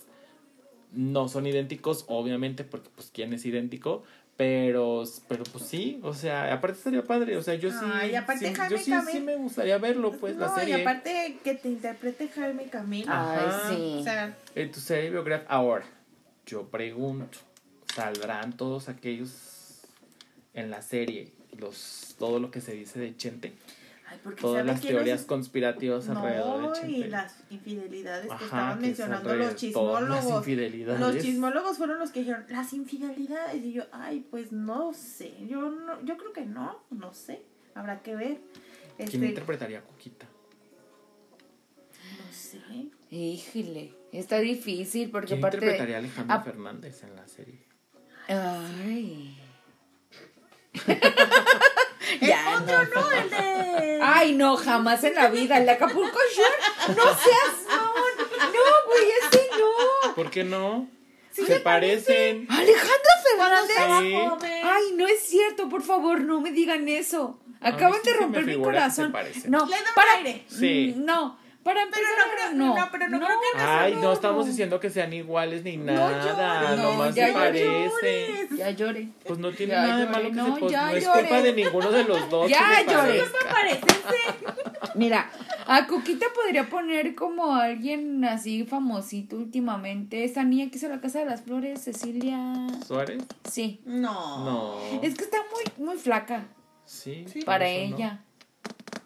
No 0.92 1.28
son 1.28 1.46
idénticos, 1.46 2.04
obviamente, 2.08 2.64
porque 2.64 2.90
pues 2.94 3.10
quién 3.12 3.32
es 3.32 3.44
idéntico. 3.46 4.02
Pero, 4.36 5.04
pero 5.28 5.44
pues 5.44 5.64
sí, 5.66 6.00
o 6.02 6.14
sea, 6.14 6.52
aparte 6.52 6.78
estaría 6.78 7.04
padre, 7.04 7.36
o 7.36 7.42
sea, 7.42 7.54
yo 7.54 7.70
sí, 7.70 7.76
Ay, 7.82 8.14
aparte 8.14 8.48
sí, 8.48 8.54
Jaime 8.54 8.76
yo 8.76 8.82
sí, 8.82 8.90
Camil- 8.90 9.12
sí 9.12 9.20
me 9.20 9.36
gustaría 9.36 9.76
verlo, 9.76 10.12
pues, 10.12 10.36
la 10.36 10.46
no, 10.48 10.54
serie. 10.54 10.78
y 10.78 10.80
aparte 10.80 11.38
que 11.44 11.54
te 11.54 11.68
interprete 11.68 12.28
Jaime 12.28 12.64
Camil. 12.64 13.06
Ajá. 13.08 13.68
Ay, 13.68 13.76
sí. 13.76 13.96
O 14.00 14.02
sea, 14.02 14.36
En 14.54 14.72
tu 14.72 14.80
serie 14.80 15.10
biográfica, 15.10 15.52
ahora, 15.52 15.84
yo 16.46 16.66
pregunto, 16.66 17.38
¿saldrán 17.94 18.56
todos 18.56 18.88
aquellos 18.88 19.82
en 20.54 20.70
la 20.70 20.80
serie, 20.80 21.30
los 21.58 22.14
todo 22.18 22.38
lo 22.40 22.50
que 22.50 22.60
se 22.60 22.72
dice 22.74 23.00
de 23.00 23.16
Chente? 23.16 23.52
ay, 24.08 24.18
Todas 24.40 24.58
¿sabe 24.60 24.64
las 24.64 24.80
quién 24.80 24.92
es? 24.92 24.96
teorías 24.98 25.22
conspirativas 25.24 26.08
alrededor 26.08 26.60
No, 26.62 26.70
de 26.72 26.80
Chente. 26.80 26.98
y 26.98 27.04
las 27.04 27.34
infidelidades 27.50 28.26
que 28.26 28.32
Ajá, 28.32 28.44
estaban 28.44 28.78
que 28.78 28.86
mencionando 28.86 29.30
alrededor- 29.30 29.52
los 29.52 29.56
chismólogos. 29.60 30.38
infidelidades. 30.38 31.00
Los 31.00 31.18
chismólogos 31.18 31.76
fueron 31.78 31.98
los 31.98 32.10
que 32.10 32.20
dijeron 32.20 32.44
las 32.50 32.72
infidelidades 32.72 33.64
y 33.64 33.72
yo, 33.72 33.84
ay, 33.92 34.26
pues 34.30 34.52
no 34.52 34.92
sé, 34.92 35.32
yo 35.48 35.70
no, 35.70 36.02
yo 36.04 36.16
creo 36.18 36.32
que 36.32 36.44
no, 36.44 36.78
no 36.90 37.12
sé, 37.14 37.42
habrá 37.74 38.02
que 38.02 38.14
ver. 38.16 38.38
Este, 38.98 39.12
¿Quién 39.12 39.24
interpretaría 39.24 39.78
a 39.78 39.82
Coquita? 39.82 40.26
no 42.18 42.32
sé. 42.32 42.58
Híjole, 43.10 43.94
está 44.12 44.38
difícil 44.40 45.10
porque 45.10 45.28
¿Quién 45.28 45.38
aparte... 45.40 45.56
interpretaría 45.56 45.96
a 45.96 45.98
Alejandro 46.00 46.36
Ah. 46.36 46.42
Fernández 46.42 47.02
en 47.02 47.16
la 47.16 47.26
serie? 47.26 47.58
Ay. 48.28 49.38
El 52.20 52.28
Ya, 52.28 52.58
otro 52.60 52.84
no, 52.94 53.10
el 53.10 53.30
de 53.30 54.00
Ay, 54.02 54.34
no, 54.34 54.56
jamás 54.56 55.02
en 55.04 55.14
la 55.14 55.28
vida. 55.28 55.58
El 55.58 55.64
de 55.66 55.72
Acapulco 55.72 56.18
Shore. 56.34 56.94
No 56.96 57.04
seas. 57.04 57.54
No, 57.68 57.92
no, 58.46 58.60
güey, 58.86 59.10
ese 59.22 59.48
no. 59.58 60.14
¿Por 60.14 60.30
qué 60.30 60.44
no? 60.44 60.88
Sí 61.30 61.46
se 61.46 61.60
parecen. 61.60 62.46
Alejandro 62.50 63.12
cuando 63.36 63.66
Fernández. 63.66 64.40
Sí. 64.42 64.60
Ay, 64.64 64.82
no 64.94 65.06
es 65.06 65.20
cierto, 65.20 65.68
por 65.68 65.82
favor, 65.82 66.20
no 66.20 66.40
me 66.40 66.50
digan 66.52 66.88
eso. 66.88 67.40
Acaban 67.60 68.02
de 68.02 68.12
romper 68.14 68.44
mi 68.44 68.60
corazón. 68.60 69.14
No, 69.48 69.68
para. 69.94 70.10
Sí. 70.48 70.94
Mm, 70.96 71.04
No, 71.04 71.38
para 71.62 71.80
Pero 71.90 71.96
empezar. 71.96 72.18
no 72.18 72.32
creo- 72.34 72.52
no, 72.52 72.76
no, 72.76 72.88
pero 72.92 73.08
no 73.08 73.18
creo 73.18 73.38
que 73.40 73.60
Ay, 73.60 73.94
no 74.00 74.12
estamos 74.12 74.44
no. 74.44 74.50
diciendo 74.50 74.80
que 74.80 74.90
sean 74.90 75.12
iguales 75.12 75.62
ni 75.64 75.76
No 75.76 75.92
nada, 75.92 76.70
llores, 76.74 76.82
nomás 76.82 77.14
ya 77.14 77.26
se 77.26 77.32
no 77.32 77.38
parecen. 77.38 78.56
Ya 78.56 78.70
lloré. 78.70 79.08
Pues 79.26 79.38
no 79.38 79.50
tiene 79.52 79.72
Ya 79.72 79.82
nada 79.86 79.96
de 79.98 80.06
malo 80.06 80.28
que 80.28 80.34
no, 80.34 80.54
se 80.54 80.60
pues, 80.60 80.72
ya 80.72 80.90
no 80.90 80.96
es 80.96 81.04
lloré. 81.04 81.20
culpa 81.20 81.42
de 81.42 81.52
ninguno 81.52 81.90
de 81.90 82.04
los 82.04 82.30
dos. 82.30 82.50
Ya 82.50 82.84
que 82.84 82.92
lloré. 82.92 83.22
Mira, 84.94 85.30
a 85.66 85.86
Coquita 85.86 86.26
podría 86.34 86.68
poner 86.68 87.14
como 87.14 87.54
alguien 87.54 88.24
así 88.24 88.64
famosito 88.64 89.36
últimamente. 89.36 90.24
Esa 90.24 90.44
niña 90.44 90.70
que 90.70 90.76
hizo 90.76 90.88
la 90.88 91.00
Casa 91.00 91.20
de 91.20 91.24
las 91.26 91.42
Flores, 91.42 91.82
Cecilia. 91.82 92.66
¿Suárez? 92.86 93.22
Sí. 93.50 93.80
No. 93.86 94.44
No. 94.44 94.78
Es 95.02 95.14
que 95.14 95.24
está 95.24 95.38
muy, 95.50 95.86
muy 95.86 95.96
flaca 95.96 96.44
Sí. 96.84 97.24
Sí. 97.32 97.40
para 97.42 97.64
no. 97.66 97.70
ella. 97.70 98.24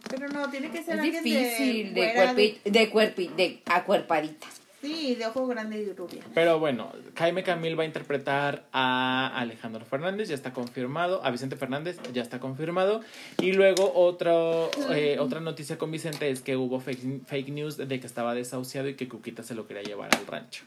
Pero 0.08 0.28
no, 0.28 0.50
tiene 0.50 0.70
que 0.70 0.82
ser 0.82 0.94
Es 0.94 1.00
alguien 1.00 1.24
difícil 1.24 1.94
de, 1.94 2.14
cuerpi, 2.14 2.60
de 2.64 2.90
cuerpi, 2.90 3.28
de 3.36 3.62
acuerpadita. 3.66 4.46
Sí, 4.80 5.14
de 5.16 5.26
ojo 5.26 5.46
grande 5.46 5.82
y 5.82 5.92
rubia. 5.92 6.22
Pero 6.34 6.60
bueno, 6.60 6.92
Jaime 7.16 7.42
Camil 7.42 7.78
va 7.78 7.82
a 7.82 7.86
interpretar 7.86 8.66
a 8.72 9.32
Alejandro 9.34 9.84
Fernández, 9.84 10.28
ya 10.28 10.34
está 10.34 10.52
confirmado. 10.52 11.24
A 11.24 11.30
Vicente 11.30 11.56
Fernández, 11.56 11.98
ya 12.12 12.22
está 12.22 12.38
confirmado. 12.38 13.00
Y 13.40 13.52
luego 13.52 13.92
otro, 13.94 14.70
eh, 14.90 15.16
otra 15.18 15.40
noticia 15.40 15.78
con 15.78 15.90
Vicente 15.90 16.30
es 16.30 16.40
que 16.40 16.56
hubo 16.56 16.78
fake, 16.78 17.26
fake 17.26 17.48
news 17.48 17.76
de 17.76 18.00
que 18.00 18.06
estaba 18.06 18.34
desahuciado 18.34 18.88
y 18.88 18.94
que 18.94 19.08
Cuquita 19.08 19.42
se 19.42 19.54
lo 19.54 19.66
quería 19.66 19.82
llevar 19.82 20.10
al 20.14 20.26
rancho. 20.26 20.64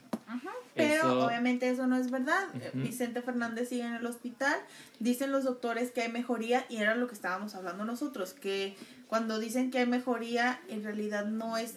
Pero 0.83 0.93
Eso- 1.09 1.25
obviamente 1.27 1.69
eso 1.69 1.87
no 1.87 1.97
es 1.97 2.09
verdad. 2.11 2.47
Ujú. 2.55 2.81
Vicente 2.83 3.21
Fernández 3.21 3.69
sigue 3.69 3.83
en 3.83 3.93
el 3.95 4.05
hospital. 4.05 4.55
Dicen 4.99 5.31
los 5.31 5.43
doctores 5.43 5.91
que 5.91 6.01
hay 6.01 6.11
mejoría 6.11 6.65
y 6.69 6.77
era 6.77 6.95
lo 6.95 7.07
que 7.07 7.13
estábamos 7.15 7.55
hablando 7.55 7.85
nosotros, 7.85 8.33
que 8.33 8.75
cuando 9.07 9.39
dicen 9.39 9.71
que 9.71 9.79
hay 9.79 9.85
mejoría, 9.87 10.59
en 10.69 10.83
realidad 10.83 11.25
no 11.25 11.57
es 11.57 11.75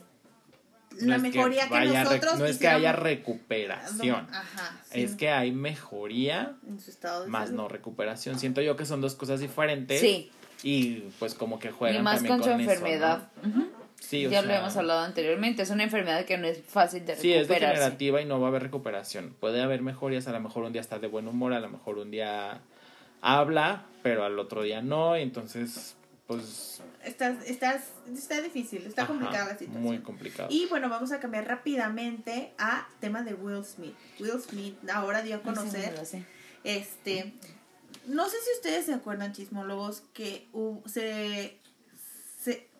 No 1.00 1.08
la 1.08 1.18
mejoría 1.18 1.64
que, 1.64 1.70
vaya 1.70 2.04
nosotros 2.04 2.38
No 2.38 2.44
es 2.44 2.58
que 2.58 2.68
haya 2.68 2.92
recuperación. 2.92 4.26
Ajá, 4.30 4.78
sí, 4.90 5.02
Es 5.02 5.14
que 5.14 5.30
hay 5.30 5.50
mejoría 5.52 6.56
en 6.68 6.78
su 6.80 6.90
estado 6.90 7.22
de 7.24 7.28
más 7.30 7.46
salud. 7.48 7.62
no 7.62 7.68
recuperación. 7.68 8.38
Siento 8.38 8.60
yo 8.60 8.76
que 8.76 8.84
son 8.84 9.00
dos 9.00 9.14
cosas 9.14 9.40
diferentes. 9.40 10.00
Sí, 10.00 10.30
Y 10.62 11.00
pues 11.18 11.34
como 11.34 11.58
que 11.58 11.70
juegan 11.72 12.02
y 12.02 12.04
más 12.04 12.16
también 12.16 12.34
con 12.36 12.44
su 12.44 12.50
eso, 12.50 12.56
¿no? 12.58 12.62
enfermedad. 12.62 13.28
Ujú. 13.44 13.68
Sí, 14.02 14.26
o 14.26 14.30
ya 14.30 14.42
lo 14.42 14.52
hemos 14.52 14.76
hablado 14.76 15.00
anteriormente. 15.00 15.62
Es 15.62 15.70
una 15.70 15.84
enfermedad 15.84 16.24
que 16.24 16.36
no 16.36 16.46
es 16.46 16.60
fácil 16.66 17.06
de 17.06 17.16
Sí, 17.16 17.32
es 17.32 17.46
degenerativa 17.48 18.20
y 18.20 18.24
no 18.24 18.40
va 18.40 18.46
a 18.46 18.50
haber 18.50 18.62
recuperación. 18.64 19.34
Puede 19.38 19.62
haber 19.62 19.80
mejorías, 19.82 20.26
a 20.28 20.32
lo 20.32 20.40
mejor 20.40 20.64
un 20.64 20.72
día 20.72 20.80
está 20.80 20.98
de 20.98 21.06
buen 21.06 21.28
humor, 21.28 21.52
a 21.52 21.60
lo 21.60 21.68
mejor 21.70 21.98
un 21.98 22.10
día 22.10 22.60
habla, 23.20 23.86
pero 24.02 24.24
al 24.24 24.38
otro 24.38 24.62
día 24.62 24.82
no, 24.82 25.16
y 25.16 25.22
entonces, 25.22 25.94
pues... 26.26 26.82
Estás, 27.04 27.36
estás, 27.46 27.84
está 28.12 28.40
difícil, 28.40 28.86
está 28.86 29.02
ajá, 29.02 29.12
complicada 29.12 29.44
la 29.52 29.58
situación. 29.58 29.82
Muy 29.82 29.98
complicado. 30.00 30.48
Y 30.50 30.66
bueno, 30.66 30.88
vamos 30.88 31.10
a 31.12 31.18
cambiar 31.20 31.46
rápidamente 31.46 32.52
a 32.58 32.88
tema 33.00 33.22
de 33.22 33.34
Will 33.34 33.64
Smith. 33.64 33.94
Will 34.20 34.40
Smith 34.40 34.76
ahora 34.92 35.22
dio 35.22 35.34
a 35.36 35.38
no 35.38 35.42
conocer 35.44 35.94
lo 35.96 36.04
sé. 36.04 36.24
Este, 36.64 37.32
no 38.06 38.28
sé 38.28 38.36
si 38.44 38.56
ustedes 38.56 38.86
se 38.86 38.94
acuerdan, 38.94 39.32
chismólogos, 39.32 40.02
que 40.12 40.46
hubo- 40.52 40.82
se 40.88 41.58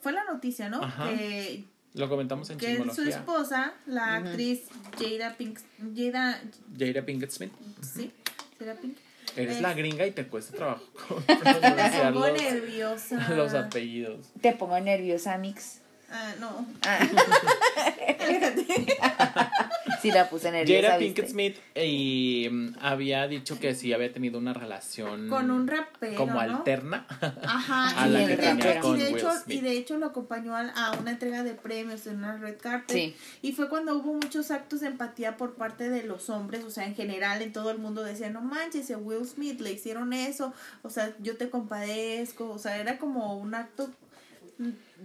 fue 0.02 0.12
la 0.12 0.24
noticia, 0.24 0.68
¿no? 0.68 0.82
Ajá. 0.82 1.08
Que, 1.08 1.64
Lo 1.94 2.08
comentamos 2.10 2.50
en 2.50 2.58
que 2.58 2.84
su 2.94 3.02
esposa, 3.02 3.72
la 3.86 4.16
actriz 4.16 4.62
Jada 4.98 5.34
Pink, 5.36 5.58
Jada, 5.96 6.38
Jada 6.78 7.06
Pinkett 7.06 7.30
Smith, 7.30 7.52
sí, 7.80 8.12
Jada 8.58 8.74
Pink, 8.74 8.96
eres 9.36 9.56
Es- 9.56 9.62
la 9.62 9.72
gringa 9.74 10.06
y 10.06 10.10
te 10.10 10.26
cuesta 10.26 10.56
trabajo 10.56 10.84
pronunciar 11.26 12.12
pongo 12.12 12.26
los, 12.28 12.42
nerviosa. 12.42 13.28
los 13.30 13.54
apellidos. 13.54 14.26
Te 14.40 14.52
pongo 14.52 14.78
nerviosa, 14.80 15.38
Mix. 15.38 15.78
Ah, 16.10 16.34
no. 16.40 16.66
Ah. 16.84 16.98
sí, 20.02 20.10
la 20.10 20.28
puse 20.28 20.50
nerviosa. 20.50 20.88
Jada. 20.88 20.98
Pinkett 20.98 21.28
Smith 21.28 21.56
y, 21.74 22.48
mm, 22.50 22.76
había 22.80 23.26
dicho 23.28 23.58
que 23.58 23.74
sí 23.74 23.92
había 23.92 24.12
tenido 24.12 24.38
una 24.38 24.52
relación 24.52 25.28
Con 25.28 25.50
un 25.50 25.66
rapero, 25.66 26.16
como 26.16 26.34
¿no? 26.34 26.40
alterna. 26.40 27.06
Ajá, 27.42 27.90
a 28.02 28.08
y, 28.08 28.10
la 28.10 28.22
y 28.22 28.26
que 28.26 28.36
de 28.36 28.42
tenía 28.42 28.72
hecho, 28.72 28.80
con 28.80 28.96
y, 28.96 29.02
de 29.02 29.08
Will 29.08 29.16
hecho, 29.18 29.32
Smith. 29.32 29.58
y 29.58 29.60
de 29.60 29.72
hecho 29.72 29.96
lo 29.98 30.06
acompañó 30.06 30.56
a, 30.56 30.68
a 30.68 30.92
una 30.98 31.12
entrega 31.12 31.42
de 31.42 31.54
premios 31.54 32.06
en 32.06 32.16
una 32.18 32.36
red 32.36 32.56
carpet. 32.60 32.96
Sí. 32.96 33.16
Y 33.42 33.52
fue 33.52 33.68
cuando 33.68 33.96
hubo 33.96 34.14
muchos 34.14 34.50
actos 34.50 34.80
de 34.80 34.88
empatía 34.88 35.36
por 35.36 35.54
parte 35.54 35.88
de 35.88 36.02
los 36.02 36.30
hombres, 36.30 36.64
o 36.64 36.70
sea, 36.70 36.86
en 36.86 36.94
general 36.94 37.42
en 37.42 37.52
todo 37.52 37.70
el 37.70 37.78
mundo 37.78 38.02
decían, 38.02 38.32
no 38.32 38.40
manches, 38.40 38.90
a 38.90 38.98
Will 38.98 39.24
Smith 39.26 39.60
le 39.60 39.72
hicieron 39.72 40.12
eso, 40.12 40.52
o 40.82 40.90
sea, 40.90 41.14
yo 41.20 41.36
te 41.36 41.50
compadezco, 41.50 42.50
o 42.50 42.58
sea, 42.58 42.78
era 42.78 42.98
como 42.98 43.36
un 43.36 43.54
acto 43.54 43.90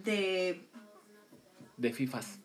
de... 0.04 0.62
de 1.78 1.94
FIFAs. 1.94 2.40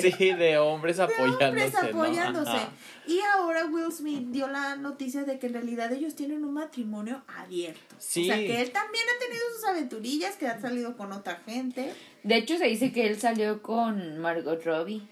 Sí, 0.00 0.32
de 0.34 0.58
hombres 0.58 0.98
apoyándose. 0.98 1.44
hombres 1.46 1.72
¿no? 1.72 1.78
apoyándose. 1.80 2.58
Y 3.06 3.20
ahora 3.34 3.66
Will 3.66 3.92
Smith 3.92 4.28
dio 4.30 4.48
la 4.48 4.76
noticia 4.76 5.24
de 5.24 5.38
que 5.38 5.46
en 5.46 5.54
realidad 5.54 5.92
ellos 5.92 6.14
tienen 6.16 6.44
un 6.44 6.54
matrimonio 6.54 7.22
abierto. 7.38 7.94
Sí. 7.98 8.24
O 8.24 8.26
sea, 8.26 8.36
que 8.36 8.60
él 8.60 8.70
también 8.72 9.04
ha 9.14 9.18
tenido 9.24 9.42
sus 9.54 9.64
aventurillas, 9.68 10.36
que 10.36 10.48
ha 10.48 10.60
salido 10.60 10.96
con 10.96 11.12
otra 11.12 11.36
gente. 11.46 11.92
De 12.22 12.36
hecho, 12.36 12.58
se 12.58 12.66
dice 12.66 12.92
que 12.92 13.06
él 13.06 13.18
salió 13.20 13.62
con 13.62 14.18
Margot 14.18 14.62
Robbie. 14.64 15.02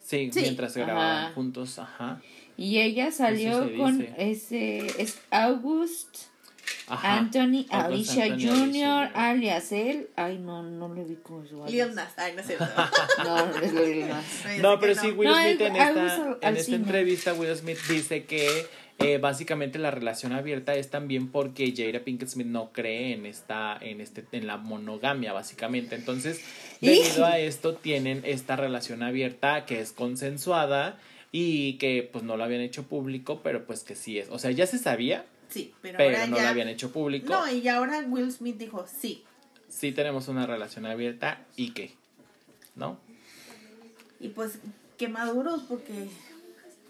Sí, 0.00 0.30
Sí. 0.32 0.40
mientras 0.42 0.72
se 0.72 0.80
grababan 0.80 1.24
Ajá. 1.26 1.34
juntos, 1.34 1.78
ajá. 1.78 2.22
Y 2.56 2.78
ella 2.78 3.10
salió 3.12 3.76
con 3.76 3.98
dice. 3.98 4.14
ese. 4.16 5.02
Es 5.02 5.18
August, 5.30 6.16
Ajá. 6.88 7.18
Anthony, 7.18 7.66
Alicia 7.70 8.24
Anthony, 8.24 8.48
Jr., 8.48 9.10
alias 9.14 9.72
él. 9.72 10.08
Ay, 10.16 10.38
no, 10.38 10.62
no 10.62 10.92
le 10.94 11.04
vi 11.04 11.16
como 11.16 11.44
su 11.44 11.64
Lil. 11.66 11.94
Nas, 11.94 12.12
ay, 12.16 12.32
no 12.34 12.40
es 12.40 12.46
cierto. 12.46 12.66
No, 13.24 13.46
no 13.46 13.56
es 13.56 13.72
Lil 13.72 14.08
Nas. 14.08 14.24
No, 14.60 14.78
pero 14.78 14.94
sí, 14.94 15.08
Will 15.10 15.28
No, 15.28 15.34
Smith 15.34 15.60
en 15.60 15.76
esta, 15.76 16.38
en 16.40 16.56
esta 16.56 16.74
entrevista, 16.74 17.34
Will 17.34 17.56
Smith 17.56 17.78
dice 17.88 18.24
que 18.24 18.66
eh, 18.98 19.18
básicamente 19.18 19.78
la 19.78 19.90
relación 19.90 20.32
abierta 20.32 20.74
es 20.74 20.88
también 20.88 21.30
porque 21.30 21.74
Jada 21.76 22.02
Pinkett 22.02 22.30
Smith 22.30 22.46
no 22.46 22.72
cree 22.72 23.12
en 23.12 23.26
esta, 23.26 23.76
en 23.80 24.00
este, 24.00 24.24
en 24.32 24.46
la 24.46 24.56
monogamia, 24.56 25.34
básicamente. 25.34 25.96
Entonces, 25.96 26.40
debido 26.80 27.26
a 27.26 27.38
esto, 27.38 27.74
tienen 27.74 28.22
esta 28.24 28.56
relación 28.56 29.02
abierta 29.02 29.66
que 29.66 29.80
es 29.80 29.92
consensuada 29.92 30.98
y 31.30 31.74
que 31.74 32.08
pues 32.10 32.24
no 32.24 32.38
lo 32.38 32.44
habían 32.44 32.62
hecho 32.62 32.84
público, 32.84 33.40
pero 33.42 33.66
pues 33.66 33.84
que 33.84 33.94
sí 33.94 34.18
es. 34.18 34.28
O 34.30 34.38
sea, 34.38 34.50
ya 34.52 34.66
se 34.66 34.78
sabía, 34.78 35.26
Sí, 35.48 35.72
pero, 35.82 35.98
pero 35.98 36.16
ahora 36.16 36.26
no 36.26 36.36
ya... 36.36 36.42
lo 36.44 36.48
habían 36.48 36.68
hecho 36.68 36.90
público. 36.92 37.32
No, 37.32 37.50
y 37.50 37.66
ahora 37.68 38.00
Will 38.08 38.30
Smith 38.32 38.56
dijo 38.56 38.86
sí. 39.00 39.24
Sí 39.68 39.92
tenemos 39.92 40.28
una 40.28 40.46
relación 40.46 40.86
abierta 40.86 41.40
y 41.56 41.72
qué, 41.72 41.92
¿no? 42.74 42.98
Y 44.20 44.28
pues, 44.28 44.58
qué 44.96 45.08
maduros, 45.08 45.62
porque, 45.68 46.08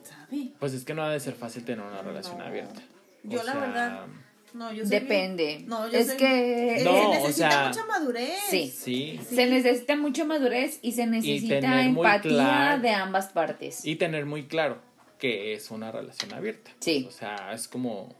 ¿sabe? 0.04 0.48
Pues 0.60 0.72
es 0.74 0.84
que 0.84 0.94
no 0.94 1.02
ha 1.02 1.10
de 1.10 1.18
ser 1.20 1.34
fácil 1.34 1.64
tener 1.64 1.84
una 1.84 2.02
relación 2.02 2.38
No. 2.38 2.44
abierta. 2.44 2.80
Yo 3.24 3.42
la 3.42 3.54
verdad, 3.56 4.06
No, 4.54 4.72
yo 4.72 4.84
soy 4.84 5.00
Depende. 5.00 5.44
bien- 5.56 5.66
No, 5.68 5.90
yo 5.90 5.98
es 5.98 6.06
soy 6.06 6.16
que. 6.16 6.80
No, 6.84 6.92
se 6.92 7.00
o 7.06 7.10
necesita 7.10 7.50
sea, 7.50 7.68
mucha 7.68 7.84
madurez. 7.86 8.38
Sí. 8.48 8.72
Sí. 8.74 9.20
Sí. 9.28 9.34
Se 9.36 9.46
necesita 9.46 9.96
mucha 9.96 10.24
madurez 10.24 10.78
y 10.82 10.92
se 10.92 11.06
necesita 11.06 11.82
empatía 11.82 12.78
de 12.80 12.90
ambas 12.90 13.26
partes. 13.32 13.84
Y 13.84 13.96
tener 13.96 14.24
muy 14.24 14.46
claro 14.46 14.78
que 15.18 15.52
es 15.54 15.70
una 15.70 15.90
relación 15.90 16.32
abierta. 16.32 16.70
Sí. 16.78 17.04
O 17.08 17.10
sea, 17.10 17.52
es 17.52 17.66
como. 17.68 18.14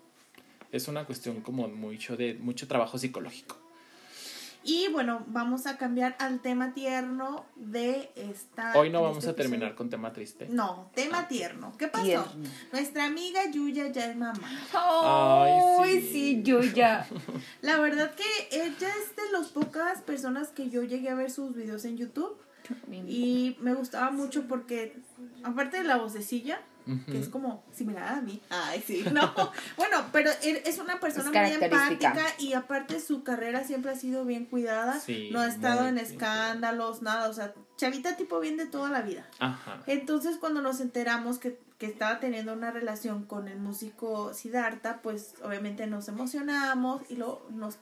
Es 0.73 0.89
una 0.89 1.05
cuestión 1.05 1.41
como 1.41 1.69
mucho 1.69 2.17
de 2.17 2.35
mucho 2.35 2.67
trabajo 2.69 2.99
psicológico. 2.99 3.57
Y 4.69 4.89
bueno, 4.89 5.23
vamos 5.29 5.67
a 5.69 5.79
cambiar 5.79 6.17
al 6.19 6.41
tema 6.41 6.75
tierno 6.75 7.45
de 7.55 8.11
esta. 8.17 8.77
Hoy 8.77 8.91
no 8.91 9.01
vamos 9.01 9.19
este 9.19 9.31
a 9.31 9.35
terminar 9.37 9.69
episodio. 9.69 9.77
con 9.77 9.91
tema 9.91 10.13
triste. 10.13 10.49
No, 10.51 10.91
tema 10.93 11.29
tierno. 11.29 11.73
¿Qué 11.79 11.87
pasó? 11.87 12.05
Tierno. 12.05 12.27
Nuestra 12.73 13.05
amiga 13.05 13.49
Yuya 13.49 13.93
ya 13.93 14.11
es 14.11 14.17
mamá. 14.17 14.51
Ay, 14.73 15.53
Ay, 15.79 16.01
sí. 16.01 16.09
sí. 16.11 16.43
yo 16.43 16.63
ya. 16.63 17.07
La 17.63 17.79
verdad 17.79 18.13
que 18.17 18.25
ella 18.51 18.89
es 18.89 19.15
de 19.15 19.31
las 19.33 19.49
pocas 19.51 20.01
personas 20.03 20.49
que 20.49 20.69
yo 20.69 20.83
llegué 20.83 21.11
a 21.11 21.15
ver 21.15 21.31
sus 21.31 21.55
videos 21.55 21.85
en 21.85 21.97
YouTube. 21.97 22.37
Y 23.07 23.57
me 23.61 23.73
gustaba 23.75 24.11
mucho 24.11 24.49
porque, 24.49 24.97
aparte 25.45 25.77
de 25.79 25.85
la 25.85 25.99
vocecilla, 25.99 26.61
que 27.07 27.19
es 27.19 27.29
como 27.29 27.65
similar 27.73 28.07
a 28.15 28.21
mí. 28.21 28.41
Ay, 28.49 28.83
sí, 28.87 29.05
no. 29.13 29.33
bueno, 29.77 30.05
pero 30.13 30.31
él 30.43 30.63
es 30.65 30.79
una 30.79 31.01
persona 31.01 31.47
Es 31.49 31.59
muy 31.59 31.65
empática 31.65 32.25
y 32.39 32.53
aparte 32.53 33.01
su 33.01 33.23
carrera 33.25 33.65
siempre 33.65 33.91
ha 33.91 33.97
sido 33.97 34.25
bien 34.25 34.45
cuidada. 34.47 35.01
Sí, 35.01 35.31
no 35.33 35.41
ha 35.41 35.49
estado 35.49 35.81
muy 35.81 35.89
en 35.91 35.95
bien. 35.97 36.07
escándalos, 36.07 37.03
nada. 37.03 37.29
O 37.29 37.33
sea, 37.33 37.53
chavita 37.77 38.17
tipo 38.17 38.39
bien 38.41 38.57
de 38.57 38.67
toda 38.67 38.89
la 38.91 39.03
vida. 39.03 39.27
Ajá. 39.41 39.83
Entonces, 39.87 40.37
cuando 40.39 40.63
nos 40.63 40.81
enteramos 40.81 41.39
que, 41.39 41.59
que 41.79 41.87
estaba 41.87 42.21
teniendo 42.21 42.53
una 42.53 42.71
relación 42.71 43.25
con 43.25 43.49
el 43.49 43.59
músico 43.59 44.33
Siddhartha, 44.33 45.03
pues 45.03 45.35
obviamente 45.43 45.87
nos 45.89 46.07
emocionamos 46.09 47.03
y 47.11 47.17
lo, 47.17 47.45
nos 47.51 47.79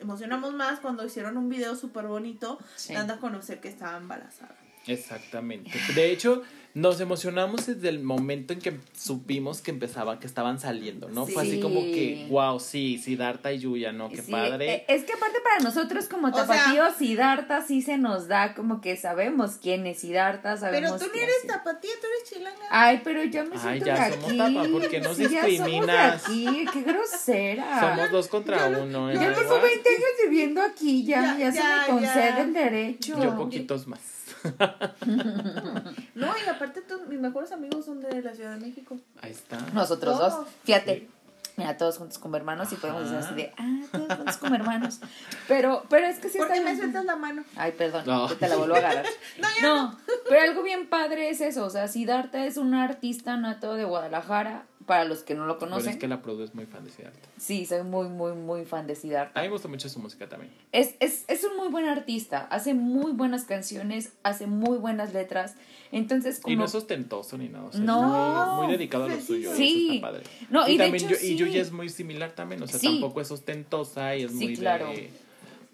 emocionamos 0.00 0.54
más 0.54 0.80
cuando 0.80 1.04
hicieron 1.06 1.36
un 1.36 1.48
video 1.48 1.76
súper 1.76 2.06
bonito 2.06 2.58
Sí. 2.74 2.94
dando 2.94 3.14
a 3.14 3.18
conocer 3.18 3.60
que 3.60 3.68
estaba 3.68 3.96
embarazada. 3.96 4.56
Exactamente. 4.86 5.70
De 5.94 6.10
hecho, 6.10 6.42
nos 6.74 7.00
emocionamos 7.00 7.66
desde 7.66 7.88
el 7.88 8.00
momento 8.00 8.52
en 8.52 8.60
que 8.60 8.74
supimos 8.96 9.60
que 9.60 9.72
empezaba, 9.72 10.20
que 10.20 10.26
estaban 10.26 10.60
saliendo, 10.60 11.08
¿no? 11.08 11.26
Fue 11.26 11.42
así 11.42 11.52
Sí. 11.56 11.60
como 11.60 11.80
que, 11.80 12.26
wow, 12.30 12.60
sí, 12.60 12.98
Siddhartha 12.98 13.52
y 13.52 13.58
Yuya, 13.58 13.90
¿no? 13.92 14.08
Qué 14.08 14.22
Sí, 14.22 14.30
padre. 14.30 14.74
eh, 14.74 14.84
Es 14.88 15.02
que 15.04 15.12
aparte 15.12 15.38
para 15.42 15.58
nosotros 15.64 16.06
como 16.08 16.30
tapatíos, 16.30 16.94
Siddhartha 16.96 17.62
sí 17.62 17.82
se 17.82 17.98
nos 17.98 18.28
da 18.28 18.54
como 18.54 18.80
que 18.80 18.96
sabemos 18.96 19.58
quién 19.60 19.84
es 19.86 19.98
Siddhartha, 19.98 20.50
Pero 20.50 20.58
sabemos 20.60 21.00
tú 21.00 21.06
ni 21.06 21.12
qué 21.12 21.22
eres 21.24 21.46
tapatía, 21.48 21.90
tú 22.00 22.06
eres 22.06 22.30
chilanga. 22.30 22.66
Ay, 22.70 23.00
pero 23.02 23.24
ya 23.24 23.42
me 23.44 23.56
Ay, 23.56 23.60
siento 23.60 23.86
ya 23.86 24.04
de 24.08 24.12
somos 24.14 24.28
aquí. 24.30 24.38
tapa, 24.38 24.68
¿por 24.70 24.88
qué 24.88 25.00
nos 25.00 25.16
Sí, 25.16 25.22
ya 25.24 25.28
somos 25.28 25.42
de 25.44 25.50
discriminas? 25.50 26.24
aquí, 26.24 26.66
qué 26.72 26.82
grosera. 26.82 27.80
Somos 27.80 28.10
dos 28.12 28.28
contra 28.28 28.58
Yo 28.58 28.70
no- 28.76 28.82
uno, 28.84 29.10
¿eh? 29.10 29.14
Yo 29.14 29.34
tengo 29.34 29.60
20 29.60 29.88
años 29.88 30.10
viviendo 30.22 30.62
aquí, 30.62 31.04
ya, 31.04 31.36
Ya, 31.36 31.50
ya, 31.50 31.52
se 31.52 31.58
me 31.58 31.86
concede 32.00 32.14
ya. 32.30 32.40
el 32.42 32.52
derecho. 32.52 33.20
Yo 33.22 33.36
poquitos 33.36 33.86
más. 33.88 33.98
No, 36.14 36.26
y 36.44 36.48
aparte 36.48 36.82
tú- 36.82 37.00
mis 37.08 37.18
mejores 37.20 37.52
amigos 37.52 37.84
son 37.84 38.00
de 38.00 38.22
la 38.22 38.34
Ciudad 38.34 38.54
de 38.54 38.60
México. 38.66 38.98
Ahí 39.22 39.30
está. 39.32 39.58
Nosotros 39.72 40.18
Todos. 40.18 40.36
dos, 40.36 40.46
fíjate. 40.64 41.08
Mira, 41.56 41.76
todos 41.76 41.98
juntos 41.98 42.18
como 42.18 42.36
hermanos 42.36 42.72
y 42.72 42.76
podemos 42.76 43.02
decir 43.02 43.18
así 43.18 43.34
de, 43.34 43.52
ah, 43.58 43.80
todos 43.92 44.14
juntos 44.14 44.36
como 44.38 44.54
hermanos. 44.54 45.00
Pero, 45.46 45.84
pero 45.90 46.06
es 46.06 46.18
que 46.18 46.28
sí 46.30 46.38
¿Por 46.38 46.50
qué 46.50 46.60
me 46.60 46.74
sueltas 46.76 47.04
la 47.04 47.16
mano? 47.16 47.44
Ay, 47.56 47.72
perdón, 47.72 48.04
No. 48.06 48.28
te 48.34 48.48
la 48.48 48.56
vuelvo 48.56 48.76
a 48.76 48.78
agarrar. 48.78 49.04
No, 49.38 49.48
ya 49.56 49.62
No, 49.62 49.98
pero 50.28 50.40
algo 50.42 50.62
bien 50.62 50.88
padre 50.88 51.28
es 51.28 51.40
eso. 51.42 51.64
O 51.66 51.70
sea, 51.70 51.86
Siddhartha 51.88 52.46
es 52.46 52.56
un 52.56 52.72
artista 52.74 53.36
nato 53.36 53.74
de 53.74 53.84
Guadalajara. 53.84 54.62
Para 54.86 55.04
los 55.04 55.22
que 55.22 55.34
no 55.34 55.44
lo 55.46 55.58
conocen, 55.58 55.90
es 55.92 55.96
que 55.98 56.08
la 56.08 56.22
Produ 56.22 56.42
es 56.42 56.54
muy 56.54 56.64
fan 56.66 56.82
de 56.84 56.90
Siddhartha. 56.90 57.28
sí, 57.36 57.66
soy 57.66 57.82
muy, 57.84 58.08
muy, 58.08 58.32
muy 58.32 58.64
fan 58.64 58.86
de 58.86 58.94
Siddhartha. 58.96 59.38
A 59.38 59.42
mí 59.42 59.48
me 59.48 59.52
gusta 59.52 59.68
mucho 59.68 59.88
su 59.88 59.98
música 60.00 60.28
también. 60.28 60.50
Es, 60.72 60.94
es, 61.00 61.24
es 61.28 61.44
un 61.44 61.56
muy 61.58 61.68
buen 61.68 61.86
artista. 61.86 62.46
Hace 62.50 62.72
muy 62.74 63.12
buenas 63.12 63.44
canciones, 63.44 64.14
hace 64.22 64.46
muy 64.46 64.78
buenas 64.78 65.12
letras. 65.12 65.54
Entonces, 65.92 66.40
como. 66.40 66.52
Y 66.52 66.56
no 66.56 66.64
es 66.64 66.74
ostentoso 66.74 67.36
ni 67.36 67.48
nada. 67.48 67.66
o 67.66 67.72
sea, 67.72 67.80
No. 67.82 68.42
es 68.42 68.48
muy, 68.56 68.64
muy 68.66 68.72
dedicado 68.76 69.04
a 69.04 69.08
lo 69.08 69.20
suyo. 69.20 69.54
sí. 69.54 69.62
y 69.64 69.84
eso 69.86 69.94
está 69.96 70.06
padre. 70.08 70.22
No, 70.48 70.66
y, 70.66 70.72
y 70.72 70.78
de 70.78 70.84
también 70.84 71.04
hecho, 71.04 71.14
Yu- 71.14 71.24
y. 71.24 71.36
Yuya 71.36 71.60
es 71.62 71.72
muy 71.72 71.88
similar 71.90 72.32
también. 72.32 72.62
O 72.62 72.66
sea, 72.66 72.80
Sí. 72.80 72.86
tampoco 72.86 73.20
es 73.20 73.30
ostentosa 73.30 74.16
y 74.16 74.22
es 74.24 74.30
Sí, 74.32 74.44
muy 74.46 74.56
claro. 74.56 74.86
de. 74.88 75.10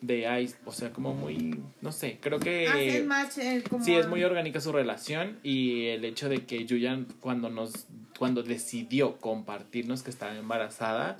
De 0.03 0.43
ice. 0.43 0.57
O 0.67 0.73
sea, 0.73 0.93
como 0.93 1.15
muy. 1.15 1.59
No 1.81 1.93
sé, 1.93 2.19
creo 2.21 2.39
que. 2.41 2.67
Hacen 2.69 3.07
match 3.07 3.39
eh, 3.39 3.63
como... 3.69 3.83
Sí, 3.85 3.95
es 3.95 4.09
muy 4.09 4.23
orgánica 4.25 4.61
su 4.61 4.73
relación 4.73 5.39
y 5.43 5.87
el 5.87 6.05
hecho 6.05 6.29
de 6.29 6.45
que 6.45 6.65
Yuya 6.67 6.99
cuando 7.21 7.49
nos 7.49 7.87
cuando 8.19 8.43
decidió 8.43 9.17
compartirnos 9.19 10.03
que 10.03 10.11
estaba 10.11 10.35
embarazada, 10.37 11.17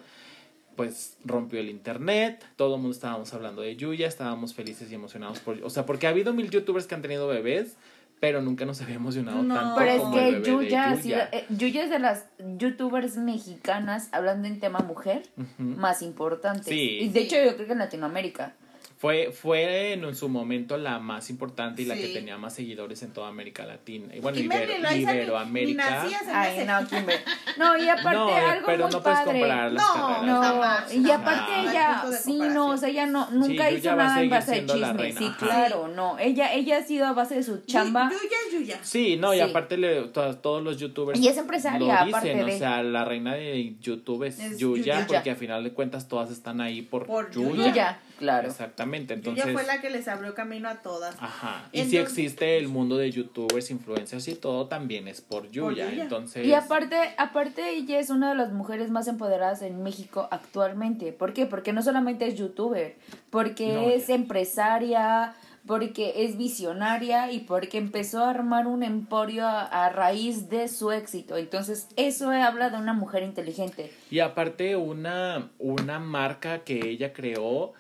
pues 0.77 1.17
rompió 1.25 1.59
el 1.61 1.71
internet, 1.71 2.45
todo 2.57 2.75
el 2.77 2.81
mundo 2.83 2.95
estábamos 2.95 3.33
hablando 3.33 3.63
de 3.63 3.77
Yuya, 3.77 4.07
estábamos 4.07 4.55
felices 4.55 4.91
y 4.91 4.95
emocionados 4.95 5.39
por, 5.41 5.63
o 5.63 5.71
sea, 5.71 5.87
porque 5.87 6.07
ha 6.07 6.11
habido 6.11 6.35
mil 6.35 6.51
youtubers 6.51 6.87
que 6.87 6.95
han 6.95 7.03
tenido 7.03 7.27
bebés, 7.29 7.77
pero 8.21 8.41
nunca 8.43 8.65
nos 8.67 8.81
había 8.83 8.97
emocionado 8.97 9.43
No. 9.43 9.55
tanto 9.55 9.75
Pero 9.79 9.91
es 9.91 10.01
como 10.01 10.19
el 10.19 10.25
que 10.25 10.31
bebé 10.33 10.41
de 10.41 10.51
Yuya, 10.71 10.91
Yuya. 10.95 11.03
sido- 11.03 11.19
eh, 11.33 11.47
Yuya 11.51 11.85
es 11.85 11.91
de 11.91 11.99
las 11.99 12.27
youtubers 12.59 13.17
mexicanas, 13.17 14.09
hablando 14.13 14.49
en 14.49 14.61
tema 14.61 14.81
mujer, 14.81 15.23
más 15.59 16.03
importantes. 16.03 16.67
Sí. 16.67 16.99
Y 17.01 17.09
de 17.11 17.21
hecho, 17.21 17.37
yo 17.43 17.55
creo 17.57 17.67
que 17.67 17.73
en 17.73 17.79
Latinoamérica. 17.79 18.55
Fue, 18.99 19.31
fue 19.31 19.93
en 19.93 20.15
su 20.15 20.31
momento 20.31 20.79
la 20.79 20.99
más 20.99 21.29
importante 21.29 21.83
y 21.83 21.85
la 21.85 21.97
que 21.97 22.09
tenía 22.09 22.39
más 22.39 22.55
seguidores 22.55 23.03
en 23.03 23.13
toda 23.13 23.29
América 23.29 23.67
Latina. 23.67 24.17
Y 24.17 24.21
bueno, 24.21 24.39
Ibero- 24.39 24.79
Loaiza 24.81 24.91
ni- 24.91 24.97
ni 24.97 25.03
Iberoamérica. 25.03 26.07
Ay, 26.33 26.65
no, 26.67 26.89
Kimber. 26.89 27.21
No, 27.59 27.77
y 27.77 27.89
aparte, 27.89 28.11
No, 28.19 28.29
algo 28.35 28.67
pero 28.67 28.85
muy 28.85 28.93
no 28.93 29.03
puedes 29.03 29.19
padre. 29.19 29.33
comparar 29.41 29.73
las 29.73 29.83
No, 29.87 29.95
carreras. 29.95 30.25
No, 30.27 30.43
Jamás, 30.43 30.95
y 30.95 31.11
aparte 31.11 31.53
ella, 31.63 32.05
sí, 32.23 32.39
no, 32.39 32.67
o 32.69 32.77
sea, 32.77 32.89
ella 32.89 33.07
no, 33.07 33.31
nunca 33.31 33.71
hizo 33.71 33.95
nada 33.97 34.23
en 34.23 34.29
base 34.31 34.63
de 34.63 34.67
chisme, 34.67 35.13
sí, 35.13 35.25
ajá. 35.27 35.37
claro, 35.47 35.89
no, 35.89 36.19
ella, 36.19 36.53
ella 36.55 36.79
ha 36.79 36.83
sido 36.83 37.07
a 37.07 37.13
base 37.13 37.35
de 37.37 37.43
su 37.43 37.65
chamba, 37.67 38.11
Yuya 38.11 38.59
Yuya. 38.61 38.79
Sí, 38.83 39.17
no, 39.17 39.33
y 39.35 39.39
Sí. 39.39 39.43
aparte 39.43 39.77
le, 39.79 40.03
to- 40.09 40.37
todos 40.37 40.63
los 40.63 40.79
youtubers 40.79 41.19
y 41.19 41.29
es 41.29 41.37
empresaria, 41.39 41.79
lo 41.79 41.93
aparte 41.93 42.29
dicen, 42.35 42.47
de... 42.47 42.55
o 42.55 42.59
sea, 42.59 42.83
la 42.83 43.05
reina 43.07 43.35
de 43.35 43.75
YouTube 43.81 44.25
es, 44.25 44.39
Es 44.39 44.59
Yuya, 44.59 44.95
Yuya. 45.01 45.07
porque 45.07 45.31
a 45.31 45.37
final 45.37 45.65
de 45.65 45.73
cuentas 45.73 46.09
todas 46.09 46.31
están 46.31 46.61
ahí 46.61 46.83
por, 46.83 47.07
Por 47.07 47.31
Yuya. 47.31 47.69
Yuya, 47.69 47.99
claro. 48.19 48.49
Exactamente, 48.49 49.15
entonces... 49.15 49.45
Yuya 49.45 49.55
fue 49.59 49.67
la 49.67 49.81
que 49.81 49.91
les 49.91 50.09
abrió 50.09 50.35
camino 50.35 50.69
a 50.69 50.77
todas. 50.77 51.15
Ajá. 51.21 51.69
Y 51.73 51.85
si 51.85 51.97
existe 51.99 52.59
el 52.59 52.69
mundo 52.69 52.97
de 52.97 53.11
youtubers, 53.11 53.71
influencers 53.71 54.27
y 54.29 54.35
todo, 54.35 54.67
también 54.67 55.09
es 55.09 55.21
por 55.21 55.51
Yuya. 55.51 55.91
Yuya. 55.91 56.03
Entonces... 56.05 56.47
Y 56.47 56.53
aparte, 56.55 56.97
aparte 57.19 57.71
ella 57.71 57.99
es 57.99 58.11
una 58.11 58.31
de 58.31 58.35
las 58.37 58.53
mujeres 58.53 58.91
más 58.91 59.09
empoderadas 59.09 59.63
en 59.63 59.83
México 59.83 60.29
actualmente. 60.31 61.13
¿Por 61.13 61.33
qué? 61.33 61.47
Porque 61.47 61.73
no 61.73 61.83
solamente 61.83 62.27
es 62.27 62.37
youtuber, 62.37 62.97
porque 63.31 63.73
No, 63.73 63.81
es 63.91 64.07
ya. 64.09 64.15
empresaria, 64.15 65.35
porque 65.67 66.25
es 66.25 66.37
visionaria 66.39 67.33
y 67.33 67.41
porque 67.41 67.79
empezó 67.79 68.25
a 68.25 68.31
armar 68.31 68.67
un 68.69 68.83
emporio 68.85 69.45
a, 69.47 69.63
a 69.65 69.89
raíz 69.91 70.49
de 70.49 70.69
su 70.69 70.93
éxito. 70.93 71.37
Entonces, 71.37 71.89
eso 71.97 72.31
habla 72.31 72.71
de 72.71 72.77
una 72.79 72.93
mujer 72.93 73.25
inteligente. 73.25 73.93
Y 74.11 74.21
aparte 74.21 74.77
una, 74.77 75.51
una 75.59 75.99
marca 75.99 76.61
que 76.63 76.89
ella 76.89 77.13
creó 77.13 77.73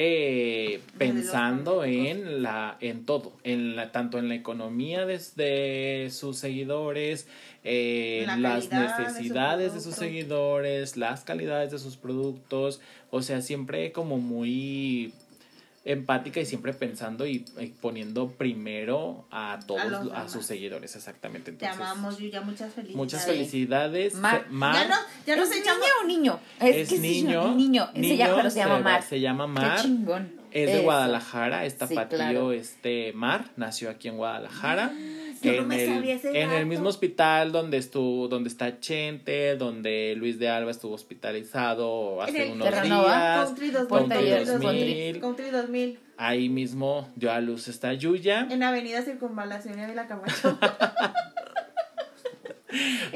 eh, 0.00 0.80
Desde 0.94 0.98
pensando 0.98 1.84
en 1.84 2.42
la 2.42 2.76
en 2.80 3.04
todo, 3.04 3.32
en 3.42 3.74
la, 3.76 3.90
tanto 3.90 4.18
en 4.18 4.28
la 4.28 4.36
economía 4.36 5.06
de, 5.06 5.18
de 5.36 6.10
sus 6.12 6.38
seguidores, 6.38 7.26
eh, 7.64 8.24
La 8.26 8.36
las 8.36 8.68
calidad 8.68 8.96
de 8.98 9.10
su 9.10 9.12
necesidades 9.12 9.74
de 9.74 9.80
sus 9.80 9.96
producto. 9.96 10.00
seguidores, 10.04 10.96
las 10.96 11.24
calidades 11.24 11.72
de 11.72 11.78
sus 11.78 11.96
productos, 11.96 12.80
o 13.10 13.22
sea, 13.22 13.42
siempre 13.42 13.90
como 13.92 14.18
muy 14.18 15.12
empática 15.84 16.40
y 16.40 16.46
siempre 16.46 16.72
pensando 16.72 17.26
y, 17.26 17.44
y 17.58 17.66
poniendo 17.68 18.28
primero 18.30 19.26
a 19.30 19.58
todos 19.66 19.80
A 20.12 20.22
los 20.24 20.32
sus 20.32 20.44
seguidores, 20.46 20.94
exactamente. 20.96 21.52
Te 21.52 21.64
Entonces, 21.64 21.86
amamos, 21.86 22.18
Yuya, 22.18 22.40
muchas 22.42 22.72
felicidades. 22.74 22.96
Muchas 22.96 23.24
felicidades. 23.26 24.14
Mar- 24.14 24.46
Ya, 24.50 24.88
no, 24.88 24.96
ya 25.26 25.36
nos 25.36 25.50
¿Es 25.50 25.56
echamos... 25.56 25.80
niña 25.80 25.92
o 26.02 26.06
niño? 26.06 26.40
Es, 26.60 26.88
sí, 26.88 26.98
niño, 26.98 27.54
niño. 27.54 27.88
Se 27.94 28.16
llama- 28.16 28.36
pero 28.36 28.50
se 28.50 28.58
llama 28.58 28.78
Mar. 28.80 29.02
Se 29.02 29.20
llama 29.20 29.46
Qué 29.46 29.52
Mar. 29.52 29.82
chingón. 29.82 30.38
Es 30.50 30.66
de 30.66 30.72
Eso. 30.76 30.82
Guadalajara, 30.84 31.66
es 31.66 31.76
Sí, 31.86 31.94
claro. 32.08 32.52
este 32.52 33.12
Mar, 33.14 33.44
nació 33.56 33.90
aquí 33.90 34.08
en 34.08 34.16
Guadalajara. 34.16 34.92
Yo 35.42 35.52
no 35.52 35.58
en, 35.62 35.68
me 35.68 35.84
el, 35.84 35.94
sabía 35.94 36.14
ese 36.14 36.28
en 36.30 36.36
el 36.36 36.50
dato. 36.50 36.66
mismo 36.66 36.88
hospital 36.88 37.52
donde 37.52 37.76
estuvo, 37.78 38.28
donde 38.28 38.48
está 38.48 38.80
Chente, 38.80 39.56
donde 39.56 40.14
Luis 40.16 40.38
de 40.38 40.48
Alba 40.48 40.70
estuvo 40.70 40.94
hospitalizado 40.94 42.20
hace 42.22 42.46
el 42.46 42.52
unos 42.52 42.68
días. 42.82 43.44
Country 43.46 43.70
2000. 43.70 43.88
Puerta 43.88 44.08
Country 44.14 44.26
Hierro, 44.28 44.52
2000. 44.58 45.20
Country 45.20 45.50
2000. 45.50 45.98
Ahí 46.16 46.48
mismo 46.48 47.08
dio 47.14 47.30
a 47.30 47.40
luz 47.40 47.68
está 47.68 47.92
Yuya. 47.94 48.48
En 48.50 48.62
Avenida 48.62 49.02
Circunvalación 49.02 49.78
y 49.78 49.82
Ávila 49.82 50.06
Camacho. 50.08 50.58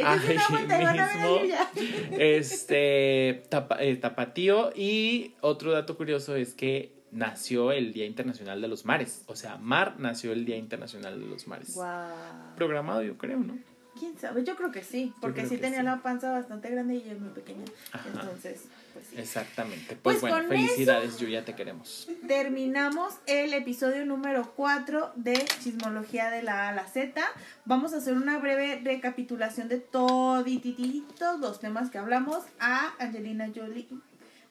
Ahí 0.05 0.19
mismo. 0.29 1.39
Este 2.19 3.43
tapa- 3.51 3.79
eh, 3.83 3.97
tapatío. 3.97 4.73
Y 4.75 5.35
otro 5.41 5.73
dato 5.73 5.97
curioso 5.97 6.37
es 6.37 6.55
que 6.55 6.93
nació 7.13 7.73
el 7.73 7.93
Día 7.93 8.07
Internacional 8.07 8.61
de 8.61 8.69
los 8.69 8.85
Mares. 8.85 9.23
O 9.27 9.37
sea, 9.37 9.57
Mar 9.59 9.97
nació 9.99 10.33
el 10.33 10.45
Día 10.45 10.57
Internacional 10.57 11.21
de 11.21 11.27
los 11.27 11.47
Mares. 11.47 11.79
Programado, 12.57 13.03
yo 13.03 13.17
creo, 13.17 13.39
¿no? 13.39 13.59
¿Quién 13.99 14.19
sabe? 14.19 14.43
Yo 14.43 14.57
creo 14.57 14.73
que 14.73 14.83
sí, 14.83 15.13
porque 15.21 15.47
sí 15.47 15.59
tenía 15.59 15.81
sí. 15.81 15.85
la 15.85 16.03
panza 16.03 16.33
bastante 16.33 16.71
grande 16.71 16.95
y 16.95 16.97
ella 16.99 17.13
es 17.13 17.21
muy 17.21 17.31
pequeña. 17.31 17.65
Ajá. 17.93 18.09
Entonces, 18.09 18.65
pues 18.95 19.07
sí. 19.07 19.17
Exactamente. 19.19 19.97
Pues 20.03 20.19
Pues, 20.19 20.33
bueno, 20.33 20.49
felicidades, 20.49 21.19
Yuya, 21.19 21.45
te 21.45 21.55
queremos. 21.55 22.09
Terminamos 22.27 23.15
el 23.27 23.53
episodio 23.53 24.07
número 24.07 24.51
4 24.57 25.13
de 25.17 25.45
Chismología 25.63 26.31
de 26.31 26.43
la 26.43 26.65
A 26.65 26.69
a 26.71 26.73
la 26.73 26.87
Z. 26.87 27.21
Vamos 27.67 27.93
a 27.93 27.99
hacer 27.99 28.15
una 28.15 28.39
breve 28.39 28.81
recapitulación 28.83 29.69
de 29.69 29.79
todititos 29.79 31.39
los 31.41 31.61
temas 31.61 31.91
que 31.91 31.99
hablamos. 31.99 32.45
A 32.61 32.95
Angelina 32.99 33.51
Jolie, 33.55 33.87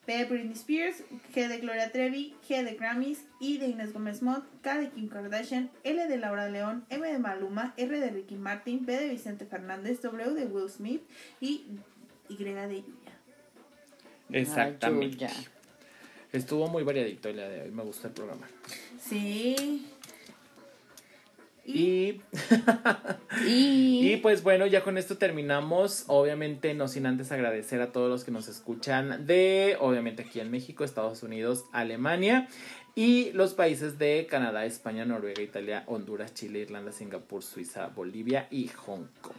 B 0.07 0.17
de 0.17 0.25
Britney 0.25 0.53
Spears, 0.53 1.03
G 1.33 1.47
de 1.47 1.59
Gloria 1.59 1.91
Trevi, 1.91 2.35
G 2.47 2.63
de 2.63 2.75
Grammys, 2.75 3.19
I 3.39 3.59
de 3.59 3.67
Inés 3.67 3.93
Gómez 3.93 4.21
Mont, 4.21 4.43
K 4.61 4.79
de 4.79 4.89
Kim 4.89 5.07
Kardashian, 5.07 5.69
L 5.83 6.07
de 6.07 6.17
Laura 6.17 6.49
León, 6.49 6.85
M 6.89 7.07
de 7.07 7.19
Maluma, 7.19 7.73
R 7.77 7.99
de 7.99 8.09
Ricky 8.09 8.35
Martin, 8.35 8.85
B 8.85 8.97
de 8.97 9.09
Vicente 9.09 9.45
Fernández, 9.45 10.01
W 10.01 10.33
de 10.33 10.45
Will 10.45 10.69
Smith 10.69 11.03
y 11.39 11.65
Y 12.29 12.35
de 12.35 12.51
Yuya. 12.51 12.83
Exactamente. 14.31 15.17
Yuya. 15.17 15.31
Estuvo 16.31 16.67
muy 16.67 16.83
variadito 16.83 17.29
el 17.29 17.35
día 17.35 17.49
de 17.49 17.61
hoy. 17.63 17.71
Me 17.71 17.83
gustó 17.83 18.07
el 18.07 18.13
programa. 18.13 18.47
Sí. 18.99 19.85
Y, 21.65 22.21
Y, 23.45 24.13
y 24.13 24.17
pues 24.17 24.43
bueno, 24.43 24.65
ya 24.67 24.83
con 24.83 24.97
esto 24.97 25.17
terminamos. 25.17 26.05
Obviamente, 26.07 26.73
no 26.73 26.87
sin 26.87 27.05
antes 27.05 27.31
agradecer 27.31 27.81
a 27.81 27.91
todos 27.91 28.09
los 28.09 28.23
que 28.23 28.31
nos 28.31 28.47
escuchan 28.47 29.25
de, 29.25 29.77
obviamente, 29.79 30.23
aquí 30.23 30.39
en 30.39 30.51
México, 30.51 30.83
Estados 30.83 31.23
Unidos, 31.23 31.65
Alemania. 31.71 32.47
Y 32.93 33.31
los 33.31 33.53
países 33.53 33.97
de 33.97 34.27
Canadá, 34.29 34.65
España, 34.65 35.05
Noruega, 35.05 35.41
Italia, 35.41 35.83
Honduras, 35.87 36.33
Chile, 36.33 36.59
Irlanda, 36.59 36.91
Singapur, 36.91 37.41
Suiza, 37.41 37.87
Bolivia 37.87 38.47
y 38.51 38.67
Hong 38.67 39.05
Kong. 39.21 39.35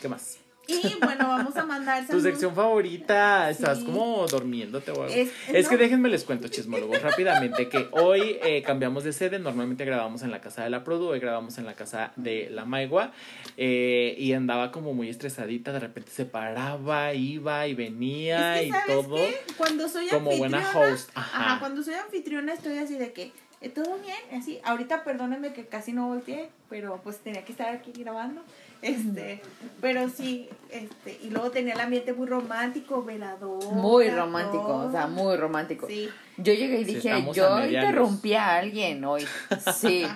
¿Qué 0.00 0.08
más? 0.08 0.38
Y 0.70 0.96
bueno, 1.02 1.26
vamos 1.28 1.56
a 1.56 1.64
mandar 1.66 2.06
Tu 2.06 2.20
sección 2.20 2.54
favorita, 2.54 3.50
estás 3.50 3.78
Sí. 3.78 3.84
como 3.84 4.26
durmiéndote 4.26 4.90
o 4.92 5.02
algo. 5.02 5.14
Es- 5.14 5.30
Es, 5.52 5.68
que 5.68 5.74
no. 5.76 5.80
déjenme 5.82 6.08
les 6.08 6.24
cuento, 6.24 6.48
chismólogos, 6.48 7.02
rápidamente, 7.02 7.68
que 7.68 7.88
hoy 7.92 8.38
eh, 8.42 8.62
cambiamos 8.62 9.04
de 9.04 9.12
sede, 9.12 9.38
normalmente 9.38 9.84
grabamos 9.84 10.22
en 10.22 10.30
la 10.30 10.40
casa 10.40 10.62
de 10.64 10.70
la 10.70 10.84
Produ, 10.84 11.08
hoy 11.08 11.18
grabamos 11.20 11.58
en 11.58 11.66
la 11.66 11.74
casa 11.74 12.12
de 12.16 12.48
la 12.50 12.64
Maigua, 12.64 13.12
eh, 13.56 14.14
y 14.18 14.32
andaba 14.32 14.70
como 14.72 14.94
muy 14.94 15.08
estresadita, 15.08 15.72
de 15.72 15.80
repente 15.80 16.10
se 16.10 16.24
paraba, 16.24 17.12
iba 17.14 17.66
y 17.66 17.74
venía 17.74 18.54
Es 18.56 18.60
que, 18.62 18.66
y 18.66 18.70
¿sabes 18.70 18.86
todo. 19.06 19.16
qué? 19.16 19.36
Cuando 19.56 19.88
soy 19.88 20.08
como 20.08 20.36
buena 20.36 20.58
host, 20.74 21.10
ajá. 21.14 21.40
Ajá, 21.50 21.60
cuando 21.60 21.82
soy 21.82 21.94
anfitriona 21.94 22.52
estoy 22.52 22.78
así 22.78 22.96
de 22.96 23.12
que 23.12 23.32
eh, 23.62 23.68
todo 23.68 23.98
bien, 23.98 24.40
así. 24.40 24.58
Ahorita 24.64 25.04
perdónenme 25.04 25.52
que 25.52 25.66
casi 25.66 25.92
no 25.92 26.08
volteé, 26.08 26.48
pero 26.70 26.98
pues 27.04 27.18
tenía 27.18 27.44
que 27.44 27.52
estar 27.52 27.68
aquí 27.68 27.92
grabando. 27.94 28.42
Este, 28.82 29.42
pero 29.80 30.08
sí, 30.08 30.48
este, 30.70 31.18
y 31.22 31.30
luego 31.30 31.50
tenía 31.50 31.74
el 31.74 31.80
ambiente 31.80 32.12
muy 32.14 32.26
romántico, 32.26 33.02
velador. 33.04 33.62
muy 33.72 34.08
romántico, 34.10 34.86
o 34.86 34.90
sea, 34.90 35.06
muy 35.06 35.36
romántico. 35.36 35.86
Sí. 35.86 36.08
Yo 36.38 36.52
llegué 36.54 36.80
y 36.80 36.84
dije, 36.84 37.24
yo 37.34 37.64
interrumpí 37.66 38.34
a 38.34 38.56
alguien 38.56 39.04
hoy. 39.04 39.26
Sí. 39.76 40.06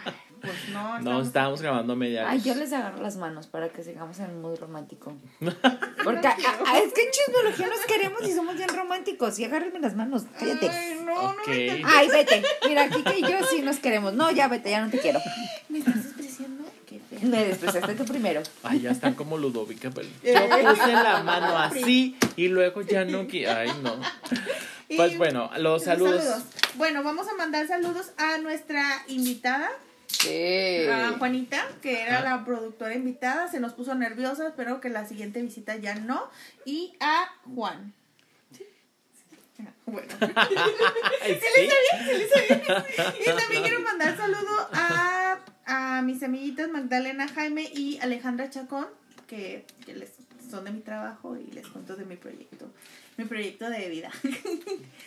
pues 0.41 0.69
no. 0.73 0.83
No, 0.93 0.99
estamos- 0.99 1.27
estábamos 1.27 1.63
grabando 1.63 1.97
media 1.97 2.29
Ay, 2.29 2.41
yo 2.43 2.55
les 2.55 2.71
agarro 2.75 3.03
las 3.03 3.17
manos 3.17 3.47
para 3.47 3.71
que 3.71 3.83
sigamos 3.83 4.19
en 4.19 4.27
el 4.27 4.37
mood 4.37 4.59
romántico. 4.59 5.15
Porque 6.05 6.27
a- 6.27 6.37
a- 6.67 6.79
es 6.81 6.93
que 6.93 7.03
en 7.03 7.11
chismología 7.11 7.67
nos 7.67 7.81
queremos 7.87 8.23
y 8.29 8.33
somos 8.33 8.55
bien 8.57 8.69
románticos. 8.69 9.39
Y 9.39 9.45
agárrenme 9.45 9.79
las 9.81 9.95
manos, 9.95 10.25
cállate. 10.39 10.69
Ay, 10.69 11.01
no, 11.05 11.15
no 11.15 11.31
Ok. 11.31 11.49
me 11.49 11.83
Ay, 11.87 12.09
vete. 12.09 12.43
Mira, 12.69 12.89
Kike 12.91 13.19
y 13.19 13.23
yo 13.23 13.45
sí 13.51 13.63
nos 13.63 13.79
queremos. 13.79 14.13
No, 14.15 14.31
ya 14.31 14.49
vete, 14.49 14.71
ya 14.71 14.83
no 14.85 14.91
te 14.91 14.99
quiero. 14.99 15.19
¿Me 15.71 15.79
estás. 15.79 15.95
Me 17.23 17.45
despreciaste 17.47 17.95
tú 17.95 18.05
primero. 18.05 18.43
Ay, 18.63 18.81
ya 18.81 18.91
están 18.91 19.15
como 19.15 19.39
Ludovica. 19.39 19.91
pero 19.91 20.09
Yo 20.25 20.69
puse 20.71 20.93
la 20.93 21.23
mano 21.23 21.57
así 21.59 22.17
y 22.37 22.49
luego 22.49 22.83
ya 22.83 23.05
no. 23.05 23.27
Ay, 23.49 23.71
no. 23.83 24.01
Y- 24.89 24.97
Pues 24.97 25.17
bueno, 25.19 25.51
los 25.59 25.85
saludos. 25.85 26.25
Bueno, 26.75 27.03
vamos 27.03 27.27
a 27.29 27.35
mandar 27.35 27.67
saludos 27.69 28.13
a 28.19 28.39
nuestra 28.39 28.85
invitada, 29.09 29.71
Sí. 30.09 30.87
a 30.91 31.15
Juanita, 31.19 31.67
que 31.83 32.03
era 32.03 32.21
la 32.21 32.45
productora 32.45 32.95
invitada. 32.95 33.49
Se 33.51 33.61
nos 33.61 33.73
puso 33.73 33.95
nerviosa, 33.95 34.47
espero 34.49 34.81
que 34.81 34.89
la 34.91 35.07
siguiente 35.07 35.41
visita 35.43 35.77
ya 35.77 35.95
no. 35.95 36.29
Y 36.65 36.95
a 37.01 37.27
Juan. 37.55 37.93
Bueno. 39.87 40.09
Sí 40.19 40.27
le 40.27 41.41
sí. 41.41 41.71
sabía, 41.71 42.05
sí 42.07 42.19
le 42.19 42.29
sabía. 42.29 42.87
Y 43.21 43.25
también 43.39 43.63
quiero 43.63 43.81
mandar 43.81 44.17
saludo 44.17 44.69
a 44.73 45.24
mis 46.05 46.23
amiguitas 46.23 46.71
Magdalena 46.71 47.29
Jaime 47.29 47.71
y 47.75 47.99
Alejandra 48.01 48.51
Chacón, 48.51 48.87
que, 49.27 49.65
que 49.85 49.95
les 49.95 50.11
son 50.51 50.65
de 50.65 50.71
mi 50.71 50.81
trabajo 50.81 51.37
y 51.37 51.51
les 51.53 51.67
cuento 51.67 51.97
de 51.97 52.05
mi 52.05 52.17
proyecto, 52.17 52.71
mi 53.17 53.25
proyecto 53.25 53.69
de 53.69 53.89
vida. 53.89 54.11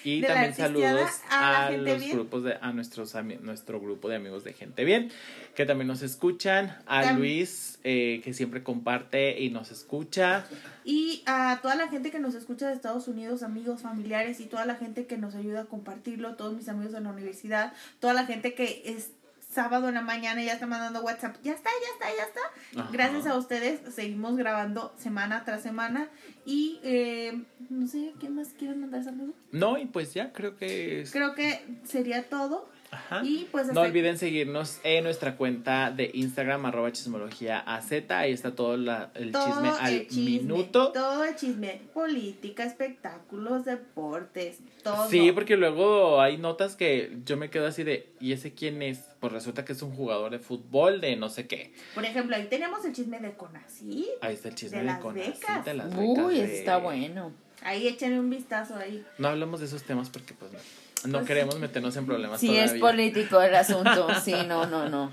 Y 0.03 0.21
de 0.21 0.27
también 0.27 0.55
saludos 0.55 1.09
a 1.29 1.69
los 1.71 1.99
bien. 1.99 2.15
grupos 2.15 2.43
de, 2.43 2.57
a 2.61 2.71
nuestros 2.71 3.13
nuestro 3.41 3.81
grupo 3.81 4.07
de 4.07 4.15
amigos 4.15 4.45
de 4.45 4.53
gente 4.53 4.85
bien, 4.85 5.11
que 5.53 5.65
también 5.65 5.87
nos 5.87 6.01
escuchan, 6.01 6.77
a 6.85 7.11
Luis, 7.13 7.79
eh, 7.83 8.21
que 8.23 8.33
siempre 8.33 8.63
comparte 8.63 9.41
y 9.41 9.49
nos 9.49 9.71
escucha, 9.71 10.45
Y 10.85 11.23
a 11.25 11.59
toda 11.61 11.75
la 11.75 11.89
gente 11.89 12.09
que 12.09 12.19
nos 12.19 12.35
escucha 12.35 12.69
de 12.69 12.73
Estados 12.73 13.09
Unidos, 13.09 13.43
amigos, 13.43 13.81
familiares 13.81 14.39
y 14.39 14.45
toda 14.45 14.65
la 14.65 14.75
gente 14.75 15.07
que 15.07 15.17
nos 15.17 15.35
ayuda 15.35 15.61
a 15.61 15.65
compartirlo, 15.65 16.35
todos 16.35 16.53
mis 16.53 16.69
amigos 16.69 16.93
de 16.93 17.01
la 17.01 17.09
universidad, 17.09 17.73
toda 17.99 18.13
la 18.13 18.25
gente 18.25 18.53
que 18.53 18.83
es 18.85 19.11
sábado 19.49 19.87
en 19.87 19.95
la 19.95 20.01
mañana 20.01 20.41
y 20.41 20.45
ya 20.45 20.53
está 20.53 20.67
mandando 20.67 21.01
WhatsApp, 21.01 21.35
ya 21.43 21.53
está, 21.53 21.69
ya 21.69 21.93
está, 22.07 22.17
ya 22.17 22.23
está. 22.25 22.81
Ajá. 22.81 22.89
Gracias 22.91 23.25
a 23.27 23.37
ustedes 23.37 23.79
seguimos 23.93 24.35
grabando 24.37 24.93
semana 24.97 25.43
tras 25.45 25.63
semana 25.63 26.09
y 26.45 26.79
eh, 26.83 27.41
no 27.69 27.87
sé, 27.87 28.13
¿quién 28.19 28.35
más 28.35 28.49
quiere 28.49 28.75
mandar 28.75 29.03
saludos? 29.03 29.35
No, 29.51 29.77
y 29.77 29.85
pues 29.85 30.13
ya 30.13 30.31
creo 30.33 30.57
que 30.57 31.01
es- 31.01 31.11
Creo 31.11 31.33
que 31.33 31.65
sería 31.85 32.29
todo 32.29 32.69
Ajá. 32.89 33.21
y 33.23 33.47
pues 33.51 33.67
No 33.73 33.81
olviden 33.81 34.17
seguirnos 34.17 34.79
en 34.83 35.03
nuestra 35.03 35.35
cuenta 35.35 35.91
de 35.91 36.09
Instagram, 36.13 36.65
arroba 36.65 36.91
chismología 36.91 37.59
AZ. 37.59 37.91
Ahí 38.09 38.31
está 38.31 38.55
todo 38.55 38.77
la- 38.77 39.11
el 39.15 39.31
todo 39.33 39.45
chisme 39.45 39.69
al 39.79 39.93
el 39.93 40.07
chisme, 40.07 40.23
minuto. 40.23 40.91
todo 40.93 41.23
el 41.25 41.35
chisme, 41.35 41.81
política, 41.93 42.63
espectáculos, 42.63 43.65
deportes, 43.65 44.59
todo. 44.83 45.09
Sí, 45.09 45.31
porque 45.33 45.57
luego 45.57 46.21
hay 46.21 46.37
notas 46.37 46.75
que 46.77 47.17
yo 47.25 47.35
me 47.37 47.49
quedo 47.49 47.67
así 47.67 47.83
de, 47.83 48.09
¿y 48.21 48.31
ese 48.31 48.53
quién 48.53 48.81
es? 48.81 48.99
Pues 49.19 49.33
resulta 49.33 49.65
que 49.65 49.73
es 49.73 49.81
un 49.81 49.91
jugador 49.93 50.31
de 50.31 50.39
fútbol 50.39 51.01
de 51.01 51.15
no 51.17 51.27
sé 51.29 51.45
qué. 51.47 51.73
Por 51.93 52.05
ejemplo, 52.05 52.35
ahí 52.35 52.47
tenemos 52.49 52.85
el 52.85 52.93
chisme 52.93 53.19
de 53.19 53.33
Conacyt. 53.33 54.05
Ahí 54.21 54.33
está 54.35 54.47
el 54.49 54.55
chisme 54.55 54.77
De 54.77 54.83
de, 54.85 54.91
las 54.91 54.99
Conacyt, 55.01 55.33
becas. 55.41 55.65
de 55.65 55.73
las 55.73 55.89
becas 55.89 56.25
Uy, 56.25 56.35
de- 56.37 56.59
está 56.59 56.77
bueno. 56.77 57.33
Ahí 57.63 57.87
échenle 57.87 58.19
un 58.19 58.29
vistazo 58.29 58.75
ahí. 58.75 59.03
No 59.17 59.27
hablamos 59.27 59.59
de 59.59 59.65
esos 59.65 59.83
temas 59.83 60.09
porque 60.09 60.33
pues 60.33 60.51
no, 60.53 60.59
no 61.05 61.19
Pues, 61.19 61.27
queremos 61.27 61.59
meternos 61.59 61.95
en 61.95 62.05
problemas 62.05 62.39
Sí, 62.39 62.47
todavía. 62.47 62.65
es 62.73 62.79
político 62.79 63.41
el 63.41 63.55
asunto. 63.55 64.07
Sí, 64.23 64.33
no, 64.47 64.65
no, 64.65 64.89
no. 64.89 65.11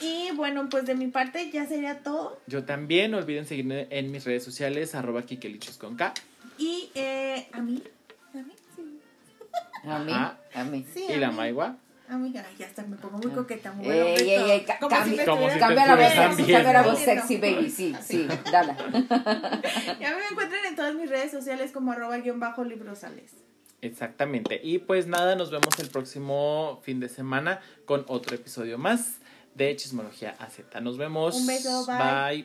Y 0.00 0.30
bueno, 0.34 0.68
pues 0.68 0.84
de 0.86 0.94
mi 0.94 1.06
parte 1.08 1.50
ya 1.50 1.66
sería 1.66 2.00
todo. 2.02 2.40
Yo 2.46 2.64
también, 2.64 3.10
no 3.12 3.18
olviden 3.18 3.46
seguirme 3.46 3.86
en 3.90 4.10
mis 4.10 4.24
redes 4.24 4.44
sociales, 4.44 4.94
arroba 4.94 5.22
kikelichos 5.22 5.76
con 5.78 5.96
K. 5.96 6.12
Y 6.58 6.90
eh, 6.94 7.48
a 7.52 7.60
mí, 7.60 7.82
a 8.34 8.38
mí, 8.38 8.52
sí. 8.74 9.00
A 9.84 9.98
mí, 10.00 10.12
Ajá. 10.12 10.38
a 10.54 10.64
mí. 10.64 10.84
Sí, 10.92 11.06
y 11.08 11.12
a 11.12 11.18
la 11.18 11.30
mí. 11.30 11.36
Maigua. 11.36 11.76
A 12.08 12.16
mí, 12.16 12.32
ay, 12.36 12.54
ya 12.58 12.66
está, 12.66 12.82
me 12.84 12.96
pongo 12.96 13.18
muy 13.18 13.32
coqueta. 13.32 13.72
Muy 13.72 13.86
Ey, 13.86 14.00
bueno, 14.00 14.16
ey, 14.46 14.50
ey, 14.52 14.64
ca- 14.64 14.78
como 14.78 14.90
cambia- 14.90 15.22
si 15.22 15.26
la 15.26 15.34
voz 15.34 15.52
cambia 15.56 15.86
la 16.72 16.82
voz 16.82 16.98
sexy, 17.00 17.36
baby. 17.38 17.68
Sí, 17.70 17.94
Así. 17.98 18.28
sí, 18.28 18.38
dala. 18.52 18.76
Ya 20.00 20.14
me 20.16 20.24
encuentran 20.30 20.64
en 20.68 20.76
todas 20.76 20.94
mis 20.94 21.08
redes 21.10 21.30
sociales 21.32 21.72
como 21.72 21.92
arroba 21.92 22.16
guion 22.18 22.38
bajo 22.40 22.64
librosales. 22.64 23.32
Exactamente. 23.82 24.60
Y 24.62 24.78
pues 24.78 25.06
nada, 25.06 25.36
nos 25.36 25.50
vemos 25.50 25.78
el 25.78 25.88
próximo 25.88 26.80
fin 26.82 27.00
de 27.00 27.08
semana 27.08 27.60
con 27.84 28.04
otro 28.08 28.34
episodio 28.34 28.78
más 28.78 29.18
de 29.54 29.74
Chismología 29.76 30.36
AZ. 30.38 30.58
Nos 30.82 30.98
vemos. 30.98 31.34
Un 31.36 31.46
beso, 31.46 31.86
bye. 31.86 31.96
Bye. 31.96 32.44